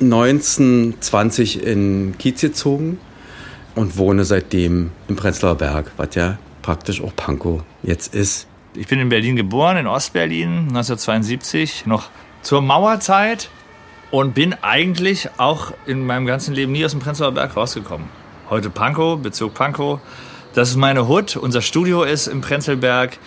19, 0.00 0.96
20 0.98 1.62
in 1.62 2.18
Kiez 2.18 2.40
gezogen 2.40 2.98
und 3.76 3.96
wohne 3.96 4.24
seitdem 4.24 4.90
im 5.08 5.14
Prenzlauer 5.14 5.54
Berg, 5.54 5.92
was 5.96 6.16
ja 6.16 6.38
praktisch 6.62 7.00
auch 7.00 7.14
Pankow 7.14 7.62
jetzt 7.84 8.14
ist. 8.14 8.48
Ich 8.74 8.88
bin 8.88 8.98
in 8.98 9.10
Berlin 9.10 9.36
geboren, 9.36 9.76
in 9.76 9.86
Ostberlin, 9.86 10.68
1972, 10.70 11.86
noch 11.86 12.10
zur 12.42 12.60
Mauerzeit 12.60 13.48
und 14.14 14.32
bin 14.32 14.54
eigentlich 14.62 15.28
auch 15.38 15.72
in 15.86 16.06
meinem 16.06 16.24
ganzen 16.24 16.54
Leben 16.54 16.70
nie 16.70 16.84
aus 16.84 16.92
dem 16.92 17.00
Prenzlauer 17.00 17.32
Berg 17.32 17.56
rausgekommen. 17.56 18.06
Heute 18.48 18.70
Pankow, 18.70 19.20
Bezirk 19.20 19.54
Pankow. 19.54 19.98
Das 20.54 20.70
ist 20.70 20.76
meine 20.76 21.08
Hut. 21.08 21.34
Unser 21.34 21.62
Studio 21.62 22.04
ist 22.04 22.28
im 22.28 22.40
Prenzlberg. 22.40 23.18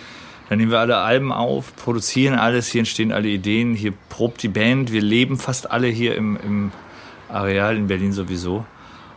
Da 0.48 0.56
nehmen 0.56 0.70
wir 0.70 0.78
alle 0.78 0.96
Alben 0.96 1.30
auf, 1.30 1.76
produzieren 1.76 2.38
alles, 2.38 2.68
hier 2.68 2.78
entstehen 2.78 3.12
alle 3.12 3.28
Ideen, 3.28 3.74
hier 3.74 3.92
probt 4.08 4.42
die 4.42 4.48
Band, 4.48 4.90
wir 4.90 5.02
leben 5.02 5.36
fast 5.36 5.70
alle 5.70 5.88
hier 5.88 6.14
im, 6.14 6.38
im 6.42 6.72
Areal 7.28 7.76
in 7.76 7.86
Berlin 7.86 8.12
sowieso 8.12 8.64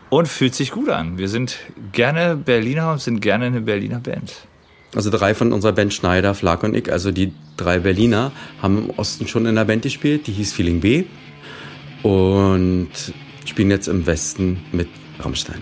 und 0.09 0.27
fühlt 0.27 0.53
sich 0.53 0.71
gut 0.71 0.89
an. 0.89 1.17
Wir 1.17 1.29
sind 1.29 1.57
gerne 1.93 2.35
Berliner 2.35 2.91
und 2.91 2.99
sind 2.99 3.21
gerne 3.21 3.45
eine 3.45 3.61
Berliner 3.61 4.01
Band. 4.01 4.33
Also 4.93 5.09
drei 5.09 5.33
von 5.33 5.53
unserer 5.53 5.71
Band 5.71 5.93
Schneider, 5.93 6.35
Flag 6.35 6.63
und 6.63 6.75
ich, 6.75 6.91
also 6.91 7.11
die 7.11 7.31
drei 7.55 7.79
Berliner, 7.79 8.33
haben 8.61 8.89
im 8.89 8.89
Osten 8.97 9.25
schon 9.25 9.45
in 9.45 9.55
der 9.55 9.63
Band 9.63 9.83
gespielt, 9.83 10.27
die 10.27 10.33
hieß 10.33 10.51
Feeling 10.51 10.81
B 10.81 11.05
und 12.03 12.89
spielen 13.45 13.69
jetzt 13.69 13.87
im 13.87 14.05
Westen 14.05 14.59
mit 14.71 14.87
Rammstein. 15.19 15.61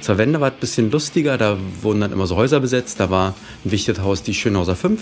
Zur 0.00 0.18
Wende 0.18 0.40
war 0.40 0.48
es 0.48 0.54
ein 0.54 0.60
bisschen 0.60 0.90
lustiger, 0.90 1.36
da 1.36 1.56
wurden 1.82 2.00
dann 2.00 2.12
immer 2.12 2.26
so 2.26 2.36
Häuser 2.36 2.60
besetzt. 2.60 3.00
Da 3.00 3.10
war 3.10 3.34
ein 3.64 3.70
wichtiges 3.72 4.02
Haus, 4.02 4.22
die 4.22 4.34
Schönhauser 4.34 4.76
5, 4.76 5.00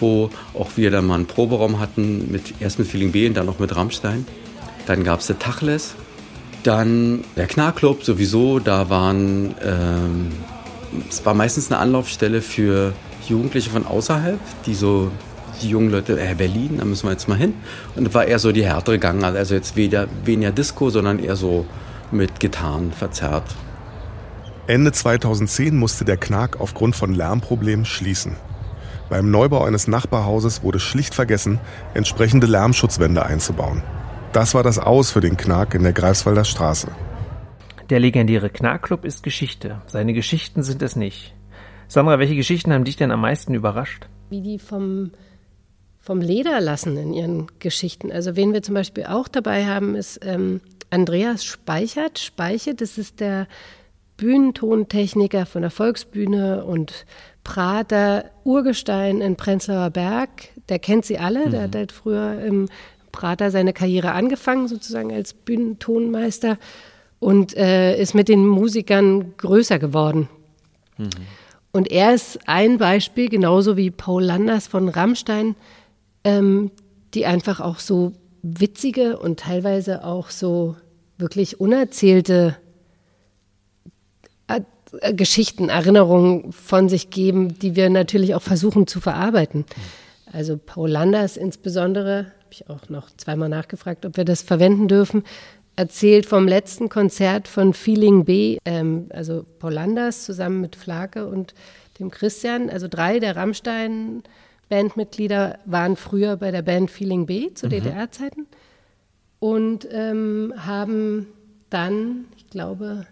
wo 0.00 0.30
auch 0.54 0.72
wir 0.76 0.90
dann 0.90 1.06
mal 1.06 1.14
einen 1.14 1.26
Proberaum 1.26 1.80
hatten, 1.80 2.30
mit, 2.30 2.54
erst 2.60 2.78
mit 2.78 2.88
Feeling 2.88 3.12
B 3.12 3.26
und 3.26 3.34
dann 3.34 3.48
auch 3.48 3.58
mit 3.58 3.74
Rammstein. 3.74 4.26
Dann 4.86 5.04
gab 5.04 5.20
es 5.20 5.32
Tachles, 5.38 5.94
dann 6.62 7.24
der 7.36 7.46
Knarrclub 7.46 8.04
sowieso, 8.04 8.58
da 8.58 8.90
waren, 8.90 9.54
ähm, 9.62 10.32
es 11.08 11.24
war 11.24 11.34
meistens 11.34 11.70
eine 11.70 11.80
Anlaufstelle 11.80 12.42
für 12.42 12.92
Jugendliche 13.28 13.70
von 13.70 13.86
außerhalb, 13.86 14.38
die 14.66 14.74
so, 14.74 15.10
die 15.62 15.70
jungen 15.70 15.90
Leute, 15.90 16.20
äh, 16.20 16.34
Berlin, 16.34 16.78
da 16.78 16.84
müssen 16.84 17.06
wir 17.06 17.12
jetzt 17.12 17.28
mal 17.28 17.38
hin. 17.38 17.54
Und 17.94 18.04
das 18.04 18.14
war 18.14 18.24
eher 18.24 18.38
so 18.38 18.52
die 18.52 18.64
härtere 18.64 18.98
Gang, 18.98 19.22
also 19.22 19.54
jetzt 19.54 19.76
weder, 19.76 20.08
weniger 20.24 20.52
Disco, 20.52 20.90
sondern 20.90 21.18
eher 21.18 21.36
so 21.36 21.66
mit 22.10 22.40
Gitarren 22.40 22.92
verzerrt. 22.92 23.54
Ende 24.66 24.92
2010 24.92 25.76
musste 25.76 26.04
der 26.04 26.18
Knark 26.18 26.60
aufgrund 26.60 26.94
von 26.94 27.14
Lärmproblemen 27.14 27.84
schließen. 27.84 28.36
Beim 29.08 29.30
Neubau 29.30 29.64
eines 29.64 29.88
Nachbarhauses 29.88 30.62
wurde 30.62 30.80
schlicht 30.80 31.14
vergessen, 31.14 31.58
entsprechende 31.94 32.46
Lärmschutzwände 32.46 33.24
einzubauen. 33.24 33.82
Das 34.32 34.54
war 34.54 34.62
das 34.62 34.78
Aus 34.78 35.10
für 35.10 35.20
den 35.20 35.38
Knark 35.38 35.74
in 35.74 35.82
der 35.82 35.94
Greifswalder 35.94 36.44
Straße. 36.44 36.88
Der 37.88 38.00
legendäre 38.00 38.50
Knarkclub 38.50 39.06
ist 39.06 39.22
Geschichte. 39.22 39.80
Seine 39.86 40.12
Geschichten 40.12 40.62
sind 40.62 40.82
es 40.82 40.94
nicht. 40.94 41.34
Sandra, 41.86 42.18
welche 42.18 42.36
Geschichten 42.36 42.70
haben 42.70 42.84
dich 42.84 42.96
denn 42.96 43.10
am 43.10 43.22
meisten 43.22 43.54
überrascht? 43.54 44.06
Wie 44.28 44.42
die 44.42 44.58
vom, 44.58 45.12
vom 46.08 46.22
Leder 46.22 46.58
lassen 46.62 46.96
in 46.96 47.12
ihren 47.12 47.46
Geschichten. 47.58 48.10
Also 48.10 48.34
wen 48.34 48.54
wir 48.54 48.62
zum 48.62 48.74
Beispiel 48.74 49.04
auch 49.04 49.28
dabei 49.28 49.66
haben, 49.66 49.94
ist 49.94 50.18
ähm, 50.24 50.62
Andreas 50.88 51.44
Speichert. 51.44 52.18
Speichert, 52.18 52.80
das 52.80 52.96
ist 52.96 53.20
der 53.20 53.46
Bühnentontechniker 54.16 55.44
von 55.44 55.60
der 55.60 55.70
Volksbühne 55.70 56.64
und 56.64 57.04
Prater 57.44 58.24
Urgestein 58.42 59.20
in 59.20 59.36
Prenzlauer 59.36 59.90
Berg. 59.90 60.30
Der 60.70 60.78
kennt 60.78 61.04
sie 61.04 61.18
alle. 61.18 61.44
Mhm. 61.44 61.50
Der 61.50 61.62
hat 61.64 61.74
halt 61.74 61.92
früher 61.92 62.40
im 62.42 62.70
Prater 63.12 63.50
seine 63.50 63.74
Karriere 63.74 64.12
angefangen, 64.12 64.66
sozusagen 64.66 65.12
als 65.12 65.34
Bühnentonmeister 65.34 66.56
und 67.18 67.54
äh, 67.54 68.00
ist 68.00 68.14
mit 68.14 68.30
den 68.30 68.46
Musikern 68.46 69.34
größer 69.36 69.78
geworden. 69.78 70.30
Mhm. 70.96 71.10
Und 71.70 71.90
er 71.90 72.14
ist 72.14 72.38
ein 72.48 72.78
Beispiel, 72.78 73.28
genauso 73.28 73.76
wie 73.76 73.90
Paul 73.90 74.24
Landers 74.24 74.68
von 74.68 74.88
Rammstein, 74.88 75.54
ähm, 76.24 76.70
die 77.14 77.26
einfach 77.26 77.60
auch 77.60 77.78
so 77.78 78.12
witzige 78.42 79.18
und 79.18 79.40
teilweise 79.40 80.04
auch 80.04 80.30
so 80.30 80.76
wirklich 81.16 81.60
unerzählte 81.60 82.56
äh, 84.46 84.60
Geschichten, 85.12 85.68
Erinnerungen 85.68 86.52
von 86.52 86.88
sich 86.88 87.10
geben, 87.10 87.58
die 87.58 87.76
wir 87.76 87.90
natürlich 87.90 88.34
auch 88.34 88.42
versuchen 88.42 88.86
zu 88.86 89.00
verarbeiten. 89.00 89.66
Also 90.32 90.58
Paul 90.58 90.90
Landers 90.90 91.36
insbesondere, 91.36 92.26
habe 92.26 92.52
ich 92.52 92.70
auch 92.70 92.88
noch 92.88 93.10
zweimal 93.16 93.48
nachgefragt, 93.48 94.06
ob 94.06 94.16
wir 94.16 94.24
das 94.24 94.42
verwenden 94.42 94.88
dürfen, 94.88 95.24
erzählt 95.76 96.26
vom 96.26 96.48
letzten 96.48 96.88
Konzert 96.88 97.48
von 97.48 97.72
Feeling 97.72 98.24
B, 98.24 98.58
ähm, 98.64 99.06
also 99.10 99.44
Paul 99.58 99.74
Landers 99.74 100.24
zusammen 100.24 100.60
mit 100.60 100.74
Flake 100.74 101.26
und 101.26 101.54
dem 101.98 102.10
Christian, 102.10 102.70
also 102.70 102.88
drei 102.88 103.20
der 103.20 103.36
Rammstein-Bandmitglieder 104.70 105.58
waren 105.64 105.96
früher 105.96 106.36
bei 106.36 106.50
der 106.50 106.62
Band 106.62 106.90
Feeling 106.90 107.26
B 107.26 107.52
zu 107.54 107.66
mhm. 107.66 107.70
DDR-Zeiten 107.70 108.46
und 109.38 109.88
ähm, 109.90 110.54
haben 110.56 111.28
dann, 111.70 112.26
ich 112.36 112.46
glaube, 112.48 113.06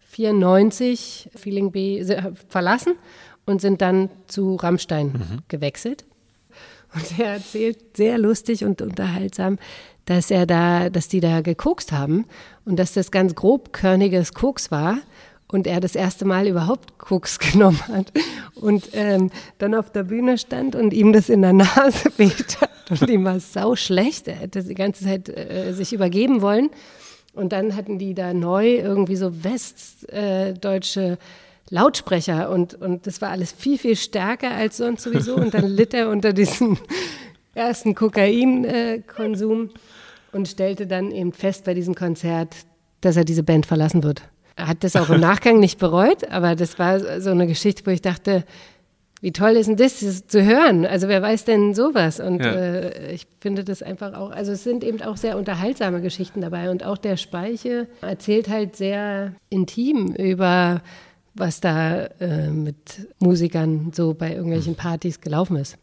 94 0.00 1.30
Feeling 1.34 1.72
B 1.72 2.04
verlassen 2.48 2.94
und 3.46 3.60
sind 3.60 3.80
dann 3.80 4.10
zu 4.26 4.56
Rammstein 4.56 5.06
mhm. 5.08 5.38
gewechselt. 5.48 6.04
Und 6.94 7.18
er 7.18 7.34
erzählt 7.34 7.96
sehr 7.96 8.18
lustig 8.18 8.64
und 8.64 8.82
unterhaltsam, 8.82 9.58
dass 10.04 10.30
er 10.30 10.46
da, 10.46 10.90
dass 10.90 11.08
die 11.08 11.20
da 11.20 11.40
gekokst 11.40 11.92
haben 11.92 12.26
und 12.66 12.78
dass 12.78 12.92
das 12.92 13.10
ganz 13.10 13.34
grobkörniges 13.34 14.34
Koks 14.34 14.70
war 14.70 14.98
und 15.52 15.66
er 15.66 15.80
das 15.80 15.94
erste 15.94 16.24
Mal 16.24 16.48
überhaupt 16.48 16.98
Koks 16.98 17.38
genommen 17.52 17.80
hat 17.86 18.12
und 18.54 18.88
ähm, 18.94 19.30
dann 19.58 19.74
auf 19.74 19.90
der 19.90 20.02
Bühne 20.02 20.38
stand 20.38 20.74
und 20.74 20.92
ihm 20.92 21.12
das 21.12 21.28
in 21.28 21.42
der 21.42 21.52
Nase 21.52 22.10
weht 22.16 22.58
und 22.90 23.08
ihm 23.08 23.24
war 23.24 23.40
sau 23.40 23.76
schlecht. 23.76 24.28
Er 24.28 24.34
hätte 24.34 24.62
die 24.62 24.74
ganze 24.74 25.04
Zeit 25.04 25.28
äh, 25.28 25.72
sich 25.72 25.92
übergeben 25.92 26.42
wollen. 26.42 26.70
Und 27.34 27.52
dann 27.52 27.76
hatten 27.76 27.98
die 27.98 28.12
da 28.12 28.34
neu 28.34 28.76
irgendwie 28.76 29.16
so 29.16 29.42
westdeutsche 29.42 31.18
Lautsprecher 31.70 32.50
und, 32.50 32.74
und 32.74 33.06
das 33.06 33.22
war 33.22 33.30
alles 33.30 33.52
viel, 33.52 33.78
viel 33.78 33.96
stärker 33.96 34.50
als 34.50 34.76
sonst 34.76 35.02
sowieso. 35.04 35.36
Und 35.36 35.54
dann 35.54 35.66
litt 35.66 35.94
er 35.94 36.10
unter 36.10 36.34
diesem 36.34 36.76
ersten 37.54 37.94
Kokainkonsum 37.94 39.70
und 40.32 40.48
stellte 40.48 40.86
dann 40.86 41.10
eben 41.10 41.32
fest 41.32 41.64
bei 41.64 41.72
diesem 41.72 41.94
Konzert, 41.94 42.54
dass 43.00 43.16
er 43.16 43.24
diese 43.24 43.42
Band 43.42 43.64
verlassen 43.64 44.02
wird. 44.02 44.22
Er 44.56 44.68
hat 44.68 44.84
das 44.84 44.96
auch 44.96 45.10
im 45.10 45.20
Nachgang 45.20 45.58
nicht 45.60 45.78
bereut, 45.78 46.28
aber 46.30 46.54
das 46.54 46.78
war 46.78 47.20
so 47.20 47.30
eine 47.30 47.46
Geschichte, 47.46 47.86
wo 47.86 47.90
ich 47.90 48.02
dachte, 48.02 48.44
wie 49.22 49.30
toll 49.30 49.52
ist 49.52 49.68
denn 49.68 49.76
das, 49.76 50.00
das 50.00 50.26
zu 50.26 50.44
hören? 50.44 50.84
Also 50.84 51.06
wer 51.06 51.22
weiß 51.22 51.44
denn 51.44 51.74
sowas? 51.74 52.18
Und 52.18 52.40
ja. 52.40 52.52
äh, 52.52 53.12
ich 53.12 53.28
finde 53.40 53.62
das 53.62 53.80
einfach 53.80 54.14
auch, 54.14 54.32
also 54.32 54.50
es 54.50 54.64
sind 54.64 54.82
eben 54.82 55.00
auch 55.00 55.16
sehr 55.16 55.38
unterhaltsame 55.38 56.00
Geschichten 56.00 56.40
dabei. 56.40 56.70
Und 56.70 56.84
auch 56.84 56.98
der 56.98 57.16
Speiche 57.16 57.86
erzählt 58.00 58.48
halt 58.48 58.74
sehr 58.74 59.32
intim 59.48 60.08
über, 60.16 60.82
was 61.34 61.60
da 61.60 62.06
äh, 62.18 62.48
mit 62.50 63.06
Musikern 63.20 63.92
so 63.94 64.12
bei 64.12 64.34
irgendwelchen 64.34 64.74
Partys 64.74 65.20
gelaufen 65.20 65.56
ist. 65.56 65.78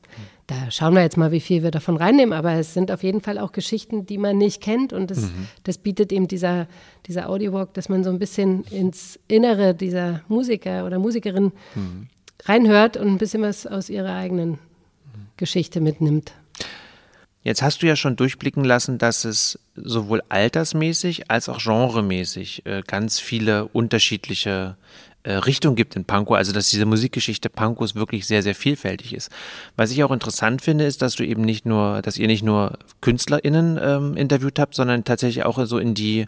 Da 0.49 0.71
schauen 0.71 0.95
wir 0.95 1.01
jetzt 1.01 1.15
mal, 1.15 1.31
wie 1.31 1.39
viel 1.39 1.63
wir 1.63 1.71
davon 1.71 1.95
reinnehmen, 1.95 2.33
aber 2.33 2.53
es 2.53 2.73
sind 2.73 2.91
auf 2.91 3.03
jeden 3.03 3.21
Fall 3.21 3.37
auch 3.37 3.51
Geschichten, 3.51 4.05
die 4.05 4.17
man 4.17 4.37
nicht 4.37 4.61
kennt 4.61 4.93
und 4.93 5.11
das, 5.11 5.21
mhm. 5.21 5.47
das 5.63 5.77
bietet 5.77 6.11
eben 6.11 6.27
dieser, 6.27 6.67
dieser 7.05 7.29
Audiowalk, 7.29 7.73
dass 7.75 7.87
man 7.87 8.03
so 8.03 8.09
ein 8.09 8.19
bisschen 8.19 8.63
ins 8.65 9.19
Innere 9.27 9.75
dieser 9.75 10.21
Musiker 10.27 10.85
oder 10.85 10.97
Musikerin 10.97 11.51
mhm 11.75 12.07
reinhört 12.45 12.97
und 12.97 13.07
ein 13.07 13.17
bisschen 13.17 13.41
was 13.41 13.67
aus 13.67 13.89
ihrer 13.89 14.15
eigenen 14.15 14.59
Geschichte 15.37 15.81
mitnimmt. 15.81 16.33
Jetzt 17.41 17.61
hast 17.61 17.81
du 17.81 17.87
ja 17.87 17.95
schon 17.95 18.17
durchblicken 18.17 18.65
lassen, 18.65 18.97
dass 18.97 19.23
es 19.23 19.59
sowohl 19.75 20.21
altersmäßig 20.27 21.31
als 21.31 21.47
auch 21.47 21.59
genremäßig 21.63 22.65
äh, 22.65 22.83
ganz 22.85 23.19
viele 23.19 23.65
unterschiedliche 23.67 24.75
äh, 25.23 25.33
Richtungen 25.33 25.75
gibt 25.75 25.95
in 25.95 26.05
Pankow, 26.05 26.37
also 26.37 26.53
dass 26.53 26.69
diese 26.69 26.85
Musikgeschichte 26.85 27.49
Pankows 27.49 27.95
wirklich 27.95 28.25
sehr, 28.25 28.41
sehr 28.41 28.55
vielfältig 28.55 29.13
ist. 29.13 29.29
Was 29.75 29.91
ich 29.91 30.03
auch 30.03 30.11
interessant 30.11 30.61
finde, 30.61 30.85
ist, 30.85 31.01
dass 31.01 31.15
du 31.15 31.25
eben 31.25 31.41
nicht 31.41 31.65
nur, 31.65 32.01
dass 32.01 32.17
ihr 32.17 32.27
nicht 32.27 32.43
nur 32.43 32.77
KünstlerInnen 33.01 33.79
ähm, 33.81 34.17
interviewt 34.17 34.59
habt, 34.59 34.75
sondern 34.75 35.03
tatsächlich 35.03 35.43
auch 35.45 35.65
so 35.65 35.77
in 35.77 35.93
die 35.93 36.25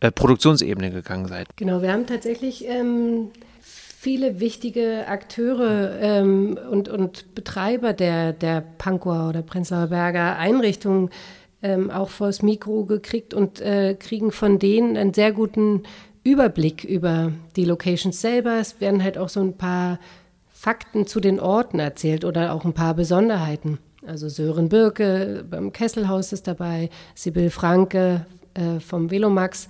äh, 0.00 0.10
Produktionsebene 0.10 0.90
gegangen 0.90 1.28
seid. 1.28 1.48
Genau, 1.56 1.80
wir 1.80 1.92
haben 1.92 2.06
tatsächlich 2.06 2.66
ähm, 2.66 3.30
viele 3.60 4.40
wichtige 4.40 5.06
Akteure 5.06 5.98
ähm, 6.00 6.58
und, 6.70 6.88
und 6.88 7.34
Betreiber 7.34 7.92
der, 7.92 8.32
der 8.32 8.60
Pankower 8.60 9.28
oder 9.28 9.42
Prenzlauer 9.42 9.86
Berger 9.86 10.36
Einrichtungen 10.36 11.10
ähm, 11.62 11.90
auch 11.90 12.10
vors 12.10 12.42
Mikro 12.42 12.84
gekriegt 12.84 13.32
und 13.32 13.60
äh, 13.60 13.94
kriegen 13.98 14.30
von 14.30 14.58
denen 14.58 14.98
einen 14.98 15.14
sehr 15.14 15.32
guten 15.32 15.84
Überblick 16.24 16.84
über 16.84 17.32
die 17.54 17.64
Locations 17.64 18.20
selber. 18.20 18.58
Es 18.58 18.80
werden 18.80 19.02
halt 19.04 19.18
auch 19.18 19.28
so 19.28 19.40
ein 19.40 19.56
paar 19.56 20.00
Fakten 20.52 21.06
zu 21.06 21.20
den 21.20 21.38
Orten 21.38 21.78
erzählt 21.78 22.24
oder 22.24 22.54
auch 22.54 22.64
ein 22.64 22.72
paar 22.72 22.94
Besonderheiten. 22.94 23.78
Also 24.06 24.28
Sören 24.28 24.70
Birke 24.70 25.44
beim 25.48 25.72
Kesselhaus 25.72 26.32
ist 26.32 26.46
dabei, 26.46 26.90
Sibyl 27.14 27.50
Franke 27.50 28.26
äh, 28.54 28.80
vom 28.80 29.10
Velomax, 29.10 29.68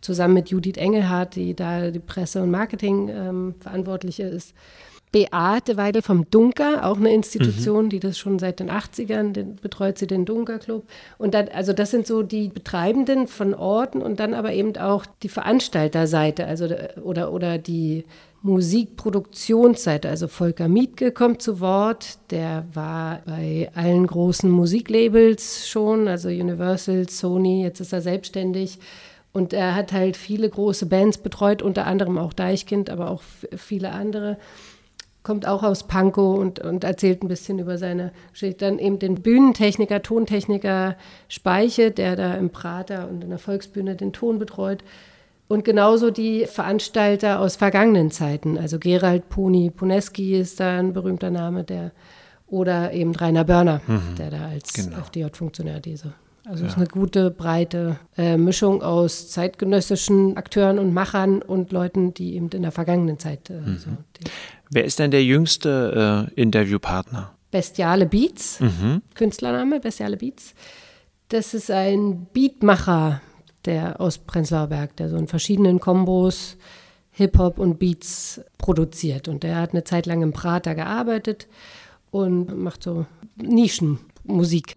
zusammen 0.00 0.34
mit 0.34 0.50
Judith 0.50 0.76
Engelhardt, 0.76 1.34
die 1.34 1.54
da 1.54 1.90
die 1.90 1.98
Presse- 1.98 2.42
und 2.42 2.50
Marketing 2.50 3.08
ähm, 3.08 3.54
verantwortliche 3.58 4.22
ist. 4.22 4.54
Beate 5.12 5.76
Weidel 5.76 6.02
vom 6.02 6.28
Dunker, 6.30 6.84
auch 6.84 6.96
eine 6.96 7.14
Institution, 7.14 7.86
mhm. 7.86 7.90
die 7.90 8.00
das 8.00 8.18
schon 8.18 8.38
seit 8.38 8.60
den 8.60 8.70
80ern 8.70 9.32
den, 9.32 9.56
betreut 9.56 9.98
sie 9.98 10.06
den 10.06 10.24
Dunker 10.24 10.58
Club. 10.58 10.84
Und 11.16 11.34
dann, 11.34 11.48
also 11.48 11.72
das 11.72 11.90
sind 11.90 12.06
so 12.06 12.22
die 12.22 12.48
Betreibenden 12.48 13.26
von 13.28 13.54
Orten 13.54 14.02
und 14.02 14.20
dann 14.20 14.34
aber 14.34 14.52
eben 14.52 14.76
auch 14.76 15.06
die 15.22 15.28
Veranstalterseite, 15.28 16.46
also 16.46 16.68
oder, 17.02 17.32
oder 17.32 17.58
die 17.58 18.04
Musikproduktionsseite. 18.42 20.08
Also 20.08 20.28
Volker 20.28 20.68
Mietke 20.68 21.12
kommt 21.12 21.42
zu 21.42 21.60
Wort, 21.60 22.18
der 22.30 22.64
war 22.74 23.20
bei 23.26 23.70
allen 23.74 24.06
großen 24.06 24.50
Musiklabels 24.50 25.68
schon, 25.68 26.08
also 26.08 26.28
Universal, 26.28 27.08
Sony, 27.08 27.62
jetzt 27.62 27.80
ist 27.80 27.92
er 27.92 28.00
selbstständig. 28.00 28.78
Und 29.32 29.52
er 29.52 29.74
hat 29.74 29.92
halt 29.92 30.16
viele 30.16 30.48
große 30.48 30.86
Bands 30.86 31.18
betreut, 31.18 31.60
unter 31.60 31.86
anderem 31.86 32.16
auch 32.16 32.32
Deichkind, 32.32 32.88
aber 32.88 33.10
auch 33.10 33.22
viele 33.54 33.92
andere 33.92 34.38
kommt 35.26 35.44
auch 35.44 35.64
aus 35.64 35.82
Pankow 35.88 36.38
und, 36.38 36.60
und 36.60 36.84
erzählt 36.84 37.24
ein 37.24 37.26
bisschen 37.26 37.58
über 37.58 37.78
seine 37.78 38.12
Geschichte. 38.30 38.64
Dann 38.64 38.78
eben 38.78 39.00
den 39.00 39.16
Bühnentechniker, 39.16 40.00
Tontechniker 40.00 40.94
Speiche, 41.26 41.90
der 41.90 42.14
da 42.14 42.34
im 42.34 42.50
Prater 42.50 43.08
und 43.08 43.24
in 43.24 43.30
der 43.30 43.40
Volksbühne 43.40 43.96
den 43.96 44.12
Ton 44.12 44.38
betreut. 44.38 44.84
Und 45.48 45.64
genauso 45.64 46.12
die 46.12 46.46
Veranstalter 46.46 47.40
aus 47.40 47.56
vergangenen 47.56 48.12
Zeiten. 48.12 48.56
Also 48.56 48.78
Gerald 48.78 49.28
Puni 49.28 49.70
Puneski 49.70 50.38
ist 50.38 50.60
da 50.60 50.78
ein 50.78 50.92
berühmter 50.92 51.32
Name, 51.32 51.64
der 51.64 51.90
oder 52.46 52.92
eben 52.92 53.12
Rainer 53.12 53.42
Börner, 53.42 53.80
mhm. 53.84 54.14
der 54.16 54.30
da 54.30 54.46
als 54.46 54.72
genau. 54.74 54.98
FDJ-Funktionär 54.98 55.80
diese. 55.80 56.12
Also 56.48 56.62
ja. 56.62 56.66
es 56.66 56.74
ist 56.74 56.78
eine 56.78 56.86
gute, 56.86 57.32
breite 57.32 57.98
äh, 58.16 58.36
Mischung 58.36 58.80
aus 58.80 59.28
zeitgenössischen 59.30 60.36
Akteuren 60.36 60.78
und 60.78 60.94
Machern 60.94 61.42
und 61.42 61.72
Leuten, 61.72 62.14
die 62.14 62.36
eben 62.36 62.48
in 62.50 62.62
der 62.62 62.70
vergangenen 62.70 63.18
Zeit. 63.18 63.50
Äh, 63.50 63.60
mhm. 63.60 63.78
so, 63.78 63.90
Wer 64.70 64.84
ist 64.84 65.00
denn 65.00 65.10
der 65.10 65.24
jüngste 65.24 66.28
äh, 66.36 66.40
Interviewpartner? 66.40 67.32
Bestiale 67.50 68.06
Beats, 68.06 68.60
mhm. 68.60 69.02
Künstlername 69.14 69.80
Bestiale 69.80 70.16
Beats. 70.16 70.54
Das 71.30 71.52
ist 71.52 71.70
ein 71.70 72.26
Beatmacher, 72.32 73.20
der 73.64 74.00
aus 74.00 74.18
Prenzlauer 74.18 74.68
Berg, 74.68 74.96
der 74.96 75.08
so 75.08 75.16
in 75.16 75.26
verschiedenen 75.26 75.80
Kombos 75.80 76.56
Hip-Hop 77.10 77.58
und 77.58 77.80
Beats 77.80 78.40
produziert. 78.58 79.26
Und 79.26 79.42
der 79.42 79.56
hat 79.56 79.72
eine 79.72 79.82
Zeit 79.82 80.06
lang 80.06 80.22
im 80.22 80.32
Prater 80.32 80.76
gearbeitet 80.76 81.48
und 82.12 82.56
macht 82.56 82.84
so 82.84 83.06
Nischenmusik. 83.36 84.76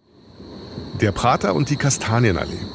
Der 1.00 1.12
Prater 1.12 1.54
und 1.54 1.70
die 1.70 1.76
Kastanienallee. 1.76 2.66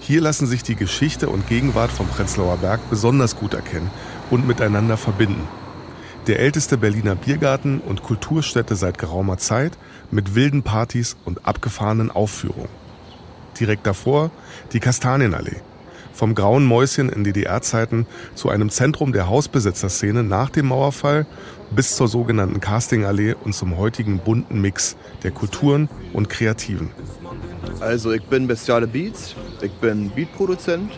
Hier 0.00 0.20
lassen 0.20 0.46
sich 0.46 0.62
die 0.62 0.76
Geschichte 0.76 1.28
und 1.28 1.48
Gegenwart 1.48 1.90
vom 1.90 2.06
Prenzlauer 2.06 2.58
Berg 2.58 2.80
besonders 2.90 3.36
gut 3.36 3.54
erkennen 3.54 3.90
und 4.30 4.46
miteinander 4.46 4.96
verbinden. 4.96 5.48
Der 6.26 6.40
älteste 6.40 6.76
Berliner 6.76 7.14
Biergarten 7.14 7.80
und 7.80 8.02
Kulturstätte 8.02 8.76
seit 8.76 8.98
geraumer 8.98 9.38
Zeit 9.38 9.78
mit 10.10 10.34
wilden 10.34 10.62
Partys 10.62 11.16
und 11.24 11.46
abgefahrenen 11.46 12.10
Aufführungen. 12.10 12.68
Direkt 13.58 13.86
davor 13.86 14.30
die 14.72 14.80
Kastanienallee. 14.80 15.60
Vom 16.12 16.34
grauen 16.34 16.64
Mäuschen 16.64 17.10
in 17.10 17.24
DDR-Zeiten 17.24 18.06
zu 18.34 18.48
einem 18.48 18.70
Zentrum 18.70 19.12
der 19.12 19.28
Hausbesitzerszene 19.28 20.22
nach 20.22 20.50
dem 20.50 20.66
Mauerfall 20.66 21.26
bis 21.70 21.94
zur 21.94 22.08
sogenannten 22.08 22.58
Castingallee 22.58 23.34
und 23.34 23.54
zum 23.54 23.76
heutigen 23.76 24.18
bunten 24.18 24.60
Mix 24.60 24.96
der 25.24 25.30
Kulturen 25.30 25.88
und 26.12 26.30
Kreativen. 26.30 26.90
Also 27.80 28.12
ich 28.12 28.22
bin 28.22 28.46
Bestiale 28.46 28.86
Beats, 28.86 29.34
ich 29.60 29.72
bin 29.72 30.10
Beatproduzent, 30.10 30.92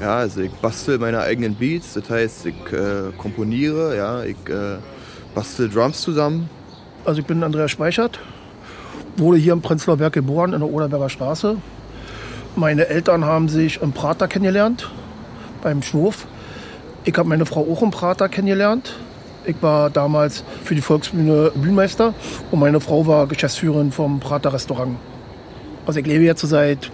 ja, 0.00 0.16
also 0.16 0.40
ich 0.40 0.50
bastel 0.50 0.98
meine 0.98 1.20
eigenen 1.20 1.54
Beats, 1.54 1.94
das 1.94 2.10
heißt, 2.10 2.46
ich 2.46 2.72
äh, 2.72 3.12
komponiere, 3.16 3.96
ja, 3.96 4.24
ich 4.24 4.36
äh, 4.48 4.78
bastel 5.34 5.68
Drums 5.68 6.00
zusammen. 6.00 6.50
Also 7.04 7.20
ich 7.20 7.26
bin 7.26 7.42
Andreas 7.44 7.70
Speichert, 7.70 8.18
wurde 9.16 9.38
hier 9.38 9.52
im 9.52 9.62
Prenzlauer 9.62 9.96
Berg 9.96 10.12
geboren, 10.12 10.52
in 10.52 10.60
der 10.60 10.68
Oderberger 10.68 11.08
Straße. 11.08 11.56
Meine 12.56 12.88
Eltern 12.88 13.24
haben 13.24 13.48
sich 13.48 13.80
im 13.80 13.92
Prater 13.92 14.26
kennengelernt, 14.26 14.90
beim 15.62 15.82
Schwurf. 15.82 16.26
Ich 17.04 17.16
habe 17.16 17.28
meine 17.28 17.46
Frau 17.46 17.60
auch 17.60 17.82
im 17.82 17.92
Prater 17.92 18.28
kennengelernt. 18.28 18.96
Ich 19.44 19.56
war 19.60 19.88
damals 19.88 20.42
für 20.64 20.74
die 20.74 20.82
Volksbühne 20.82 21.52
Bühnenmeister 21.54 22.12
und 22.50 22.58
meine 22.58 22.80
Frau 22.80 23.06
war 23.06 23.28
Geschäftsführerin 23.28 23.92
vom 23.92 24.18
Prater 24.18 24.52
Restaurant. 24.52 24.96
Also 25.84 26.00
ich 26.00 26.06
lebe 26.06 26.24
jetzt 26.24 26.42
seit 26.42 26.90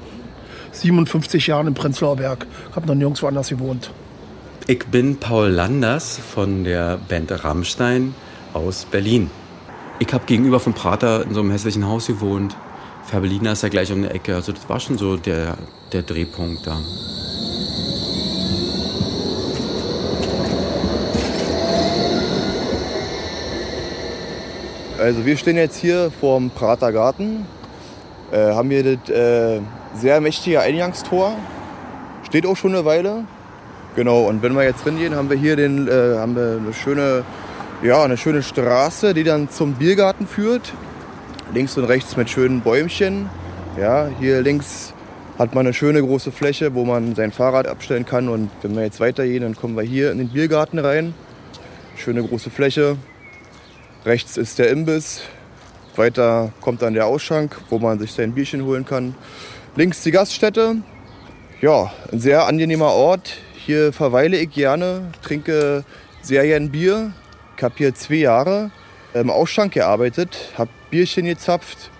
57 0.72 1.47
Jahren 1.47 1.66
im 1.66 1.74
Prenzlauer 1.74 2.16
Berg. 2.16 2.47
Habe 2.74 2.86
noch 2.86 2.95
nirgendwo 2.95 3.26
anders 3.26 3.49
gewohnt. 3.49 3.91
Ich 4.66 4.86
bin 4.86 5.16
Paul 5.16 5.49
Landers 5.49 6.18
von 6.18 6.64
der 6.64 6.99
Band 7.09 7.32
Rammstein 7.45 8.14
aus 8.53 8.84
Berlin. 8.84 9.30
Ich 9.99 10.12
habe 10.12 10.24
gegenüber 10.26 10.61
von 10.61 10.74
Prater 10.74 11.24
in 11.24 11.34
so 11.34 11.41
einem 11.41 11.51
hässlichen 11.51 11.86
Haus 11.86 12.07
gewohnt. 12.07 12.57
Färbelina 13.05 13.53
ist 13.53 13.62
ja 13.62 13.68
gleich 13.68 13.91
um 13.93 14.03
die 14.03 14.09
Ecke. 14.09 14.34
Also 14.34 14.53
das 14.53 14.68
war 14.68 14.78
schon 14.78 14.99
so 14.99 15.16
der, 15.16 15.57
der 15.93 16.03
Drehpunkt 16.03 16.66
da. 16.66 16.78
Also 24.99 25.24
wir 25.24 25.36
stehen 25.36 25.57
jetzt 25.57 25.76
hier 25.76 26.11
vorm 26.20 26.51
Prater 26.51 26.93
Garten. 26.93 27.47
Äh, 28.31 28.53
haben 28.53 28.70
hier 28.70 28.97
das 28.97 29.09
äh, 29.11 29.61
sehr 29.95 30.20
mächtige 30.20 30.61
Eingangstor. 30.61 31.37
Steht 32.26 32.47
auch 32.47 32.57
schon 32.57 32.74
eine 32.74 32.85
Weile. 32.85 33.24
Genau, 33.97 34.24
und 34.24 34.43
wenn 34.43 34.55
wir 34.55 34.64
jetzt 34.64 34.85
gehen, 34.85 35.14
haben 35.14 35.31
wir 35.31 35.37
hier 35.37 35.57
den, 35.57 35.89
äh, 35.89 36.18
haben 36.18 36.37
wir 36.37 36.59
eine 36.62 36.72
schöne, 36.72 37.24
ja, 37.83 38.03
eine 38.03 38.16
schöne 38.16 38.43
Straße, 38.43 39.14
die 39.14 39.24
dann 39.24 39.51
zum 39.51 39.74
Biergarten 39.74 40.26
führt. 40.26 40.72
Links 41.55 41.76
und 41.79 41.85
rechts 41.85 42.16
mit 42.16 42.29
schönen 42.29 42.61
Bäumchen. 42.61 43.31
Ja, 43.81 44.09
hier 44.20 44.43
links 44.43 44.93
hat 45.39 45.55
man 45.55 45.66
eine 45.66 45.72
schöne 45.72 46.03
große 46.03 46.33
Fläche, 46.33 46.74
wo 46.74 46.85
man 46.85 47.14
sein 47.14 47.33
Fahrrad 47.33 47.66
abstellen 47.66 48.05
kann. 48.05 48.29
Und 48.29 48.51
wenn 48.62 48.76
wir 48.76 48.83
jetzt 48.83 49.01
weitergehen, 49.01 49.43
dann 49.43 49.57
kommen 49.57 49.76
wir 49.76 49.85
hier 49.85 50.12
in 50.12 50.18
den 50.18 50.29
Biergarten 50.29 50.79
rein. 50.79 51.14
Schöne 51.97 52.22
große 52.22 52.51
Fläche. 52.51 52.97
Rechts 54.05 54.37
ist 54.37 54.59
der 54.59 54.70
Imbiss. 54.70 55.22
Weiter 55.99 56.53
kommt 56.61 56.83
dann 56.83 56.95
der 56.95 57.07
Ausschank, 57.07 57.57
wo 57.69 57.79
man 57.79 57.99
sich 57.99 58.13
sein 58.13 58.33
Bierchen 58.33 58.65
holen 58.65 58.85
kann. 58.85 59.15
Links 59.77 60.03
die 60.03 60.11
Gaststätte. 60.11 60.77
Ja, 61.61 61.93
ein 62.13 62.21
sehr 62.21 62.47
angenehmer 62.47 62.93
Ort. 62.93 63.37
Hier 63.55 63.93
verweile 63.93 64.39
ich 64.39 64.51
gerne, 64.51 65.11
trinke 65.23 65.85
sehr 66.23 66.45
gern 66.45 66.71
Bier. 66.71 67.13
Ich 67.57 67.63
habe 67.63 67.75
hier 67.77 67.95
zwei 67.95 68.15
Jahre 68.15 68.71
im 69.13 69.31
Ausschank 69.31 69.75
gearbeitet, 69.75 70.53
habe 70.57 70.71
Bierchen 70.91 71.27
gezapft 71.27 71.91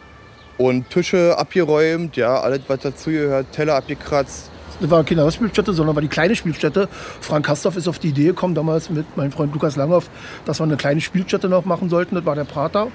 und 0.57 0.89
Tische 0.91 1.37
abgeräumt, 1.37 2.17
ja, 2.17 2.41
alles 2.41 2.61
was 2.69 2.81
dazugehört, 2.81 3.53
Teller 3.53 3.75
abgekratzt. 3.75 4.51
Das 4.81 4.91
war 4.91 5.03
keine 5.03 5.31
Spielstätte, 5.33 5.73
sondern 5.73 5.97
war 5.97 6.03
die 6.03 6.09
kleine 6.09 6.37
Spielstätte. 6.37 6.89
Frank 7.21 7.47
Kastorf 7.47 7.77
ist 7.77 7.89
auf 7.89 7.99
die 7.99 8.09
Idee 8.09 8.27
gekommen, 8.27 8.55
damals 8.55 8.91
mit 8.91 9.17
meinem 9.17 9.33
Freund 9.33 9.53
Lukas 9.53 9.75
Langhoff, 9.75 10.09
dass 10.45 10.61
wir 10.61 10.65
eine 10.65 10.77
kleine 10.77 11.01
Spielstätte 11.01 11.49
noch 11.49 11.65
machen 11.65 11.89
sollten. 11.89 12.15
Das 12.15 12.25
war 12.25 12.37
der 12.37 12.45
Prater. 12.45 12.89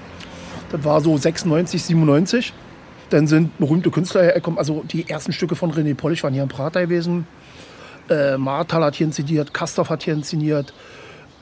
Das 0.74 0.82
war 0.82 1.00
so 1.00 1.16
96, 1.16 1.84
97. 1.84 2.52
Dann 3.10 3.28
sind 3.28 3.56
berühmte 3.58 3.92
Künstler 3.92 4.24
hergekommen. 4.24 4.58
Also 4.58 4.82
die 4.82 5.08
ersten 5.08 5.32
Stücke 5.32 5.54
von 5.54 5.70
René 5.70 5.94
Polish 5.94 6.24
waren 6.24 6.34
hier 6.34 6.42
im 6.42 6.48
Prater 6.48 6.80
gewesen. 6.80 7.28
Äh, 8.10 8.36
Martal 8.38 8.82
hat 8.82 8.96
hier 8.96 9.06
inszeniert, 9.06 9.54
Kastorf 9.54 9.88
hat 9.88 10.02
hier 10.02 10.14
inszeniert, 10.14 10.74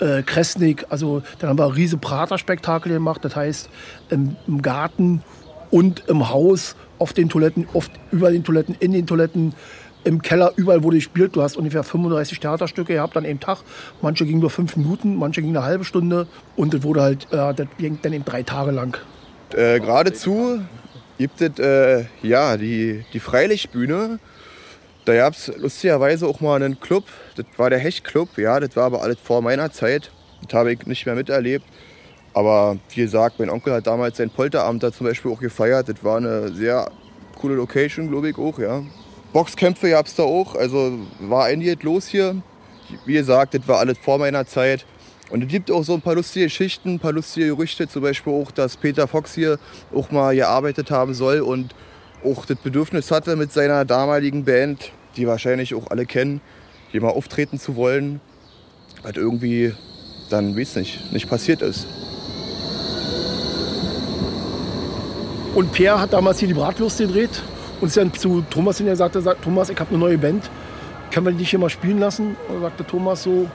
äh, 0.01 0.23
Kresnik. 0.23 0.85
Also 0.91 1.23
dann 1.39 1.49
haben 1.49 1.59
wir 1.59 1.65
ein 1.65 1.73
riese 1.73 1.97
Prater-Spektakel 1.97 2.93
gemacht. 2.93 3.25
Das 3.25 3.35
heißt, 3.35 3.71
im, 4.11 4.37
im, 4.47 4.61
Garten 4.61 5.23
und 5.71 6.05
im 6.09 6.29
Haus, 6.29 6.77
auf 6.99 7.15
den 7.15 7.31
Toiletten, 7.31 7.67
oft 7.73 7.91
über 8.11 8.31
den 8.31 8.45
Toiletten, 8.45 8.77
in 8.81 8.93
den 8.93 9.07
Toiletten, 9.07 9.55
im 10.05 10.21
Keller, 10.21 10.53
überall 10.57 10.83
wurde 10.83 10.97
gespielt. 10.97 11.35
Du 11.37 11.41
hast 11.41 11.57
ungefähr 11.57 11.85
35 11.85 12.39
Theaterstücke 12.39 12.93
gehabt 12.93 13.17
an 13.17 13.25
einem 13.25 13.41
Tag. 13.41 13.61
Manche 14.03 14.27
gingen 14.27 14.41
nur 14.41 14.51
fünf 14.51 14.77
Minuten, 14.77 15.17
manche 15.17 15.41
gingen 15.41 15.57
eine 15.57 15.65
halbe 15.65 15.87
Stunde. 15.87 16.27
Und 16.55 16.75
das 16.75 16.83
wurde 16.83 17.01
halt, 17.01 17.33
äh, 17.33 17.55
das 17.55 17.67
ging 17.79 17.99
dann 18.03 18.13
eben 18.13 18.27
drei 18.27 18.43
Tage 18.43 18.73
lang. 18.73 18.99
Äh, 19.55 19.81
geradezu 19.81 20.61
gibt 21.19 21.41
es 21.41 21.59
äh, 21.59 22.05
ja, 22.23 22.57
die, 22.57 23.05
die 23.13 23.21
Freilichtbühne. 23.21 24.19
Da 25.05 25.15
gab 25.17 25.35
es 25.35 25.53
lustigerweise 25.57 26.27
auch 26.27 26.41
mal 26.41 26.63
einen 26.63 26.79
Club, 26.79 27.05
das 27.37 27.47
war 27.57 27.71
der 27.71 27.81
Hecht-Club, 27.81 28.39
ja, 28.39 28.61
das 28.61 28.77
war 28.77 28.85
aber 28.85 29.03
alles 29.03 29.19
vor 29.23 29.43
meiner 29.43 29.73
Zeit. 29.73 30.13
Das 30.43 30.55
habe 30.55 30.73
ich 30.73 30.87
nicht 30.87 31.07
mehr 31.07 31.15
miterlebt. 31.17 31.65
Aber 32.35 32.79
wie 32.91 33.03
gesagt, 33.03 33.39
mein 33.39 33.51
Onkel 33.51 33.73
hat 33.75 33.87
damals 33.87 34.17
sein 34.17 34.31
Polterabend 34.31 34.83
da 34.83 34.93
zum 34.93 35.07
Beispiel 35.07 35.31
auch 35.31 35.41
gefeiert. 35.41 35.89
Das 35.89 36.03
war 36.03 36.17
eine 36.17 36.53
sehr 36.53 36.91
coole 37.39 37.57
Location, 37.57 38.09
glaube 38.09 38.31
ich 38.31 38.39
auch, 38.39 38.59
ja. 38.59 38.83
Boxkämpfe 39.33 39.91
gab 39.91 40.07
es 40.07 40.15
da 40.15 40.23
auch, 40.23 40.55
also 40.55 40.99
war 41.21 41.47
einiges 41.47 41.83
los 41.83 42.07
hier. 42.07 42.43
Wie 43.07 43.15
gesagt, 43.15 43.55
das 43.55 43.67
war 43.67 43.79
alles 43.79 43.99
vor 43.99 44.19
meiner 44.19 44.47
Zeit. 44.47 44.85
Und 45.33 45.43
es 45.43 45.49
gibt 45.49 45.71
auch 45.71 45.83
so 45.83 45.95
ein 45.95 46.03
paar 46.03 46.15
lustige 46.15 46.45
Geschichten, 46.45 46.97
ein 46.97 46.99
paar 46.99 47.13
lustige 47.13 47.47
Gerüchte, 47.47 47.89
zum 47.89 48.03
Beispiel 48.03 48.35
auch, 48.35 48.51
dass 48.51 48.77
Peter 48.77 49.09
Fox 49.09 49.35
hier 49.35 49.59
auch 49.95 50.11
mal 50.11 50.35
gearbeitet 50.35 50.91
haben 50.91 51.15
soll 51.15 51.41
und 51.41 51.75
auch 52.23 52.45
das 52.45 52.59
Bedürfnis 52.59 53.11
hatte, 53.11 53.35
mit 53.35 53.51
seiner 53.51 53.87
damaligen 53.87 54.45
Band, 54.45 54.93
die 55.17 55.27
wahrscheinlich 55.27 55.75
auch 55.75 55.91
alle 55.91 56.05
kennen, 56.05 56.43
hier 56.91 57.01
mal 57.01 57.09
auftreten 57.09 57.59
zu 57.59 57.77
wollen, 57.77 58.21
was 59.03 59.17
irgendwie 59.17 59.73
dann, 60.29 60.55
weiß 60.55 60.77
nicht, 60.77 61.11
nicht 61.15 61.31
passiert 61.31 61.63
ist. 61.63 61.87
Und 65.55 65.73
Pierre 65.73 65.99
hat 65.99 66.13
damals 66.13 66.41
hier 66.41 66.49
die 66.49 66.55
Bratwurst 66.55 66.99
gedreht 66.99 67.43
und 67.81 67.89
ist 67.89 67.97
dann 67.97 68.13
zu 68.13 68.45
Thomas 68.51 68.77
hin, 68.77 68.87
er 68.87 68.97
sagte, 68.97 69.23
Thomas, 69.43 69.71
ich 69.71 69.81
habe 69.81 69.89
eine 69.89 69.99
neue 69.99 70.19
Band, 70.19 70.51
können 71.11 71.25
wir 71.25 71.33
die 71.33 71.39
nicht 71.39 71.51
hier 71.51 71.59
mal 71.59 71.71
spielen 71.71 72.01
lassen? 72.01 72.37
Und 72.51 72.61
sagte 72.61 72.87
Thomas 72.87 73.23
so, 73.23 73.49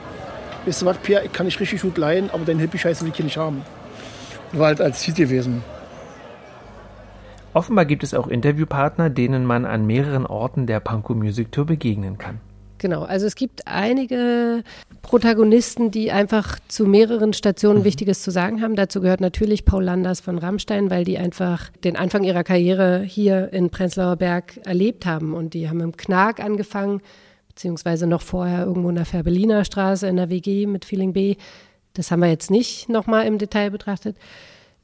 weißt 0.68 0.82
du 0.82 0.86
was, 0.86 0.98
Pierre, 0.98 1.24
ich 1.24 1.32
kann 1.32 1.46
dich 1.46 1.58
richtig 1.58 1.82
gut 1.82 1.98
leihen, 1.98 2.30
aber 2.30 2.44
deinen 2.44 2.60
Hippie-Scheiß 2.60 3.02
will 3.02 3.10
ich 3.10 3.16
hier 3.16 3.24
nicht 3.24 3.38
haben. 3.38 3.62
Das 4.50 4.60
war 4.60 4.66
halt 4.68 4.80
als 4.80 5.00
Ziel 5.00 5.14
gewesen. 5.14 5.62
Offenbar 7.54 7.86
gibt 7.86 8.02
es 8.02 8.14
auch 8.14 8.28
Interviewpartner, 8.28 9.10
denen 9.10 9.44
man 9.44 9.64
an 9.64 9.86
mehreren 9.86 10.26
Orten 10.26 10.66
der 10.66 10.80
Pankow 10.80 11.16
Music 11.16 11.50
Tour 11.50 11.66
begegnen 11.66 12.18
kann. 12.18 12.40
Genau, 12.78 13.02
also 13.02 13.26
es 13.26 13.34
gibt 13.34 13.66
einige 13.66 14.62
Protagonisten, 15.02 15.90
die 15.90 16.12
einfach 16.12 16.58
zu 16.68 16.84
mehreren 16.84 17.32
Stationen 17.32 17.80
mhm. 17.80 17.84
Wichtiges 17.84 18.22
zu 18.22 18.30
sagen 18.30 18.62
haben. 18.62 18.76
Dazu 18.76 19.00
gehört 19.00 19.20
natürlich 19.20 19.64
Paul 19.64 19.82
Landers 19.82 20.20
von 20.20 20.38
Rammstein, 20.38 20.90
weil 20.90 21.04
die 21.04 21.18
einfach 21.18 21.70
den 21.82 21.96
Anfang 21.96 22.22
ihrer 22.22 22.44
Karriere 22.44 23.00
hier 23.00 23.52
in 23.52 23.70
Prenzlauer 23.70 24.16
Berg 24.16 24.60
erlebt 24.64 25.06
haben. 25.06 25.34
Und 25.34 25.54
die 25.54 25.68
haben 25.68 25.80
im 25.80 25.96
Knark 25.96 26.38
angefangen, 26.38 27.00
beziehungsweise 27.58 28.06
noch 28.06 28.22
vorher 28.22 28.66
irgendwo 28.66 28.88
in 28.88 28.94
der 28.94 29.04
Färbeliner 29.04 29.64
Straße 29.64 30.06
in 30.06 30.14
der 30.14 30.30
WG 30.30 30.66
mit 30.66 30.84
Feeling 30.84 31.12
B. 31.12 31.34
Das 31.94 32.12
haben 32.12 32.20
wir 32.20 32.28
jetzt 32.28 32.52
nicht 32.52 32.88
nochmal 32.88 33.26
im 33.26 33.38
Detail 33.38 33.72
betrachtet. 33.72 34.16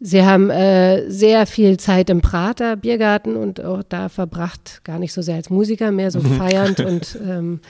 Sie 0.01 0.25
haben 0.25 0.51
äh, 0.51 1.09
sehr 1.09 1.47
viel 1.47 1.77
Zeit 1.77 2.11
im 2.11 2.21
Prater 2.21 2.75
Biergarten 2.75 3.37
und 3.37 3.65
auch 3.65 3.85
da 3.85 4.09
verbracht, 4.09 4.81
gar 4.83 4.99
nicht 4.99 5.13
so 5.13 5.23
sehr 5.23 5.37
als 5.37 5.51
Musiker, 5.51 5.93
mehr 5.93 6.11
so 6.11 6.19
feiernd 6.19 6.81
und 6.85 7.17
ähm, 7.25 7.61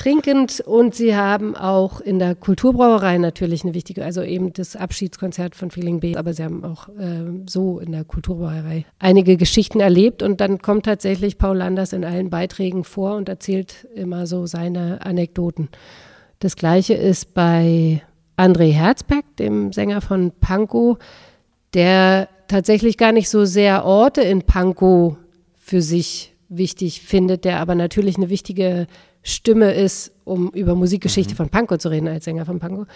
trinkend. 0.00 0.60
Und 0.60 0.94
sie 0.94 1.14
haben 1.14 1.56
auch 1.56 2.00
in 2.00 2.18
der 2.18 2.34
Kulturbrauerei 2.34 3.18
natürlich 3.18 3.62
eine 3.64 3.74
wichtige, 3.74 4.04
also 4.04 4.22
eben 4.22 4.52
das 4.52 4.76
Abschiedskonzert 4.76 5.54
von 5.54 5.70
Feeling 5.70 6.00
B, 6.00 6.16
aber 6.16 6.32
sie 6.34 6.44
haben 6.44 6.64
auch 6.64 6.88
äh, 6.88 7.24
so 7.48 7.78
in 7.78 7.92
der 7.92 8.04
Kulturbrauerei 8.04 8.84
einige 8.98 9.36
Geschichten 9.36 9.80
erlebt. 9.80 10.22
Und 10.22 10.40
dann 10.40 10.60
kommt 10.60 10.86
tatsächlich 10.86 11.38
Paul 11.38 11.58
Landers 11.58 11.92
in 11.92 12.04
allen 12.04 12.30
Beiträgen 12.30 12.84
vor 12.84 13.16
und 13.16 13.28
erzählt 13.28 13.88
immer 13.94 14.26
so 14.26 14.46
seine 14.46 15.04
Anekdoten. 15.04 15.68
Das 16.38 16.56
gleiche 16.56 16.94
ist 16.94 17.34
bei 17.34 18.02
André 18.36 18.72
Herzberg, 18.72 19.24
dem 19.36 19.72
Sänger 19.72 20.00
von 20.00 20.32
Pankow 20.40 20.98
der 21.74 22.28
tatsächlich 22.48 22.98
gar 22.98 23.12
nicht 23.12 23.28
so 23.28 23.44
sehr 23.44 23.84
Orte 23.84 24.22
in 24.22 24.42
Pankow 24.42 25.16
für 25.56 25.82
sich 25.82 26.29
wichtig 26.50 27.00
findet, 27.00 27.44
der 27.44 27.60
aber 27.60 27.74
natürlich 27.74 28.16
eine 28.16 28.28
wichtige 28.28 28.86
Stimme 29.22 29.72
ist, 29.72 30.12
um 30.24 30.50
über 30.50 30.74
Musikgeschichte 30.74 31.32
mhm. 31.32 31.36
von 31.36 31.48
Pankow 31.48 31.78
zu 31.78 31.90
reden 31.90 32.08
als 32.08 32.24
Sänger 32.24 32.44
von 32.44 32.58
Pankow 32.58 32.86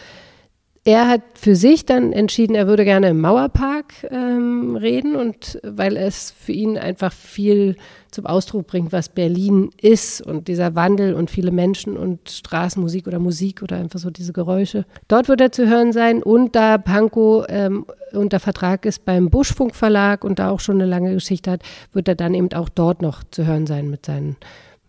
er 0.86 1.08
hat 1.08 1.22
für 1.34 1.56
sich 1.56 1.86
dann 1.86 2.12
entschieden, 2.12 2.54
er 2.54 2.66
würde 2.66 2.84
gerne 2.84 3.08
im 3.08 3.20
Mauerpark 3.20 4.06
ähm, 4.10 4.76
reden 4.76 5.16
und 5.16 5.58
weil 5.62 5.96
es 5.96 6.30
für 6.30 6.52
ihn 6.52 6.76
einfach 6.76 7.10
viel 7.10 7.76
zum 8.10 8.26
Ausdruck 8.26 8.66
bringt, 8.66 8.92
was 8.92 9.08
Berlin 9.08 9.70
ist 9.80 10.20
und 10.20 10.46
dieser 10.46 10.74
Wandel 10.74 11.14
und 11.14 11.30
viele 11.30 11.50
Menschen 11.50 11.96
und 11.96 12.28
Straßenmusik 12.28 13.06
oder 13.06 13.18
Musik 13.18 13.62
oder 13.62 13.76
einfach 13.76 13.98
so 13.98 14.10
diese 14.10 14.34
Geräusche. 14.34 14.84
Dort 15.08 15.28
wird 15.28 15.40
er 15.40 15.52
zu 15.52 15.66
hören 15.66 15.92
sein 15.92 16.22
und 16.22 16.54
da 16.54 16.76
Pankow 16.76 17.46
ähm, 17.48 17.86
unter 18.12 18.38
Vertrag 18.38 18.84
ist 18.84 19.06
beim 19.06 19.30
Buschfunk 19.30 19.74
Verlag 19.74 20.22
und 20.22 20.38
da 20.38 20.50
auch 20.50 20.60
schon 20.60 20.76
eine 20.76 20.86
lange 20.86 21.14
Geschichte 21.14 21.50
hat, 21.50 21.62
wird 21.94 22.08
er 22.08 22.14
dann 22.14 22.34
eben 22.34 22.52
auch 22.52 22.68
dort 22.68 23.00
noch 23.00 23.24
zu 23.30 23.46
hören 23.46 23.66
sein 23.66 23.88
mit, 23.88 24.04
seinen, 24.04 24.36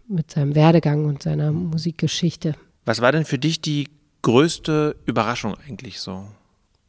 mit 0.10 0.30
seinem 0.30 0.56
Werdegang 0.56 1.06
und 1.06 1.24
seiner 1.24 1.54
Musikgeschichte. 1.54 2.56
Was 2.84 3.02
war 3.02 3.14
denn 3.14 3.24
für 3.24 3.40
dich 3.40 3.62
die 3.62 3.88
größte 4.26 4.96
Überraschung 5.06 5.54
eigentlich 5.68 6.00
so? 6.00 6.24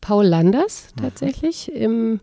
Paul 0.00 0.24
Landers 0.24 0.88
tatsächlich. 0.98 1.70
Mhm. 1.72 1.80
Im, 1.82 2.20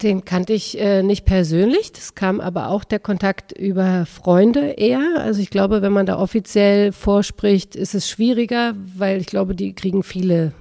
den 0.00 0.24
kannte 0.24 0.52
ich 0.52 0.80
äh, 0.80 1.02
nicht 1.02 1.24
persönlich. 1.24 1.90
Das 1.90 2.14
kam 2.14 2.40
aber 2.40 2.68
auch 2.68 2.84
der 2.84 3.00
Kontakt 3.00 3.50
über 3.50 4.06
Freunde 4.06 4.60
eher. 4.60 5.02
Also 5.16 5.40
ich 5.40 5.50
glaube, 5.50 5.82
wenn 5.82 5.92
man 5.92 6.06
da 6.06 6.20
offiziell 6.20 6.92
vorspricht, 6.92 7.74
ist 7.74 7.96
es 7.96 8.08
schwieriger, 8.08 8.74
weil 8.96 9.20
ich 9.20 9.26
glaube, 9.26 9.56
die 9.56 9.72
kriegen 9.72 10.04
viele 10.04 10.52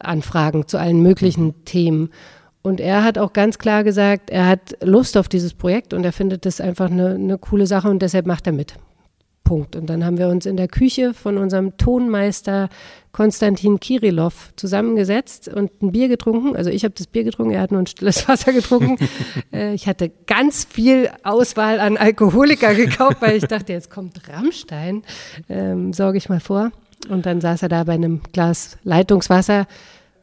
Anfragen 0.00 0.66
zu 0.66 0.78
allen 0.78 1.00
möglichen 1.00 1.46
mhm. 1.46 1.64
Themen. 1.64 2.10
Und 2.62 2.80
er 2.80 3.04
hat 3.04 3.16
auch 3.18 3.32
ganz 3.32 3.58
klar 3.58 3.84
gesagt, 3.84 4.30
er 4.30 4.48
hat 4.48 4.76
Lust 4.82 5.16
auf 5.16 5.28
dieses 5.28 5.54
Projekt 5.54 5.94
und 5.94 6.02
er 6.02 6.12
findet 6.12 6.46
das 6.46 6.60
einfach 6.60 6.90
eine, 6.90 7.10
eine 7.14 7.38
coole 7.38 7.68
Sache 7.68 7.88
und 7.88 8.02
deshalb 8.02 8.26
macht 8.26 8.48
er 8.48 8.54
mit. 8.54 8.74
Punkt. 9.44 9.76
Und 9.76 9.86
dann 9.86 10.04
haben 10.04 10.18
wir 10.18 10.28
uns 10.28 10.46
in 10.46 10.56
der 10.56 10.68
Küche 10.68 11.14
von 11.14 11.38
unserem 11.38 11.76
Tonmeister 11.76 12.70
Konstantin 13.14 13.78
Kirilov 13.78 14.52
zusammengesetzt 14.56 15.46
und 15.46 15.70
ein 15.80 15.92
Bier 15.92 16.08
getrunken. 16.08 16.56
Also 16.56 16.70
ich 16.70 16.82
habe 16.82 16.94
das 16.98 17.06
Bier 17.06 17.22
getrunken, 17.22 17.52
er 17.52 17.60
hat 17.60 17.70
nur 17.70 17.80
ein 17.80 17.86
stilles 17.86 18.28
Wasser 18.28 18.52
getrunken. 18.52 18.96
Äh, 19.52 19.72
ich 19.72 19.86
hatte 19.86 20.10
ganz 20.26 20.64
viel 20.64 21.08
Auswahl 21.22 21.78
an 21.78 21.96
Alkoholiker 21.96 22.74
gekauft, 22.74 23.18
weil 23.20 23.36
ich 23.36 23.44
dachte, 23.44 23.72
jetzt 23.72 23.88
kommt 23.88 24.20
Rammstein, 24.28 25.04
ähm, 25.48 25.92
sorge 25.92 26.18
ich 26.18 26.28
mal 26.28 26.40
vor. 26.40 26.72
Und 27.08 27.24
dann 27.24 27.40
saß 27.40 27.62
er 27.62 27.68
da 27.68 27.84
bei 27.84 27.92
einem 27.92 28.20
Glas 28.32 28.78
Leitungswasser 28.82 29.68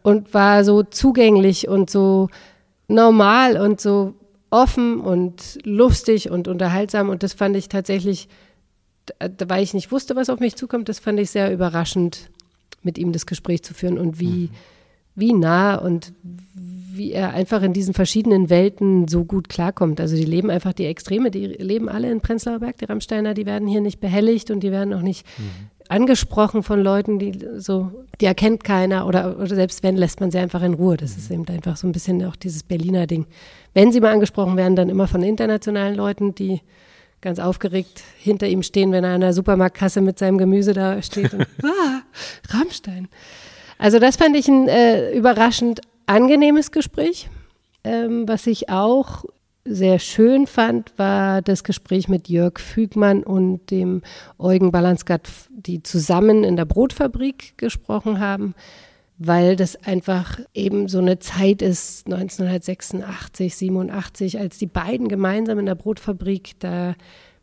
und 0.04 0.34
war 0.34 0.66
so 0.66 0.84
zugänglich 0.84 1.70
und 1.70 1.89
so 1.89 2.28
normal 2.89 3.56
und 3.56 3.80
so 3.80 4.16
offen 4.50 5.00
und 5.00 5.60
lustig 5.64 6.30
und 6.30 6.50
unterhaltsam. 6.50 7.08
Und 7.08 7.24
das 7.24 7.32
fand 7.32 7.56
ich 7.56 7.70
tatsächlich 7.70 8.28
weil 9.20 9.64
ich 9.64 9.74
nicht 9.74 9.92
wusste, 9.92 10.16
was 10.16 10.30
auf 10.30 10.39
mich 10.39 10.56
zukommt, 10.56 10.88
das 10.88 11.00
fand 11.00 11.20
ich 11.20 11.32
sehr 11.32 11.52
überraschend, 11.52 12.30
mit 12.84 12.98
ihm 12.98 13.12
das 13.12 13.26
Gespräch 13.26 13.64
zu 13.64 13.74
führen 13.74 13.98
und 13.98 14.20
wie, 14.20 14.50
mhm. 14.50 14.50
wie 15.16 15.34
nah 15.34 15.76
und 15.76 16.14
wie 16.94 17.12
er 17.12 17.34
einfach 17.34 17.62
in 17.64 17.74
diesen 17.74 17.94
verschiedenen 17.94 18.50
Welten 18.50 19.08
so 19.08 19.24
gut 19.24 19.50
klarkommt. 19.50 20.00
Also 20.00 20.16
die 20.16 20.26
leben 20.26 20.50
einfach 20.50 20.74
die 20.74 20.86
Extreme, 20.86 21.32
die 21.32 21.48
leben 21.48 21.90
alle 21.90 22.12
in 22.12 22.22
Prenzlauer 22.22 22.60
Berg, 22.60 22.78
die 22.78 22.86
Rammsteiner, 22.86 23.34
die 23.34 23.46
werden 23.46 23.68
hier 23.68 23.82
nicht 23.82 24.00
behelligt 24.00 24.52
und 24.52 24.62
die 24.62 24.72
werden 24.72 24.94
auch 24.94 25.02
nicht 25.02 25.26
mhm. 25.38 25.70
angesprochen 25.88 26.64
von 26.64 26.82
Leuten, 26.82 27.18
die 27.18 27.40
so, 27.58 27.92
die 28.20 28.26
erkennt 28.26 28.64
keiner 28.64 29.08
oder, 29.08 29.38
oder 29.38 29.56
selbst 29.56 29.84
wenn, 29.84 29.96
lässt 29.96 30.20
man 30.20 30.32
sie 30.32 30.40
einfach 30.40 30.62
in 30.64 30.74
Ruhe. 30.74 30.98
Das 30.98 31.14
mhm. 31.14 31.18
ist 31.18 31.32
eben 31.32 31.48
einfach 31.48 31.78
so 31.78 31.88
ein 31.88 31.94
bisschen 31.94 32.24
auch 32.26 32.36
dieses 32.36 32.64
Berliner 32.64 33.08
Ding. 33.08 33.26
Wenn 33.74 33.92
sie 33.92 34.02
mal 34.02 34.14
angesprochen 34.14 34.58
werden, 34.58 34.76
dann 34.76 34.90
immer 34.90 35.08
von 35.08 35.24
internationalen 35.24 35.96
Leuten, 35.96 36.36
die 36.36 36.62
ganz 37.22 37.39
aufgeregt 37.39 38.03
hinter 38.17 38.47
ihm 38.47 38.63
stehen, 38.63 38.91
wenn 38.91 39.03
er 39.03 39.15
an 39.15 39.22
der 39.22 39.34
Supermarktkasse 39.34 40.01
mit 40.01 40.19
seinem 40.19 40.38
Gemüse 40.38 40.74
da 40.74 41.01
steht 41.01 41.34
und 41.34 41.41
ah, 41.63 42.01
Rammstein. 42.49 43.07
Also 43.78 43.99
das 43.99 44.15
fand 44.15 44.36
ich 44.36 44.47
ein 44.47 44.67
äh, 44.67 45.11
überraschend 45.11 45.82
angenehmes 46.05 46.72
Gespräch. 46.72 47.30
Ähm, 47.84 48.28
was 48.28 48.45
ich 48.47 48.69
auch 48.69 49.26
sehr 49.63 49.99
schön 49.99 50.47
fand, 50.47 50.93
war 50.97 51.41
das 51.41 51.63
Gespräch 51.63 52.07
mit 52.07 52.30
Jörg 52.30 52.59
Fügmann 52.59 53.24
und 53.24 53.69
dem 53.69 54.01
Eugen 54.39 54.72
Balansgat, 54.72 55.28
die 55.49 55.84
zusammen 55.84 56.43
in 56.43 56.55
der 56.55 56.65
Brotfabrik 56.65 57.57
gesprochen 57.57 58.19
haben 58.19 58.55
weil 59.24 59.55
das 59.55 59.76
einfach 59.84 60.39
eben 60.55 60.88
so 60.88 60.97
eine 60.97 61.19
Zeit 61.19 61.61
ist, 61.61 62.07
1986, 62.07 63.55
87, 63.55 64.39
als 64.39 64.57
die 64.57 64.65
beiden 64.65 65.09
gemeinsam 65.09 65.59
in 65.59 65.67
der 65.67 65.76
Brotfabrik 65.76 66.53
da 66.59 66.95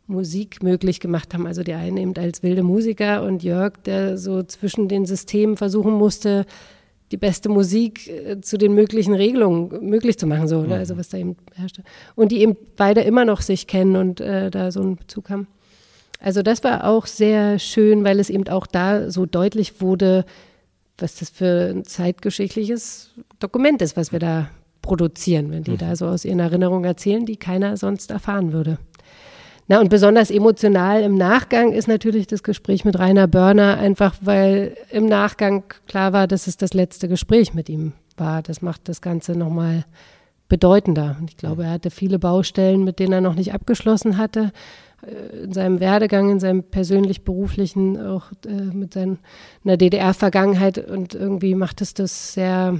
Musik 0.05 0.61
möglich 0.61 0.99
gemacht 0.99 1.33
haben. 1.33 1.47
Also 1.47 1.63
die 1.63 1.73
einen 1.73 1.95
eben 1.95 2.17
als 2.17 2.43
wilde 2.43 2.63
Musiker 2.63 3.23
und 3.23 3.43
Jörg, 3.43 3.77
der 3.85 4.17
so 4.17 4.43
zwischen 4.43 4.89
den 4.89 5.05
Systemen 5.05 5.55
versuchen 5.55 5.93
musste, 5.93 6.45
die 7.11 7.17
beste 7.17 7.47
Musik 7.47 8.07
äh, 8.09 8.41
zu 8.41 8.57
den 8.57 8.73
möglichen 8.73 9.13
Regelungen 9.13 9.87
möglich 9.89 10.19
zu 10.19 10.27
machen, 10.27 10.49
so, 10.49 10.59
oder? 10.59 10.75
also 10.75 10.97
was 10.97 11.07
da 11.07 11.17
eben 11.17 11.37
herrschte. 11.55 11.83
Und 12.15 12.33
die 12.33 12.41
eben 12.41 12.57
beide 12.75 13.01
immer 13.01 13.23
noch 13.23 13.41
sich 13.41 13.67
kennen 13.67 13.95
und 13.95 14.19
äh, 14.19 14.51
da 14.51 14.71
so 14.71 14.81
einen 14.81 14.97
Bezug 14.97 15.29
haben. 15.29 15.47
Also 16.19 16.41
das 16.41 16.61
war 16.65 16.85
auch 16.85 17.05
sehr 17.05 17.57
schön, 17.57 18.03
weil 18.03 18.19
es 18.19 18.29
eben 18.29 18.47
auch 18.49 18.67
da 18.67 19.09
so 19.09 19.25
deutlich 19.25 19.79
wurde, 19.79 20.25
was 21.01 21.15
das 21.15 21.29
für 21.29 21.71
ein 21.71 21.85
zeitgeschichtliches 21.85 23.11
Dokument 23.39 23.81
ist, 23.81 23.97
was 23.97 24.11
wir 24.11 24.19
da 24.19 24.49
produzieren, 24.81 25.51
wenn 25.51 25.63
die 25.63 25.71
mhm. 25.71 25.77
da 25.77 25.95
so 25.95 26.07
aus 26.07 26.25
ihren 26.25 26.39
Erinnerungen 26.39 26.85
erzählen, 26.85 27.25
die 27.25 27.37
keiner 27.37 27.77
sonst 27.77 28.11
erfahren 28.11 28.53
würde. 28.53 28.77
Na, 29.67 29.79
und 29.79 29.89
besonders 29.89 30.31
emotional 30.31 31.03
im 31.03 31.15
Nachgang 31.15 31.73
ist 31.73 31.87
natürlich 31.87 32.25
das 32.25 32.41
Gespräch 32.41 32.85
mit 32.85 32.97
Rainer 32.97 33.27
Börner, 33.27 33.77
einfach 33.77 34.15
weil 34.21 34.75
im 34.89 35.05
Nachgang 35.05 35.63
klar 35.87 36.11
war, 36.11 36.25
dass 36.25 36.47
es 36.47 36.57
das 36.57 36.73
letzte 36.73 37.07
Gespräch 37.07 37.53
mit 37.53 37.69
ihm 37.69 37.93
war. 38.17 38.41
Das 38.41 38.63
macht 38.63 38.89
das 38.89 38.99
Ganze 38.99 39.33
nochmal 39.33 39.85
bedeutender. 40.47 41.17
Und 41.19 41.29
ich 41.29 41.37
glaube, 41.37 41.65
er 41.65 41.71
hatte 41.71 41.91
viele 41.91 42.17
Baustellen, 42.17 42.83
mit 42.83 42.97
denen 42.97 43.13
er 43.13 43.21
noch 43.21 43.35
nicht 43.35 43.53
abgeschlossen 43.53 44.17
hatte. 44.17 44.51
Äh, 45.05 45.43
in 45.43 45.53
seinem 45.53 45.79
Werdegang, 45.79 46.29
in 46.29 46.39
seinem 46.39 46.63
persönlich-beruflichen, 46.63 47.99
auch 48.05 48.31
äh, 48.45 48.51
mit 48.51 48.93
seiner 48.93 49.17
DDR-Vergangenheit. 49.77 50.77
Und 50.77 51.13
irgendwie 51.13 51.55
macht 51.55 51.81
es 51.81 51.93
das 51.93 52.33
sehr, 52.33 52.79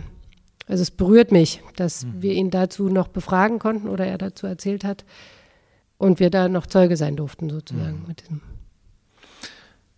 also 0.68 0.82
es 0.82 0.92
berührt 0.92 1.32
mich, 1.32 1.62
dass 1.76 2.06
mhm. 2.06 2.22
wir 2.22 2.34
ihn 2.34 2.50
dazu 2.50 2.90
noch 2.90 3.08
befragen 3.08 3.60
konnten 3.60 3.88
oder 3.88 4.06
er 4.06 4.18
dazu 4.18 4.48
erzählt 4.48 4.84
hat. 4.84 5.06
Und 5.98 6.20
wir 6.20 6.30
da 6.30 6.48
noch 6.48 6.66
Zeuge 6.66 6.96
sein 6.96 7.18
durften, 7.18 7.50
sozusagen, 7.50 8.02
mhm. 8.02 8.08
mit 8.08 8.22
diesem. 8.22 8.42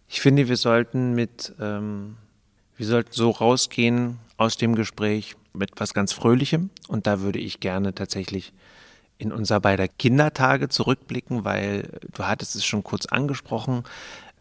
Ich 0.08 0.20
finde, 0.20 0.50
wir 0.50 0.58
sollten 0.58 1.14
mit, 1.14 1.54
ähm, 1.60 2.18
wir 2.76 2.86
sollten 2.86 3.12
so 3.14 3.30
rausgehen 3.30 4.18
aus 4.38 4.58
dem 4.58 4.76
Gespräch 4.76 5.36
mit 5.54 5.72
was 5.78 5.94
ganz 5.94 6.12
Fröhlichem. 6.12 6.70
Und 6.88 7.08
da 7.08 7.22
würde 7.22 7.40
ich 7.40 7.60
gerne 7.60 7.94
tatsächlich 7.94 8.52
in 9.22 9.32
unser 9.32 9.60
beider 9.60 9.88
Kindertage 9.88 10.68
zurückblicken, 10.68 11.46
weil 11.46 12.00
du 12.14 12.24
hattest 12.26 12.56
es 12.56 12.66
schon 12.66 12.84
kurz 12.84 13.06
angesprochen. 13.06 13.84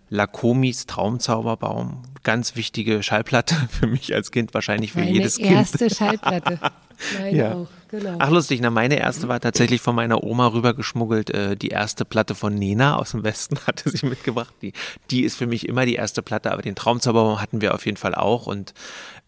Lakomis 0.09 0.87
Traumzauberbaum, 0.87 2.03
ganz 2.25 2.57
wichtige 2.57 3.03
Schallplatte 3.03 3.55
für 3.71 3.87
mich 3.87 4.15
als 4.15 4.31
Kind, 4.33 4.55
wahrscheinlich 4.55 4.93
für 4.93 5.01
Meine 5.01 5.13
jedes 5.13 5.37
Kind. 5.37 5.53
erste 5.53 5.89
Schallplatte. 5.91 6.59
Meine 7.19 7.37
Ja. 7.37 7.55
auch, 7.55 7.69
genau. 7.91 8.17
Ach 8.19 8.31
lustig, 8.31 8.61
na 8.61 8.71
meine 8.71 8.99
erste 8.99 9.29
war 9.29 9.41
tatsächlich 9.41 9.81
von 9.81 9.95
meiner 9.95 10.23
Oma 10.23 10.49
rübergeschmuggelt. 10.49 11.31
Äh, 11.31 11.57
die 11.57 11.69
erste 11.69 12.05
Platte 12.05 12.35
von 12.35 12.55
Nena 12.55 12.97
aus 12.97 13.13
dem 13.13 13.25
Westen 13.25 13.59
hatte 13.67 13.91
sie 13.91 14.07
mitgebracht. 14.07 14.55
Die, 14.63 14.73
die 15.11 15.23
ist 15.25 15.37
für 15.37 15.47
mich 15.47 15.69
immer 15.69 15.87
die 15.87 15.95
erste 15.95 16.23
Platte, 16.23 16.53
aber 16.53 16.63
den 16.63 16.75
Traumzauberbaum 16.75 17.41
hatten 17.41 17.61
wir 17.61 17.75
auf 17.75 17.85
jeden 17.87 17.97
Fall 17.97 18.15
auch 18.15 18.47
und 18.47 18.75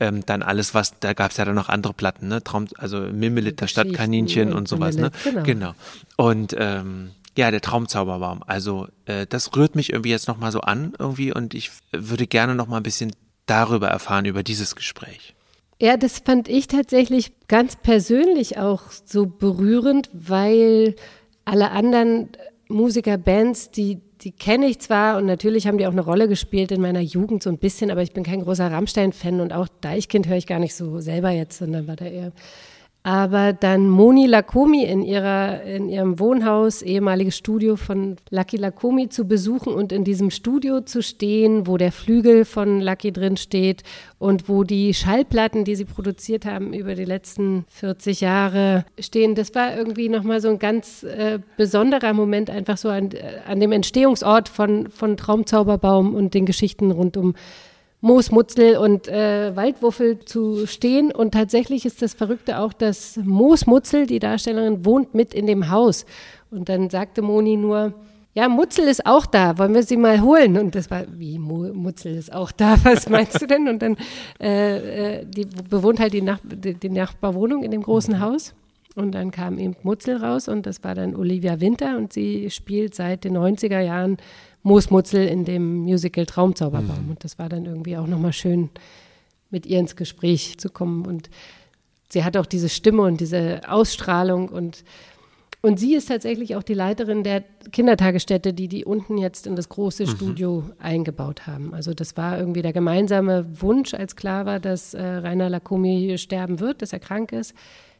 ähm, 0.00 0.24
dann 0.26 0.42
alles, 0.42 0.74
was, 0.74 0.98
da 1.00 1.12
gab 1.12 1.30
es 1.30 1.36
ja 1.36 1.44
dann 1.44 1.54
noch 1.54 1.68
andere 1.68 1.92
Platten, 1.94 2.28
ne? 2.28 2.42
Traum, 2.42 2.68
also 2.78 3.00
Mimmelit, 3.00 3.60
das 3.60 3.70
Stadtkaninchen 3.70 4.48
und 4.52 4.62
und 4.62 4.68
sowas, 4.68 4.96
ne? 4.96 5.10
Mimmelit, 5.24 5.44
genau. 5.44 5.74
Und 6.16 6.54
ähm, 6.58 7.10
ja, 7.36 7.50
der 7.50 7.60
Traumzauberbaum. 7.60 8.42
Also 8.46 8.88
äh, 9.06 9.26
das 9.26 9.56
rührt 9.56 9.74
mich 9.74 9.90
irgendwie 9.90 10.10
jetzt 10.10 10.28
nochmal 10.28 10.52
so 10.52 10.60
an 10.60 10.92
irgendwie 10.98 11.32
und 11.32 11.54
ich 11.54 11.70
würde 11.90 12.26
gerne 12.26 12.54
nochmal 12.54 12.80
ein 12.80 12.82
bisschen 12.82 13.12
darüber 13.46 13.88
erfahren, 13.88 14.24
über 14.24 14.42
dieses 14.42 14.76
Gespräch. 14.76 15.34
Ja, 15.82 15.96
das 15.96 16.20
fand 16.20 16.48
ich 16.48 16.68
tatsächlich 16.68 17.32
ganz 17.48 17.74
persönlich 17.74 18.56
auch 18.56 18.82
so 19.04 19.26
berührend, 19.26 20.10
weil 20.12 20.94
alle 21.44 21.72
anderen 21.72 22.28
Musiker, 22.68 23.18
Bands, 23.18 23.72
die, 23.72 23.98
die 24.20 24.30
kenne 24.30 24.66
ich 24.66 24.78
zwar 24.78 25.18
und 25.18 25.26
natürlich 25.26 25.66
haben 25.66 25.78
die 25.78 25.88
auch 25.88 25.92
eine 25.92 26.04
Rolle 26.04 26.28
gespielt 26.28 26.70
in 26.70 26.80
meiner 26.80 27.00
Jugend 27.00 27.42
so 27.42 27.50
ein 27.50 27.58
bisschen, 27.58 27.90
aber 27.90 28.00
ich 28.00 28.12
bin 28.12 28.22
kein 28.22 28.42
großer 28.42 28.70
Rammstein-Fan 28.70 29.40
und 29.40 29.52
auch 29.52 29.66
Deichkind 29.80 30.28
höre 30.28 30.36
ich 30.36 30.46
gar 30.46 30.60
nicht 30.60 30.76
so 30.76 31.00
selber 31.00 31.30
jetzt, 31.30 31.58
sondern 31.58 31.88
war 31.88 31.96
da 31.96 32.04
eher. 32.04 32.30
Aber 33.04 33.52
dann 33.52 33.88
Moni 33.88 34.26
Lakomi 34.26 34.84
in, 34.84 35.02
ihrer, 35.02 35.62
in 35.64 35.88
ihrem 35.88 36.20
Wohnhaus, 36.20 36.82
ehemaliges 36.82 37.36
Studio 37.36 37.74
von 37.74 38.16
Lucky 38.30 38.56
Lakomi 38.56 39.08
zu 39.08 39.26
besuchen 39.26 39.74
und 39.74 39.90
in 39.90 40.04
diesem 40.04 40.30
Studio 40.30 40.82
zu 40.82 41.02
stehen, 41.02 41.66
wo 41.66 41.76
der 41.76 41.90
Flügel 41.90 42.44
von 42.44 42.80
Lucky 42.80 43.12
drin 43.12 43.36
steht 43.36 43.82
und 44.20 44.48
wo 44.48 44.62
die 44.62 44.94
Schallplatten, 44.94 45.64
die 45.64 45.74
sie 45.74 45.84
produziert 45.84 46.46
haben 46.46 46.72
über 46.72 46.94
die 46.94 47.04
letzten 47.04 47.64
40 47.70 48.20
Jahre 48.20 48.84
stehen. 49.00 49.34
Das 49.34 49.52
war 49.52 49.76
irgendwie 49.76 50.08
nochmal 50.08 50.40
so 50.40 50.48
ein 50.50 50.60
ganz 50.60 51.02
äh, 51.02 51.40
besonderer 51.56 52.12
Moment, 52.12 52.50
einfach 52.50 52.76
so 52.76 52.88
an, 52.88 53.10
an 53.48 53.58
dem 53.58 53.72
Entstehungsort 53.72 54.48
von, 54.48 54.88
von 54.90 55.16
Traumzauberbaum 55.16 56.14
und 56.14 56.34
den 56.34 56.46
Geschichten 56.46 56.92
rund 56.92 57.16
um 57.16 57.34
Moosmutzel 58.02 58.76
und 58.76 59.08
äh, 59.08 59.56
Waldwuffel 59.56 60.18
zu 60.18 60.66
stehen. 60.66 61.12
Und 61.12 61.32
tatsächlich 61.32 61.86
ist 61.86 62.02
das 62.02 62.14
Verrückte 62.14 62.58
auch, 62.58 62.72
dass 62.72 63.16
Moosmutzel, 63.16 64.06
die 64.06 64.18
Darstellerin, 64.18 64.84
wohnt 64.84 65.14
mit 65.14 65.32
in 65.32 65.46
dem 65.46 65.70
Haus. 65.70 66.04
Und 66.50 66.68
dann 66.68 66.90
sagte 66.90 67.22
Moni 67.22 67.56
nur, 67.56 67.94
ja, 68.34 68.48
Mutzel 68.48 68.88
ist 68.88 69.04
auch 69.06 69.26
da, 69.26 69.58
wollen 69.58 69.74
wir 69.74 69.82
sie 69.82 69.96
mal 69.96 70.20
holen? 70.20 70.58
Und 70.58 70.74
das 70.74 70.90
war, 70.90 71.04
wie, 71.16 71.38
Mutzel 71.38 72.16
ist 72.16 72.32
auch 72.32 72.50
da, 72.50 72.76
was 72.84 73.08
meinst 73.08 73.40
du 73.40 73.46
denn? 73.46 73.68
Und 73.68 73.80
dann 73.82 73.96
äh, 74.40 75.20
äh, 75.20 75.26
die 75.26 75.44
bewohnt 75.44 76.00
halt 76.00 76.12
die, 76.12 76.22
Nach 76.22 76.40
die, 76.42 76.74
die 76.74 76.90
Nachbarwohnung 76.90 77.62
in 77.62 77.70
dem 77.70 77.82
großen 77.82 78.20
Haus. 78.20 78.54
Und 78.94 79.12
dann 79.12 79.30
kam 79.30 79.58
eben 79.58 79.76
Mutzel 79.82 80.18
raus 80.18 80.48
und 80.48 80.66
das 80.66 80.84
war 80.84 80.94
dann 80.94 81.16
Olivia 81.16 81.60
Winter 81.60 81.96
und 81.96 82.12
sie 82.12 82.50
spielt 82.50 82.94
seit 82.94 83.24
den 83.24 83.38
90er 83.38 83.80
Jahren 83.80 84.18
Moosmutzel 84.62 85.26
in 85.26 85.44
dem 85.44 85.78
Musical 85.78 86.26
Traumzauberbaum. 86.26 87.10
Und 87.10 87.24
das 87.24 87.38
war 87.38 87.48
dann 87.48 87.66
irgendwie 87.66 87.96
auch 87.96 88.06
nochmal 88.06 88.32
schön, 88.32 88.70
mit 89.50 89.66
ihr 89.66 89.78
ins 89.78 89.96
Gespräch 89.96 90.58
zu 90.58 90.70
kommen. 90.70 91.06
Und 91.06 91.30
sie 92.08 92.24
hat 92.24 92.36
auch 92.36 92.46
diese 92.46 92.68
Stimme 92.68 93.02
und 93.02 93.20
diese 93.20 93.60
Ausstrahlung 93.68 94.48
und 94.48 94.84
und 95.64 95.78
sie 95.78 95.94
ist 95.94 96.06
tatsächlich 96.06 96.56
auch 96.56 96.64
die 96.64 96.74
Leiterin 96.74 97.22
der 97.22 97.44
Kindertagesstätte, 97.70 98.52
die 98.52 98.66
die 98.66 98.84
unten 98.84 99.16
jetzt 99.16 99.46
in 99.46 99.54
das 99.54 99.68
große 99.68 100.08
Studio 100.08 100.64
eingebaut 100.80 101.46
haben. 101.46 101.72
Also 101.72 101.94
das 101.94 102.16
war 102.16 102.36
irgendwie 102.36 102.62
der 102.62 102.72
gemeinsame 102.72 103.46
Wunsch, 103.62 103.94
als 103.94 104.16
klar 104.16 104.44
war, 104.44 104.58
dass 104.58 104.92
äh, 104.92 105.00
Rainer 105.00 105.48
Lacomi 105.48 106.18
sterben 106.18 106.58
wird, 106.58 106.82
dass 106.82 106.92
er 106.92 106.98
krank 106.98 107.30
ist, 107.30 107.54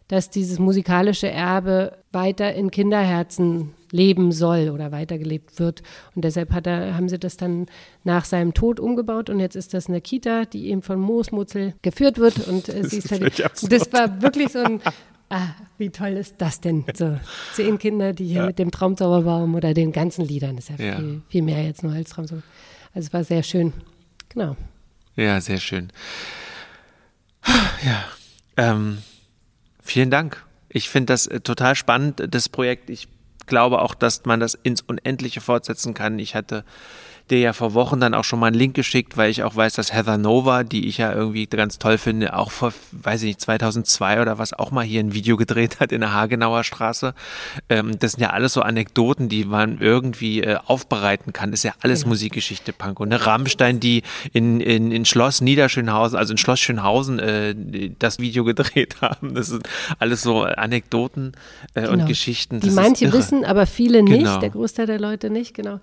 dass 0.08 0.28
dieses 0.28 0.58
musikalische 0.58 1.30
Erbe 1.30 1.98
weiter 2.10 2.52
in 2.52 2.72
Kinderherzen 2.72 3.74
leben 3.92 4.32
soll 4.32 4.70
oder 4.70 4.90
weitergelebt 4.90 5.60
wird. 5.60 5.82
Und 6.16 6.24
deshalb 6.24 6.50
hat 6.52 6.66
er, 6.66 6.96
haben 6.96 7.08
sie 7.08 7.18
das 7.18 7.36
dann 7.36 7.66
nach 8.02 8.24
seinem 8.24 8.54
Tod 8.54 8.80
umgebaut 8.80 9.30
und 9.30 9.38
jetzt 9.38 9.54
ist 9.54 9.74
das 9.74 9.86
eine 9.88 10.00
Kita, 10.00 10.46
die 10.46 10.68
eben 10.70 10.82
von 10.82 10.98
Moosmutzel 10.98 11.74
geführt 11.82 12.18
wird. 12.18 12.48
Und 12.48 12.68
äh, 12.68 12.82
sie 12.88 12.96
ist 12.98 13.10
halt, 13.12 13.38
das 13.38 13.92
war 13.92 14.20
wirklich 14.22 14.48
so 14.50 14.60
ein, 14.60 14.80
ah, 15.28 15.48
wie 15.78 15.90
toll 15.90 16.12
ist 16.16 16.36
das 16.38 16.60
denn? 16.60 16.84
So 16.94 17.18
zehn 17.52 17.78
Kinder, 17.78 18.12
die 18.12 18.24
hier 18.26 18.40
Ja. 18.40 18.46
mit 18.46 18.58
dem 18.58 18.70
Traumzauberbaum 18.70 19.54
oder 19.54 19.74
den 19.74 19.92
ganzen 19.92 20.24
Liedern, 20.24 20.56
das 20.56 20.70
ist 20.70 20.80
ja, 20.80 20.86
Ja. 20.86 20.96
Viel, 20.96 21.22
viel 21.28 21.42
mehr 21.42 21.62
jetzt 21.62 21.82
nur 21.82 21.92
als 21.92 22.10
Traumzauber. 22.10 22.42
Also 22.94 23.06
es 23.06 23.12
war 23.12 23.22
sehr 23.24 23.42
schön. 23.42 23.72
Genau. 24.30 24.56
Ja, 25.16 25.38
sehr 25.40 25.58
schön. 25.58 25.88
Ja, 27.84 28.04
ähm, 28.56 28.98
vielen 29.82 30.10
Dank. 30.10 30.44
Ich 30.68 30.88
finde 30.88 31.12
das 31.12 31.26
äh, 31.26 31.40
total 31.40 31.74
spannend, 31.74 32.22
das 32.30 32.48
Projekt. 32.48 32.88
Ich 32.88 33.08
glaube 33.46 33.80
auch, 33.82 33.94
dass 33.94 34.24
man 34.24 34.40
das 34.40 34.54
ins 34.54 34.80
Unendliche 34.80 35.40
fortsetzen 35.40 35.94
kann. 35.94 36.18
Ich 36.18 36.34
hatte 36.34 36.64
dir 37.30 37.38
ja 37.38 37.52
vor 37.52 37.74
Wochen 37.74 38.00
dann 38.00 38.14
auch 38.14 38.24
schon 38.24 38.38
mal 38.40 38.48
einen 38.48 38.56
Link 38.56 38.74
geschickt, 38.74 39.16
weil 39.16 39.30
ich 39.30 39.42
auch 39.42 39.56
weiß, 39.56 39.74
dass 39.74 39.92
Heather 39.92 40.18
Nova, 40.18 40.64
die 40.64 40.86
ich 40.88 40.98
ja 40.98 41.12
irgendwie 41.12 41.46
ganz 41.46 41.78
toll 41.78 41.96
finde, 41.98 42.36
auch 42.36 42.50
vor, 42.50 42.72
weiß 42.92 43.22
ich 43.22 43.28
nicht, 43.28 43.40
2002 43.40 44.20
oder 44.20 44.38
was, 44.38 44.52
auch 44.52 44.70
mal 44.70 44.84
hier 44.84 45.00
ein 45.00 45.14
Video 45.14 45.36
gedreht 45.36 45.80
hat 45.80 45.92
in 45.92 46.00
der 46.00 46.12
Hagenauer 46.12 46.64
Straße. 46.64 47.14
Ähm, 47.68 47.98
das 47.98 48.12
sind 48.12 48.20
ja 48.22 48.30
alles 48.30 48.52
so 48.52 48.60
Anekdoten, 48.62 49.28
die 49.28 49.44
man 49.44 49.78
irgendwie 49.80 50.42
äh, 50.42 50.58
aufbereiten 50.66 51.32
kann. 51.32 51.52
ist 51.52 51.62
ja 51.62 51.72
alles 51.80 52.04
Musikgeschichte, 52.06 52.72
Panko. 52.72 53.06
Ne? 53.06 53.24
Rammstein, 53.24 53.80
die 53.80 54.02
in, 54.32 54.60
in, 54.60 54.92
in 54.92 55.04
Schloss 55.04 55.40
Niederschönhausen, 55.40 56.18
also 56.18 56.32
in 56.32 56.38
Schloss 56.38 56.60
Schönhausen, 56.60 57.18
äh, 57.18 57.54
das 57.98 58.18
Video 58.18 58.44
gedreht 58.44 58.96
haben. 59.00 59.34
Das 59.34 59.46
sind 59.46 59.68
alles 59.98 60.22
so 60.22 60.42
Anekdoten 60.42 61.32
äh, 61.74 61.86
und 61.88 61.92
Genau. 62.02 62.06
Geschichten. 62.06 62.56
Die 62.60 62.66
Das 62.66 62.70
ist 62.70 62.76
manche 62.82 63.12
wissen, 63.12 63.44
aber 63.44 63.66
viele 63.66 64.02
nicht, 64.02 64.18
Genau. 64.24 64.38
der 64.38 64.50
Großteil 64.50 64.86
der 64.86 64.98
Leute 64.98 65.30
nicht, 65.30 65.54
genau. 65.54 65.78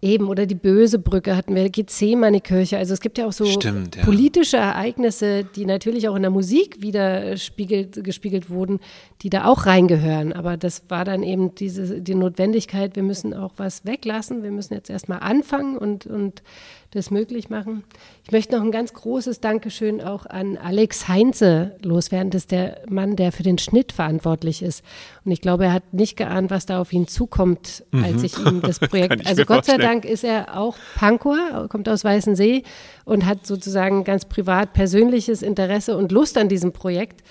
Eben, 0.00 0.28
oder 0.28 0.46
die 0.46 0.54
böse 0.54 1.00
Brücke 1.00 1.36
hatten 1.36 1.56
wir, 1.56 1.68
Gethsemane-Kirche. 1.70 2.78
Also 2.78 2.94
es 2.94 3.00
gibt 3.00 3.18
ja 3.18 3.26
auch 3.26 3.32
so 3.32 3.44
Stimmt, 3.46 3.96
ja. 3.96 4.04
politische 4.04 4.56
Ereignisse, 4.56 5.42
die 5.42 5.64
natürlich 5.64 6.08
auch 6.08 6.14
in 6.14 6.22
der 6.22 6.30
Musik 6.30 6.80
wieder 6.80 7.36
spiegelt, 7.36 8.04
gespiegelt 8.04 8.48
wurden, 8.48 8.78
die 9.22 9.30
da 9.30 9.46
auch 9.46 9.66
reingehören. 9.66 10.32
Aber 10.32 10.56
das 10.56 10.84
war 10.88 11.04
dann 11.04 11.24
eben 11.24 11.56
diese, 11.56 12.00
die 12.00 12.14
Notwendigkeit, 12.14 12.94
wir 12.94 13.02
müssen 13.02 13.34
auch 13.34 13.54
was 13.56 13.84
weglassen, 13.84 14.44
wir 14.44 14.52
müssen 14.52 14.74
jetzt 14.74 14.88
erstmal 14.88 15.18
anfangen 15.18 15.76
und, 15.76 16.06
und 16.06 16.44
das 16.90 17.10
möglich 17.10 17.50
machen. 17.50 17.84
Ich 18.24 18.32
möchte 18.32 18.56
noch 18.56 18.64
ein 18.64 18.72
ganz 18.72 18.94
großes 18.94 19.40
Dankeschön 19.40 20.00
auch 20.00 20.24
an 20.24 20.56
Alex 20.56 21.06
Heinze 21.06 21.76
loswerden. 21.82 22.30
Das 22.30 22.42
ist 22.42 22.50
der 22.50 22.82
Mann, 22.88 23.14
der 23.14 23.30
für 23.30 23.42
den 23.42 23.58
Schnitt 23.58 23.92
verantwortlich 23.92 24.62
ist. 24.62 24.82
Und 25.24 25.32
ich 25.32 25.42
glaube, 25.42 25.66
er 25.66 25.72
hat 25.74 25.92
nicht 25.92 26.16
geahnt, 26.16 26.50
was 26.50 26.64
da 26.64 26.80
auf 26.80 26.92
ihn 26.92 27.06
zukommt, 27.06 27.84
als 27.92 28.22
ich 28.22 28.38
ihm 28.38 28.62
das 28.62 28.78
Projekt. 28.80 29.26
Also 29.26 29.44
Gott 29.44 29.66
sei. 29.66 29.76
Dank 29.76 30.04
ist 30.04 30.24
er 30.24 30.58
auch 30.58 30.76
Pankower, 30.96 31.68
kommt 31.68 31.88
aus 31.88 32.04
Weißensee 32.04 32.62
und 33.04 33.26
hat 33.26 33.46
sozusagen 33.46 34.02
ganz 34.02 34.24
privat 34.24 34.72
persönliches 34.72 35.42
Interesse 35.42 35.96
und 35.96 36.10
Lust 36.10 36.38
an 36.38 36.48
diesem 36.48 36.72
Projekt. 36.72 37.22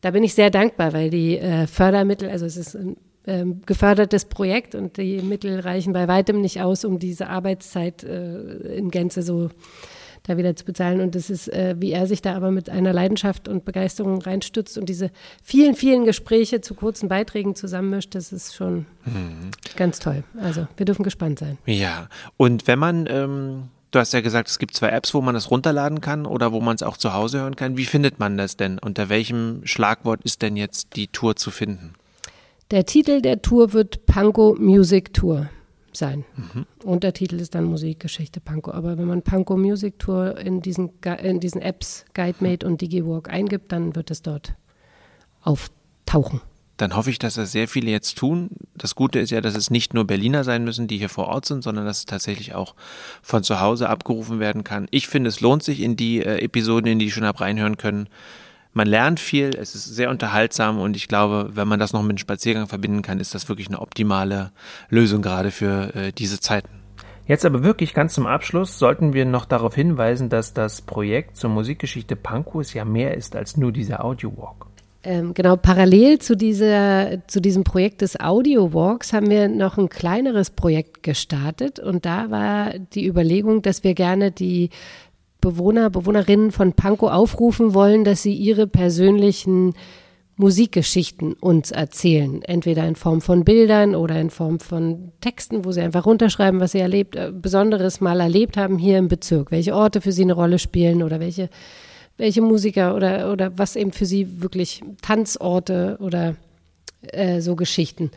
Da 0.00 0.10
bin 0.10 0.24
ich 0.24 0.34
sehr 0.34 0.50
dankbar, 0.50 0.92
weil 0.94 1.10
die 1.10 1.38
äh, 1.38 1.66
Fördermittel, 1.66 2.28
also 2.28 2.44
es 2.44 2.56
ist 2.56 2.74
ein 2.74 2.96
gefördertes 3.24 4.24
Projekt 4.24 4.74
und 4.74 4.96
die 4.96 5.22
Mittel 5.22 5.60
reichen 5.60 5.92
bei 5.92 6.08
weitem 6.08 6.40
nicht 6.40 6.60
aus, 6.60 6.84
um 6.84 6.98
diese 6.98 7.28
Arbeitszeit 7.28 8.02
äh, 8.02 8.76
in 8.76 8.90
Gänze 8.90 9.22
so 9.22 9.50
da 10.24 10.36
wieder 10.36 10.54
zu 10.56 10.64
bezahlen. 10.64 11.00
Und 11.00 11.14
das 11.14 11.30
ist, 11.30 11.48
äh, 11.48 11.74
wie 11.78 11.92
er 11.92 12.06
sich 12.06 12.22
da 12.22 12.34
aber 12.34 12.50
mit 12.50 12.68
einer 12.68 12.92
Leidenschaft 12.92 13.48
und 13.48 13.64
Begeisterung 13.64 14.20
reinstützt 14.22 14.78
und 14.78 14.88
diese 14.88 15.10
vielen, 15.42 15.74
vielen 15.74 16.04
Gespräche 16.04 16.60
zu 16.60 16.74
kurzen 16.74 17.08
Beiträgen 17.08 17.54
zusammenmischt, 17.54 18.14
das 18.14 18.32
ist 18.32 18.54
schon 18.54 18.86
ganz 19.76 19.98
toll. 19.98 20.24
Also 20.40 20.66
wir 20.76 20.86
dürfen 20.86 21.02
gespannt 21.02 21.38
sein. 21.38 21.58
Ja, 21.66 22.08
und 22.36 22.66
wenn 22.66 22.78
man 22.78 23.06
ähm, 23.08 23.68
Du 23.92 23.98
hast 23.98 24.14
ja 24.14 24.22
gesagt, 24.22 24.48
es 24.48 24.58
gibt 24.58 24.74
zwei 24.74 24.88
Apps, 24.88 25.12
wo 25.12 25.20
man 25.20 25.34
das 25.34 25.50
runterladen 25.50 26.00
kann 26.00 26.24
oder 26.24 26.50
wo 26.50 26.62
man 26.62 26.74
es 26.74 26.82
auch 26.82 26.96
zu 26.96 27.12
Hause 27.12 27.40
hören 27.40 27.56
kann. 27.56 27.76
Wie 27.76 27.84
findet 27.84 28.18
man 28.18 28.38
das 28.38 28.56
denn? 28.56 28.78
Unter 28.78 29.10
welchem 29.10 29.60
Schlagwort 29.64 30.22
ist 30.24 30.40
denn 30.40 30.56
jetzt 30.56 30.96
die 30.96 31.08
Tour 31.08 31.36
zu 31.36 31.50
finden? 31.50 31.92
Der 32.72 32.86
Titel 32.86 33.20
der 33.20 33.42
Tour 33.42 33.74
wird 33.74 34.06
Panko 34.06 34.56
Music 34.58 35.12
Tour 35.12 35.50
sein. 35.92 36.24
Mhm. 36.34 36.64
Untertitel 36.82 37.38
ist 37.38 37.54
dann 37.54 37.64
Musikgeschichte 37.64 38.40
Panko. 38.40 38.70
Aber 38.70 38.96
wenn 38.96 39.06
man 39.06 39.20
Panko 39.20 39.58
Music 39.58 39.98
Tour 39.98 40.38
in 40.38 40.62
diesen, 40.62 40.90
in 41.22 41.38
diesen 41.38 41.60
Apps 41.60 42.06
GuideMate 42.14 42.66
und 42.66 42.80
DigiWalk 42.80 43.28
eingibt, 43.28 43.72
dann 43.72 43.94
wird 43.94 44.10
es 44.10 44.22
dort 44.22 44.54
auftauchen 45.42 46.40
dann 46.82 46.96
hoffe 46.96 47.10
ich, 47.10 47.18
dass 47.20 47.34
das 47.34 47.52
sehr 47.52 47.68
viele 47.68 47.92
jetzt 47.92 48.18
tun. 48.18 48.50
Das 48.74 48.96
Gute 48.96 49.20
ist 49.20 49.30
ja, 49.30 49.40
dass 49.40 49.54
es 49.54 49.70
nicht 49.70 49.94
nur 49.94 50.04
Berliner 50.04 50.42
sein 50.42 50.64
müssen, 50.64 50.88
die 50.88 50.98
hier 50.98 51.08
vor 51.08 51.28
Ort 51.28 51.46
sind, 51.46 51.62
sondern 51.62 51.84
dass 51.84 51.98
es 51.98 52.06
tatsächlich 52.06 52.54
auch 52.54 52.74
von 53.22 53.44
zu 53.44 53.60
Hause 53.60 53.88
abgerufen 53.88 54.40
werden 54.40 54.64
kann. 54.64 54.88
Ich 54.90 55.06
finde, 55.06 55.28
es 55.28 55.40
lohnt 55.40 55.62
sich 55.62 55.80
in 55.80 55.96
die 55.96 56.18
äh, 56.20 56.42
Episoden, 56.42 56.90
in 56.90 56.98
die 56.98 57.06
ich 57.06 57.14
schon 57.14 57.24
habe 57.24 57.40
reinhören 57.40 57.76
können. 57.76 58.08
Man 58.74 58.86
lernt 58.86 59.20
viel, 59.20 59.50
es 59.50 59.74
ist 59.74 59.84
sehr 59.84 60.08
unterhaltsam 60.10 60.80
und 60.80 60.96
ich 60.96 61.06
glaube, 61.06 61.50
wenn 61.52 61.68
man 61.68 61.78
das 61.78 61.92
noch 61.92 62.02
mit 62.02 62.10
einem 62.10 62.18
Spaziergang 62.18 62.66
verbinden 62.68 63.02
kann, 63.02 63.20
ist 63.20 63.34
das 63.34 63.48
wirklich 63.48 63.68
eine 63.68 63.80
optimale 63.80 64.50
Lösung 64.88 65.20
gerade 65.20 65.50
für 65.50 65.94
äh, 65.94 66.12
diese 66.12 66.40
Zeiten. 66.40 66.82
Jetzt 67.26 67.44
aber 67.44 67.62
wirklich 67.62 67.94
ganz 67.94 68.14
zum 68.14 68.26
Abschluss 68.26 68.78
sollten 68.78 69.12
wir 69.12 69.24
noch 69.24 69.44
darauf 69.44 69.74
hinweisen, 69.74 70.28
dass 70.28 70.54
das 70.54 70.82
Projekt 70.82 71.36
zur 71.36 71.50
Musikgeschichte 71.50 72.16
Pankow 72.16 72.74
ja 72.74 72.84
mehr 72.84 73.16
ist 73.16 73.36
als 73.36 73.56
nur 73.56 73.72
dieser 73.72 74.04
Audio 74.04 74.36
Walk. 74.36 74.66
Ähm, 75.04 75.34
genau, 75.34 75.56
parallel 75.56 76.20
zu, 76.20 76.36
dieser, 76.36 77.26
zu 77.26 77.40
diesem 77.40 77.64
Projekt 77.64 78.02
des 78.02 78.20
Audio 78.20 78.72
Walks 78.72 79.12
haben 79.12 79.30
wir 79.30 79.48
noch 79.48 79.76
ein 79.76 79.88
kleineres 79.88 80.50
Projekt 80.50 81.02
gestartet 81.02 81.80
und 81.80 82.06
da 82.06 82.30
war 82.30 82.78
die 82.78 83.06
Überlegung, 83.06 83.62
dass 83.62 83.82
wir 83.82 83.94
gerne 83.94 84.30
die 84.30 84.70
Bewohner, 85.42 85.90
Bewohnerinnen 85.90 86.50
von 86.52 86.72
Pankow 86.72 87.10
aufrufen 87.10 87.74
wollen, 87.74 88.04
dass 88.04 88.22
sie 88.22 88.32
ihre 88.32 88.66
persönlichen 88.66 89.74
Musikgeschichten 90.36 91.34
uns 91.34 91.70
erzählen, 91.70 92.40
entweder 92.40 92.88
in 92.88 92.96
Form 92.96 93.20
von 93.20 93.44
Bildern 93.44 93.94
oder 93.94 94.18
in 94.18 94.30
Form 94.30 94.58
von 94.60 95.12
Texten, 95.20 95.66
wo 95.66 95.72
sie 95.72 95.82
einfach 95.82 96.06
runterschreiben, 96.06 96.58
was 96.58 96.72
sie 96.72 96.78
erlebt, 96.78 97.16
äh, 97.16 97.30
Besonderes 97.30 98.00
mal 98.00 98.20
erlebt 98.20 98.56
haben 98.56 98.78
hier 98.78 98.96
im 98.96 99.08
Bezirk, 99.08 99.50
welche 99.50 99.74
Orte 99.74 100.00
für 100.00 100.12
sie 100.12 100.22
eine 100.22 100.32
Rolle 100.32 100.58
spielen 100.58 101.02
oder 101.02 101.20
welche 101.20 101.50
welche 102.16 102.42
Musiker 102.42 102.94
oder, 102.94 103.32
oder 103.32 103.56
was 103.58 103.76
eben 103.76 103.92
für 103.92 104.06
sie 104.06 104.42
wirklich 104.42 104.82
Tanzorte 105.00 105.96
oder 106.00 106.36
äh, 107.02 107.40
so 107.40 107.56
Geschichten. 107.56 108.10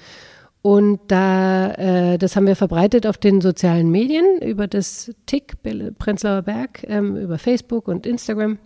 Und 0.66 0.99
da, 1.09 1.74
äh, 1.74 2.18
das 2.18 2.36
haben 2.36 2.47
wir 2.47 2.55
verbreitet 2.55 3.05
auf 3.05 3.20
den 3.20 3.39
sozialen 3.39 3.91
Medien 3.91 4.41
über 4.41 4.66
das 4.66 5.11
TIC 5.28 5.57
Prenzlauer 5.99 6.41
Berg, 6.41 6.84
ähm, 6.88 7.18
über 7.18 7.38
Facebook 7.38 7.88
und 7.88 8.07
Instagram 8.07 8.57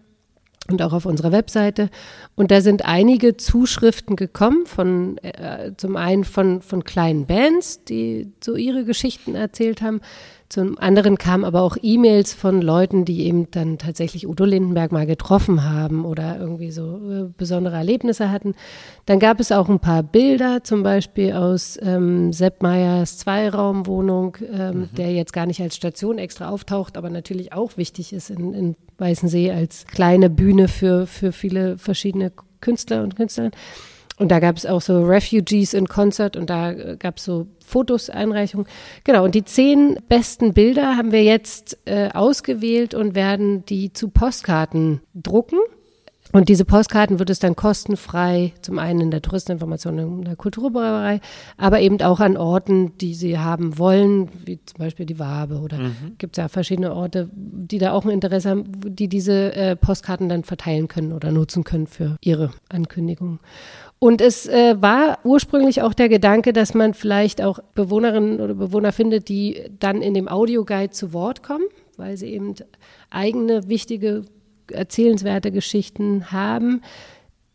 und 0.72 0.82
auch 0.82 0.93
auf 0.93 1.06
unserer 1.06 1.34
Webseite. 1.34 1.89
Und 2.38 2.52
da 2.52 2.62
sind 2.62 2.86
einige 2.86 3.36
Zuschriften 3.36 4.16
gekommen 4.16 4.66
von 4.66 5.18
äh, 5.18 5.74
zum 5.76 5.97
einen 5.97 6.24
von, 6.24 6.62
von 6.62 6.86
kleinen 6.86 7.26
Bands, 7.26 7.84
die 7.84 8.32
so 8.41 8.56
ihre 8.56 8.86
Geschichten 8.86 9.36
erzählt 9.36 9.82
haben, 9.82 10.00
zum 10.50 10.80
anderen 10.80 11.20
kamen 11.20 11.45
aber 11.45 11.62
auch 11.62 11.78
E-Mails 11.80 12.34
von 12.34 12.60
Leuten, 12.62 13.06
die 13.06 13.26
eben 13.28 13.52
dann 13.52 13.78
tatsächlich 13.78 14.28
Udo 14.28 14.45
Lindenberg 14.45 14.91
mal 14.91 15.06
getroffen 15.06 15.64
haben 15.64 16.06
oder 16.06 16.39
irgendwie 16.39 16.72
so 16.72 16.97
äh, 17.12 17.30
besondere 17.38 17.76
Erlebnisse 17.76 18.32
hatten. 18.32 18.56
Dann 19.06 19.20
gab 19.20 19.39
es 19.39 19.52
auch 19.52 19.70
ein 19.70 19.80
paar 19.80 20.02
Bilder, 20.02 20.64
zum 20.64 20.82
Beispiel 20.82 21.34
aus 21.34 21.78
ähm, 21.84 22.34
Sepp 22.34 22.64
Meyers 22.64 23.20
Zweiraumwohnung, 23.20 24.38
ähm, 24.52 24.80
mhm. 24.80 24.89
der 24.97 25.14
jetzt 25.14 25.34
gar 25.34 25.45
nicht 25.45 25.62
als 25.62 25.76
Station 25.76 26.18
extra 26.18 26.50
auftaucht, 26.50 26.97
aber 26.97 27.12
natürlich 27.12 27.54
auch 27.54 27.78
wichtig 27.78 28.12
ist 28.12 28.32
in, 28.32 28.56
in 28.56 28.76
Weißensee 28.97 29.52
als 29.52 29.86
kleine 29.86 30.32
Bühne 30.32 30.68
für, 30.68 31.06
für 31.06 31.32
viele 31.32 31.78
verschiedene 31.78 32.32
Künstler 32.60 33.04
und 33.04 33.16
Künstlerinnen. 33.16 33.56
Und 34.20 34.30
da 34.30 34.39
gab 34.39 34.57
es 34.57 34.65
auch 34.65 34.82
so 34.82 35.01
Refugees 35.01 35.74
in 35.74 35.88
Concert 35.88 36.36
und 36.36 36.49
da 36.49 36.72
äh, 36.72 36.97
gab 36.99 37.17
es 37.17 37.24
so 37.24 37.47
Fotos, 37.65 38.09
Einreichungen. 38.09 38.67
Genau, 39.05 39.24
und 39.24 39.34
die 39.34 39.45
zehn 39.45 39.97
besten 40.09 40.53
Bilder 40.53 40.97
haben 40.97 41.13
wir 41.13 41.24
jetzt 41.24 41.78
äh, 41.86 42.09
ausgewählt 42.13 42.93
und 42.93 43.15
werden 43.15 43.63
die 43.65 43.93
zu 43.93 44.09
Postkarten 44.09 45.01
drucken. 45.13 45.59
Und 46.32 46.47
diese 46.47 46.63
Postkarten 46.63 47.17
wird 47.17 47.32
es 47.32 47.39
dann 47.39 47.55
kostenfrei, 47.55 48.53
zum 48.61 48.77
einen 48.77 49.01
in 49.01 49.11
der 49.11 49.21
Touristeninformation 49.21 49.97
in 49.97 50.21
der 50.23 50.36
Kulturbrauerei, 50.36 51.21
aber 51.57 51.80
eben 51.80 51.99
auch 52.01 52.19
an 52.19 52.38
Orten, 52.38 52.95
die 52.99 53.15
sie 53.15 53.39
haben 53.39 53.80
wollen, 53.80 54.30
wie 54.45 54.59
zum 54.63 54.77
Beispiel 54.77 55.07
die 55.07 55.17
Wabe 55.17 55.59
oder 55.59 55.80
mhm. 55.80 56.15
gibt 56.19 56.38
es 56.38 56.41
ja 56.41 56.47
verschiedene 56.47 56.93
Orte, 56.93 57.30
die 57.34 57.80
da 57.80 57.93
auch 57.93 58.05
ein 58.05 58.11
Interesse 58.11 58.51
haben, 58.51 58.65
die 58.95 59.07
diese 59.07 59.55
äh, 59.55 59.75
Postkarten 59.75 60.30
dann 60.30 60.43
verteilen 60.43 60.88
können 60.88 61.13
oder 61.13 61.32
nutzen 61.32 61.63
können 61.63 61.88
für 61.88 62.17
ihre 62.21 62.51
Ankündigungen. 62.69 63.39
Und 63.97 64.21
es 64.21 64.47
äh, 64.47 64.82
war 64.82 65.19
ursprünglich 65.25 65.82
auch 65.82 65.93
der 65.93 66.07
Gedanke, 66.07 66.53
dass 66.53 66.73
man 66.73 66.93
vielleicht 66.93 67.41
auch 67.41 67.59
Bewohnerinnen 67.75 68.39
oder 68.39 68.53
Bewohner 68.53 68.93
findet, 68.93 69.27
die 69.27 69.63
dann 69.80 70.01
in 70.01 70.13
dem 70.13 70.30
Audioguide 70.30 70.91
zu 70.91 71.11
Wort 71.11 71.43
kommen, 71.43 71.65
weil 71.97 72.15
sie 72.15 72.27
eben 72.27 72.53
eigene 73.09 73.67
wichtige, 73.67 74.23
erzählenswerte 74.72 75.51
Geschichten 75.51 76.32
haben. 76.32 76.82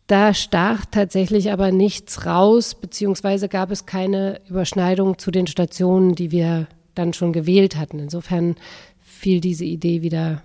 Da 0.06 0.34
stach 0.34 0.84
tatsächlich 0.84 1.50
aber 1.50 1.72
nichts 1.72 2.26
raus, 2.26 2.74
beziehungsweise 2.74 3.48
gab 3.48 3.70
es 3.70 3.86
keine 3.86 4.40
Überschneidung 4.48 5.18
zu 5.18 5.30
den 5.30 5.46
Stationen, 5.46 6.14
die 6.14 6.30
wir 6.30 6.66
dann 6.94 7.14
schon 7.14 7.32
gewählt 7.32 7.76
hatten. 7.76 7.98
Insofern 7.98 8.56
fiel 9.02 9.40
diese 9.40 9.64
Idee 9.64 10.02
wieder 10.02 10.42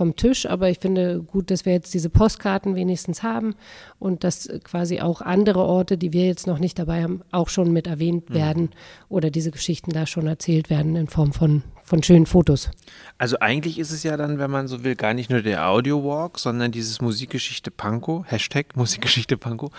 vom 0.00 0.16
Tisch, 0.16 0.46
aber 0.46 0.70
ich 0.70 0.78
finde 0.78 1.20
gut, 1.20 1.50
dass 1.50 1.66
wir 1.66 1.74
jetzt 1.74 1.92
diese 1.92 2.08
Postkarten 2.08 2.74
wenigstens 2.74 3.22
haben 3.22 3.54
und 3.98 4.24
dass 4.24 4.48
quasi 4.64 5.00
auch 5.00 5.20
andere 5.20 5.60
Orte, 5.64 5.98
die 5.98 6.14
wir 6.14 6.24
jetzt 6.24 6.46
noch 6.46 6.58
nicht 6.58 6.78
dabei 6.78 7.02
haben, 7.02 7.20
auch 7.32 7.50
schon 7.50 7.70
mit 7.72 7.86
erwähnt 7.86 8.30
mhm. 8.30 8.34
werden 8.34 8.70
oder 9.08 9.30
diese 9.30 9.50
Geschichten 9.50 9.90
da 9.90 10.06
schon 10.06 10.26
erzählt 10.26 10.70
werden 10.70 10.96
in 10.96 11.08
Form 11.08 11.32
von, 11.32 11.64
von 11.90 12.02
schönen 12.04 12.24
Fotos. 12.24 12.70
Also 13.18 13.40
eigentlich 13.40 13.78
ist 13.78 13.90
es 13.90 14.04
ja 14.04 14.16
dann, 14.16 14.38
wenn 14.38 14.50
man 14.50 14.68
so 14.68 14.84
will, 14.84 14.94
gar 14.94 15.12
nicht 15.12 15.28
nur 15.28 15.42
der 15.42 15.68
Audio 15.68 16.04
Walk, 16.04 16.38
sondern 16.38 16.70
dieses 16.70 17.00
Musikgeschichte 17.02 17.72
Panko, 17.72 18.24
Hashtag 18.26 18.66
Musikgeschichte 18.76 19.36
Panko 19.36 19.72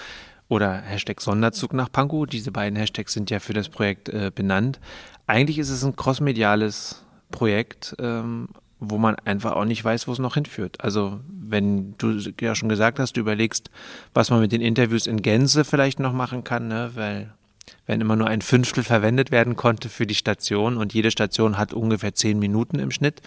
oder 0.49 0.73
Hashtag 0.73 1.21
Sonderzug 1.21 1.71
nach 1.71 1.89
Panko. 1.89 2.25
Diese 2.25 2.51
beiden 2.51 2.77
Hashtags 2.77 3.13
sind 3.13 3.29
ja 3.29 3.39
für 3.39 3.53
das 3.53 3.69
Projekt 3.69 4.09
äh, 4.09 4.29
benannt. 4.35 4.81
Eigentlich 5.25 5.57
ist 5.57 5.69
es 5.69 5.85
ein 5.85 5.95
crossmediales 5.95 7.05
Projekt, 7.31 7.95
ähm, 7.99 8.49
wo 8.81 8.97
man 8.97 9.15
einfach 9.23 9.53
auch 9.53 9.63
nicht 9.63 9.83
weiß, 9.83 10.09
wo 10.09 10.11
es 10.11 10.19
noch 10.19 10.33
hinführt. 10.33 10.81
Also 10.83 11.21
wenn 11.29 11.95
du 11.97 12.19
ja 12.41 12.55
schon 12.55 12.67
gesagt 12.67 12.99
hast, 12.99 13.15
du 13.15 13.21
überlegst, 13.21 13.71
was 14.13 14.29
man 14.29 14.41
mit 14.41 14.51
den 14.51 14.59
Interviews 14.59 15.07
in 15.07 15.21
Gänze 15.21 15.63
vielleicht 15.63 16.01
noch 16.01 16.11
machen 16.11 16.43
kann, 16.43 16.67
ne? 16.67 16.91
weil 16.93 17.33
wenn 17.91 17.99
immer 17.99 18.15
nur 18.15 18.27
ein 18.27 18.41
Fünftel 18.41 18.85
verwendet 18.85 19.31
werden 19.31 19.57
konnte 19.57 19.89
für 19.89 20.07
die 20.07 20.15
Station. 20.15 20.77
Und 20.77 20.93
jede 20.93 21.11
Station 21.11 21.57
hat 21.57 21.73
ungefähr 21.73 22.15
zehn 22.15 22.39
Minuten 22.39 22.79
im 22.79 22.89
Schnitt, 22.89 23.21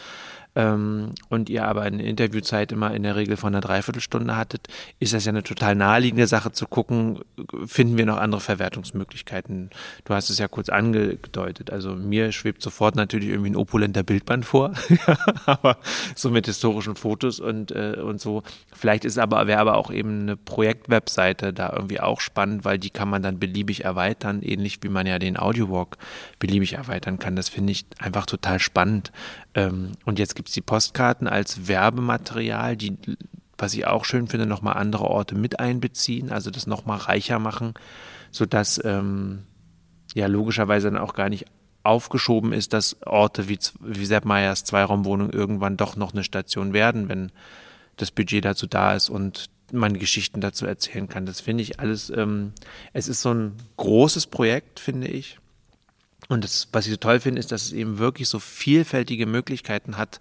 ähm, 0.57 1.13
und 1.29 1.51
ihr 1.51 1.67
aber 1.67 1.83
eine 1.83 2.03
Interviewzeit 2.03 2.73
immer 2.73 2.95
in 2.95 3.03
der 3.03 3.17
Regel 3.17 3.37
von 3.37 3.55
einer 3.55 3.61
Dreiviertelstunde 3.61 4.37
hattet, 4.37 4.69
ist 5.01 5.13
das 5.13 5.25
ja 5.25 5.31
eine 5.31 5.43
total 5.43 5.75
naheliegende 5.75 6.27
Sache 6.27 6.53
zu 6.53 6.67
gucken, 6.67 7.21
finden 7.67 7.99
wir 7.99 8.07
noch 8.07 8.19
andere 8.19 8.41
Verwertungsmöglichkeiten. 8.41 9.71
Du 10.05 10.15
hast 10.15 10.31
es 10.31 10.39
ja 10.39 10.49
kurz 10.49 10.69
angedeutet. 10.69 11.71
Also 11.71 11.97
mir 11.97 12.33
schwebt 12.33 12.63
sofort 12.63 12.95
natürlich 12.95 13.29
irgendwie 13.29 13.51
ein 13.51 13.57
opulenter 13.57 14.03
Bildband 14.03 14.45
vor, 14.45 14.73
aber 15.47 15.79
so 16.15 16.31
mit 16.31 16.47
historischen 16.47 16.95
Fotos 16.95 17.41
und, 17.41 17.73
äh, 17.73 17.97
und 18.01 18.21
so. 18.21 18.43
Vielleicht 18.73 19.05
ist 19.05 19.19
aber, 19.19 19.47
wäre 19.47 19.61
aber 19.61 19.77
auch 19.77 19.91
eben 19.91 20.23
eine 20.23 20.37
Projektwebseite 20.37 21.53
da 21.53 21.73
irgendwie 21.75 22.01
auch 22.01 22.21
spannend, 22.21 22.65
weil 22.65 22.79
die 22.79 22.91
kann 22.91 23.09
man 23.09 23.23
dann 23.23 23.39
beliebig 23.39 23.85
erweitern, 23.85 24.43
ähnlich 24.43 24.79
wie 24.83 24.89
man 24.89 25.07
ja 25.07 25.19
den 25.19 25.37
Audiowalk 25.37 25.97
beliebig 26.39 26.75
erweitern 26.75 27.19
kann. 27.19 27.35
Das 27.35 27.49
finde 27.49 27.73
ich 27.73 27.87
einfach 27.99 28.27
total 28.27 28.61
spannend. 28.61 29.11
Ähm, 29.55 29.93
und 30.05 30.19
jetzt 30.19 30.35
gibt 30.35 30.49
es 30.49 30.55
die 30.55 30.61
Postkarten 30.61 31.29
als 31.29 31.69
Werbematerial, 31.69 32.77
die, 32.77 32.97
was 33.57 33.75
ich 33.75 33.87
auch 33.87 34.05
schön 34.05 34.27
finde, 34.27 34.47
nochmal 34.47 34.77
andere 34.77 35.05
Orte 35.05 35.35
mit 35.35 35.61
einbeziehen, 35.61 36.31
also 36.31 36.51
das 36.51 36.67
nochmal 36.67 36.99
reicher 36.99 37.39
machen, 37.39 37.75
sodass 38.31 38.81
ähm, 38.85 39.45
ja 40.15 40.27
logischerweise 40.27 40.91
dann 40.91 41.01
auch 41.01 41.15
gar 41.15 41.29
nicht 41.29 41.47
aufgeschoben 41.85 42.53
ist, 42.53 42.73
dass 42.73 42.97
Orte 43.07 43.49
wie, 43.49 43.59
wie 43.81 44.07
Sepp 44.07 44.25
Meyers 44.25 44.65
Zweiraumwohnung 44.65 45.31
irgendwann 45.31 45.77
doch 45.77 45.97
noch 45.97 46.13
eine 46.13 46.25
Station 46.25 46.73
werden, 46.73 47.09
wenn 47.09 47.31
das 47.97 48.11
Budget 48.11 48.45
dazu 48.45 48.67
da 48.67 48.95
ist 48.95 49.11
und 49.11 49.51
man 49.71 49.99
Geschichten 49.99 50.41
dazu 50.41 50.67
erzählen 50.67 51.09
kann. 51.09 51.27
Das 51.27 51.41
finde 51.41 51.63
ich 51.63 51.81
alles, 51.81 52.11
ähm, 52.11 52.53
es 52.93 53.09
ist 53.09 53.23
so 53.23 53.33
ein 53.33 53.53
großes 53.77 54.27
Projekt, 54.27 54.81
finde 54.81 55.09
ich. 55.09 55.39
Und 56.29 56.45
das, 56.45 56.69
was 56.73 56.87
ich 56.87 56.93
so 56.93 56.97
toll 56.97 57.21
finde, 57.21 57.41
ist, 57.41 57.53
dass 57.53 57.65
es 57.65 57.73
eben 57.73 57.99
wirklich 57.99 58.29
so 58.29 58.39
vielfältige 58.39 59.27
Möglichkeiten 59.27 59.97
hat, 59.97 60.21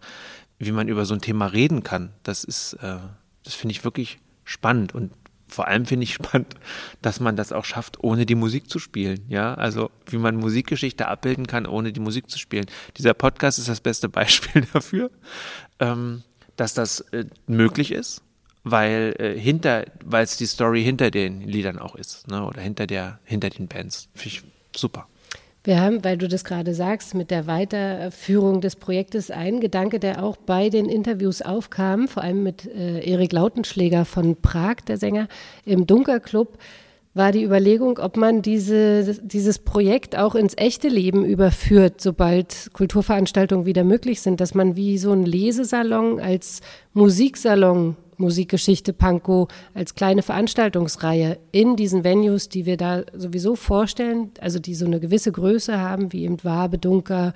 wie 0.60 0.72
man 0.72 0.88
über 0.88 1.06
so 1.06 1.14
ein 1.14 1.22
Thema 1.22 1.48
reden 1.48 1.84
kann. 1.84 2.14
Das 2.24 2.44
ist, 2.44 2.74
äh, 2.74 2.98
das 3.44 3.54
finde 3.54 3.72
ich 3.72 3.84
wirklich 3.84 4.20
spannend. 4.44 4.94
Und 4.94 5.12
vor 5.48 5.68
allem 5.68 5.86
finde 5.86 6.04
ich 6.04 6.14
spannend, 6.16 6.56
dass 7.02 7.20
man 7.20 7.36
das 7.36 7.52
auch 7.52 7.66
schafft, 7.66 8.04
ohne 8.04 8.26
die 8.26 8.36
Musik 8.36 8.70
zu 8.70 8.80
spielen. 8.80 9.26
Ja, 9.30 9.54
also 9.54 9.92
wie 10.08 10.18
man 10.18 10.36
Musikgeschichte 10.36 11.08
abbilden 11.08 11.48
kann, 11.48 11.66
ohne 11.66 11.94
die 11.94 12.00
Musik 12.00 12.30
zu 12.30 12.40
spielen. 12.40 12.66
Dieser 12.98 13.14
Podcast 13.14 13.60
ist 13.60 13.70
das 13.70 13.82
beste 13.82 14.10
Beispiel 14.10 14.68
dafür, 14.74 15.12
ähm, 15.80 16.24
dass 16.56 16.74
das 16.74 17.02
äh, 17.12 17.26
möglich 17.48 17.92
ist, 17.92 18.22
weil 18.64 19.16
äh, 19.20 19.40
hinter, 19.40 19.86
weil 20.04 20.24
es 20.24 20.38
die 20.38 20.46
Story 20.46 20.84
hinter 20.84 21.12
den 21.12 21.42
Liedern 21.42 21.80
auch 21.80 21.96
ist, 21.96 22.28
ne? 22.28 22.44
oder 22.46 22.62
hinter 22.62 22.88
der, 22.88 23.20
hinter 23.24 23.50
den 23.50 23.68
Bands. 23.68 24.10
Finde 24.14 24.36
ich 24.36 24.44
super. 24.76 25.08
Wir 25.66 25.80
haben, 25.80 26.04
weil 26.04 26.18
du 26.18 26.28
das 26.28 26.44
gerade 26.44 26.74
sagst, 26.74 27.16
mit 27.16 27.32
der 27.32 27.48
Weiterführung 27.48 28.60
des 28.60 28.76
Projektes 28.76 29.32
ein 29.32 29.62
Gedanke, 29.62 29.98
der 29.98 30.22
auch 30.22 30.36
bei 30.36 30.68
den 30.70 30.90
Interviews 30.90 31.42
aufkam, 31.42 32.10
vor 32.10 32.22
allem 32.22 32.44
mit 32.44 32.66
äh, 32.66 33.00
Erik 33.00 33.32
Lautenschläger 33.32 34.04
von 34.04 34.36
Prag, 34.36 34.82
der 34.88 34.98
Sänger, 34.98 35.30
im 35.64 35.88
Dunkerclub, 35.88 36.58
war 37.14 37.32
die 37.32 37.44
Überlegung, 37.44 37.98
ob 38.00 38.18
man 38.18 38.42
diese, 38.42 39.22
dieses 39.22 39.60
Projekt 39.60 40.18
auch 40.18 40.36
ins 40.36 40.58
echte 40.58 40.90
Leben 40.90 41.24
überführt, 41.24 42.02
sobald 42.02 42.72
Kulturveranstaltungen 42.74 43.66
wieder 43.66 43.86
möglich 43.86 44.20
sind, 44.20 44.42
dass 44.42 44.56
man 44.56 44.76
wie 44.76 44.98
so 44.98 45.12
ein 45.12 45.26
Lesesalon 45.26 46.20
als 46.20 46.60
Musiksalon 46.94 47.96
Musikgeschichte 48.18 48.94
Pankow 48.94 49.48
als 49.74 49.96
kleine 49.96 50.22
Veranstaltungsreihe 50.22 51.38
in 51.52 51.76
diesen 51.76 52.04
Venues, 52.04 52.50
die 52.50 52.66
wir 52.66 52.78
da 52.78 53.04
sowieso 53.14 53.56
vorstellen, 53.56 54.32
also 54.40 54.60
die 54.60 54.76
so 54.76 54.86
eine 54.86 55.00
gewisse 55.00 55.32
Größe 55.32 55.80
haben, 55.80 56.14
wie 56.14 56.24
eben 56.24 56.44
Wabe, 56.44 56.78
Dunker 56.78 57.34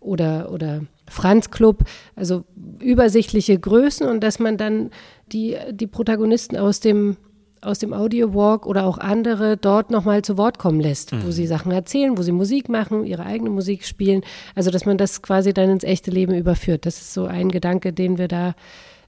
oder, 0.00 0.52
oder 0.52 0.82
Franz 1.08 1.50
Club, 1.50 1.84
also 2.14 2.44
übersichtliche 2.80 3.58
Größen 3.58 4.06
und 4.08 4.22
dass 4.22 4.38
man 4.38 4.56
dann 4.56 4.90
die, 5.32 5.56
die 5.70 5.86
Protagonisten 5.86 6.56
aus 6.56 6.80
dem 6.80 7.16
aus 7.60 7.78
dem 7.78 7.92
Audio 7.92 8.34
Walk 8.34 8.66
oder 8.66 8.84
auch 8.84 8.98
andere 8.98 9.56
dort 9.56 9.90
nochmal 9.90 10.22
zu 10.22 10.38
Wort 10.38 10.58
kommen 10.58 10.80
lässt, 10.80 11.12
mhm. 11.12 11.24
wo 11.26 11.30
sie 11.30 11.46
Sachen 11.46 11.72
erzählen, 11.72 12.16
wo 12.16 12.22
sie 12.22 12.32
Musik 12.32 12.68
machen, 12.68 13.04
ihre 13.04 13.24
eigene 13.24 13.50
Musik 13.50 13.84
spielen. 13.84 14.22
Also, 14.54 14.70
dass 14.70 14.86
man 14.86 14.98
das 14.98 15.22
quasi 15.22 15.52
dann 15.52 15.70
ins 15.70 15.84
echte 15.84 16.10
Leben 16.10 16.34
überführt. 16.34 16.86
Das 16.86 17.00
ist 17.00 17.12
so 17.12 17.24
ein 17.26 17.50
Gedanke, 17.50 17.92
den 17.92 18.18
wir 18.18 18.28
da 18.28 18.54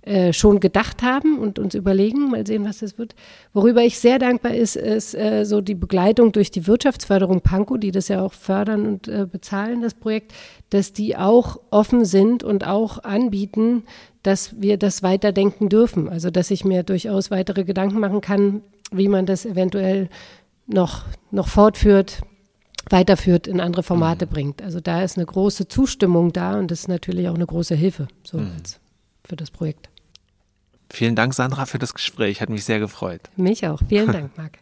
äh, 0.03 0.32
schon 0.32 0.61
gedacht 0.61 1.03
haben 1.03 1.38
und 1.38 1.59
uns 1.59 1.74
überlegen, 1.74 2.30
mal 2.30 2.46
sehen, 2.46 2.64
was 2.64 2.78
das 2.78 2.96
wird. 2.96 3.14
Worüber 3.53 3.82
ich 3.82 3.98
sehr 3.98 4.18
dankbar 4.18 4.55
ist, 4.55 4.76
ist 4.76 5.14
äh, 5.14 5.44
so 5.44 5.61
die 5.61 5.74
Begleitung 5.74 6.32
durch 6.32 6.51
die 6.51 6.66
Wirtschaftsförderung 6.66 7.42
Pankow, 7.42 7.78
die 7.78 7.90
das 7.90 8.09
ja 8.09 8.22
auch 8.22 8.32
fördern 8.32 8.86
und 8.86 9.09
äh, 9.09 9.26
bezahlen, 9.30 9.82
das 9.82 9.92
Projekt, 9.92 10.32
dass 10.70 10.94
die 10.94 11.16
auch 11.18 11.61
offen 11.70 12.07
sind 12.07 12.42
und 12.42 12.66
auch 12.66 13.05
anbieten, 13.05 13.82
dass 14.22 14.61
wir 14.61 14.78
das 14.78 15.03
weiterdenken 15.03 15.68
dürfen. 15.68 16.09
Also 16.09 16.30
dass 16.30 16.51
ich 16.51 16.64
mir 16.64 16.82
durchaus 16.82 17.30
weitere 17.30 17.64
Gedanken 17.64 18.01
machen 18.01 18.22
kann, 18.22 18.62
wie 18.90 19.09
man 19.09 19.26
das 19.26 19.44
eventuell 19.44 20.09
noch, 20.66 21.05
noch 21.30 21.48
fortführt, 21.48 22.22
weiterführt, 22.88 23.46
in 23.46 23.61
andere 23.61 23.82
Formate 23.82 24.24
mhm. 24.24 24.30
bringt. 24.30 24.62
Also 24.62 24.80
da 24.80 25.03
ist 25.03 25.18
eine 25.18 25.26
große 25.26 25.68
Zustimmung 25.68 26.32
da 26.32 26.59
und 26.59 26.70
das 26.70 26.80
ist 26.80 26.88
natürlich 26.88 27.28
auch 27.28 27.34
eine 27.34 27.46
große 27.46 27.74
Hilfe 27.74 28.09
so 28.22 28.38
mhm. 28.38 28.53
Für 29.31 29.37
das 29.37 29.51
Projekt. 29.51 29.89
Vielen 30.93 31.14
Dank, 31.14 31.35
Sandra, 31.35 31.64
für 31.64 31.78
das 31.78 31.95
Gespräch. 31.95 32.41
Hat 32.43 32.51
mich 32.51 32.64
sehr 32.64 32.81
gefreut. 32.81 33.22
Mich 33.37 33.66
auch. 33.66 33.81
Vielen 33.89 34.12
Dank, 34.12 34.37
Marc. 34.37 34.59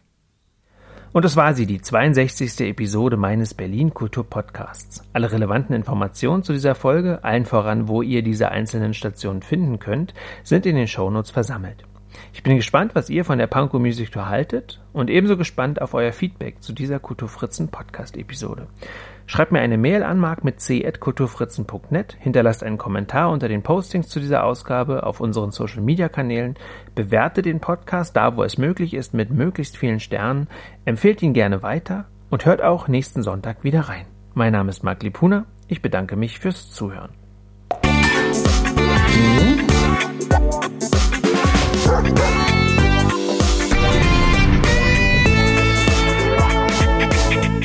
Und 1.11 1.25
das 1.25 1.35
war 1.35 1.55
sie, 1.55 1.65
die 1.65 1.81
62. 1.81 2.59
Episode 2.67 3.17
meines 3.17 3.55
Berlin 3.55 3.95
Kultur 3.95 4.29
Podcasts. 4.29 5.03
Alle 5.11 5.31
relevanten 5.31 5.75
Informationen 5.75 6.43
zu 6.43 6.53
dieser 6.53 6.75
Folge, 6.75 7.23
allen 7.23 7.47
voran, 7.47 7.87
wo 7.87 8.03
ihr 8.03 8.21
diese 8.21 8.51
einzelnen 8.51 8.93
Stationen 8.93 9.41
finden 9.41 9.79
könnt, 9.79 10.13
sind 10.43 10.67
in 10.67 10.75
den 10.75 10.87
Shownotes 10.87 11.31
versammelt. 11.31 11.83
Ich 12.31 12.43
bin 12.43 12.57
gespannt, 12.57 12.93
was 12.93 13.09
ihr 13.09 13.25
von 13.25 13.39
der 13.39 13.47
Panko 13.47 13.79
Music 13.79 14.11
Tour 14.11 14.29
haltet 14.29 14.81
und 14.93 15.09
ebenso 15.09 15.35
gespannt 15.35 15.81
auf 15.81 15.95
euer 15.95 16.11
Feedback 16.11 16.61
zu 16.61 16.73
dieser 16.73 16.99
Kulturfritzen 16.99 17.69
Podcast 17.69 18.15
Episode. 18.15 18.67
Schreibt 19.29 19.51
mir 19.51 19.59
eine 19.59 19.77
Mail 19.77 20.01
an 20.01 20.17
mark 20.17 20.43
mit 20.43 20.59
c.kulturfritzen.net, 20.59 22.17
hinterlasst 22.19 22.63
einen 22.63 22.79
Kommentar 22.79 23.29
unter 23.29 23.47
den 23.47 23.61
Postings 23.61 24.07
zu 24.07 24.19
dieser 24.19 24.43
Ausgabe 24.43 25.03
auf 25.03 25.19
unseren 25.19 25.51
Social 25.51 25.83
Media 25.83 26.09
Kanälen, 26.09 26.55
bewertet 26.95 27.45
den 27.45 27.59
Podcast 27.59 28.15
da, 28.15 28.35
wo 28.35 28.41
es 28.41 28.57
möglich 28.57 28.95
ist, 28.95 29.13
mit 29.13 29.29
möglichst 29.29 29.77
vielen 29.77 29.99
Sternen, 29.99 30.47
empfehlt 30.83 31.21
ihn 31.21 31.33
gerne 31.33 31.61
weiter 31.61 32.05
und 32.31 32.47
hört 32.47 32.63
auch 32.63 32.87
nächsten 32.87 33.21
Sonntag 33.21 33.63
wieder 33.63 33.81
rein. 33.81 34.07
Mein 34.33 34.51
Name 34.51 34.71
ist 34.71 34.83
Marc 34.83 35.03
Lipuna, 35.03 35.45
ich 35.67 35.83
bedanke 35.83 36.15
mich 36.15 36.39
fürs 36.39 36.71
Zuhören. 36.71 37.11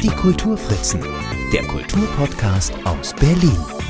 Die 0.02 0.10
Kulturfritzen 0.10 1.00
der 1.54 1.62
Kulturpodcast 1.68 2.72
aus 2.84 3.14
Berlin. 3.14 3.83